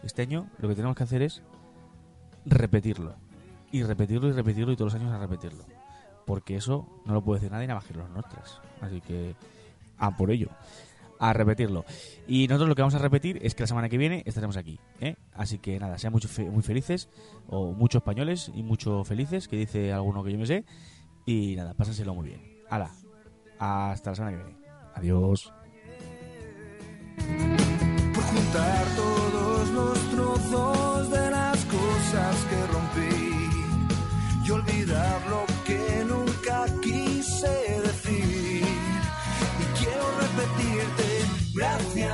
este 0.03 0.21
año 0.21 0.49
lo 0.59 0.67
que 0.67 0.75
tenemos 0.75 0.95
que 0.95 1.03
hacer 1.03 1.21
es 1.21 1.41
repetirlo. 2.45 3.15
Y 3.71 3.83
repetirlo 3.83 4.29
y 4.29 4.31
repetirlo 4.31 4.71
y 4.71 4.75
todos 4.75 4.93
los 4.93 5.01
años 5.01 5.13
a 5.13 5.19
repetirlo. 5.19 5.65
Porque 6.25 6.55
eso 6.55 6.87
no 7.05 7.13
lo 7.13 7.23
puede 7.23 7.39
decir 7.39 7.51
nadie 7.51 7.67
nada 7.67 7.79
más 7.79 7.87
que 7.87 7.93
los 7.93 8.09
nuestros. 8.09 8.61
Así 8.81 9.01
que 9.01 9.35
a 9.97 10.15
por 10.15 10.31
ello. 10.31 10.49
A 11.19 11.33
repetirlo. 11.33 11.85
Y 12.27 12.47
nosotros 12.47 12.69
lo 12.69 12.75
que 12.75 12.81
vamos 12.81 12.95
a 12.95 12.99
repetir 12.99 13.39
es 13.41 13.55
que 13.55 13.63
la 13.63 13.67
semana 13.67 13.89
que 13.89 13.97
viene 13.97 14.23
estaremos 14.25 14.57
aquí. 14.57 14.79
¿eh? 14.99 15.15
Así 15.33 15.57
que 15.59 15.79
nada, 15.79 15.97
sean 15.97 16.13
muy 16.13 16.63
felices. 16.63 17.09
O 17.47 17.73
muchos 17.73 18.01
españoles 18.01 18.51
y 18.53 18.63
mucho 18.63 19.03
felices, 19.03 19.47
que 19.47 19.57
dice 19.57 19.91
alguno 19.93 20.23
que 20.23 20.31
yo 20.31 20.37
me 20.37 20.45
sé. 20.45 20.65
Y 21.25 21.55
nada, 21.55 21.73
pásenselo 21.73 22.13
muy 22.13 22.27
bien. 22.29 22.41
Hala. 22.69 22.91
Hasta 23.59 24.11
la 24.11 24.15
semana 24.15 24.37
que 24.37 24.43
viene. 24.43 24.59
Adiós. 24.95 25.53
por 28.13 28.23
juntar 28.23 28.85
todos 28.95 29.69
los 29.69 29.99
trozos 30.11 31.11
de 31.11 31.31
las 31.31 31.65
cosas 31.65 32.45
que 32.49 32.67
rompí 32.67 33.47
y 34.45 34.51
olvidar 34.51 35.21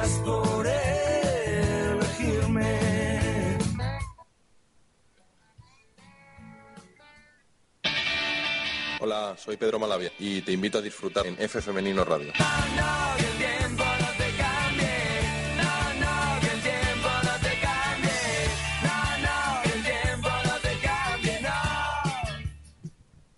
gracias 0.03 0.19
por 0.25 0.67
elegirme. 1.95 2.77
Hola, 8.99 9.35
soy 9.37 9.57
Pedro 9.57 9.79
Malavia 9.79 10.11
y 10.19 10.41
te 10.41 10.51
invito 10.51 10.77
a 10.79 10.81
disfrutar 10.81 11.25
en 11.27 11.35
F 11.39 11.61
Femenino 11.61 12.03
Radio. 12.03 12.33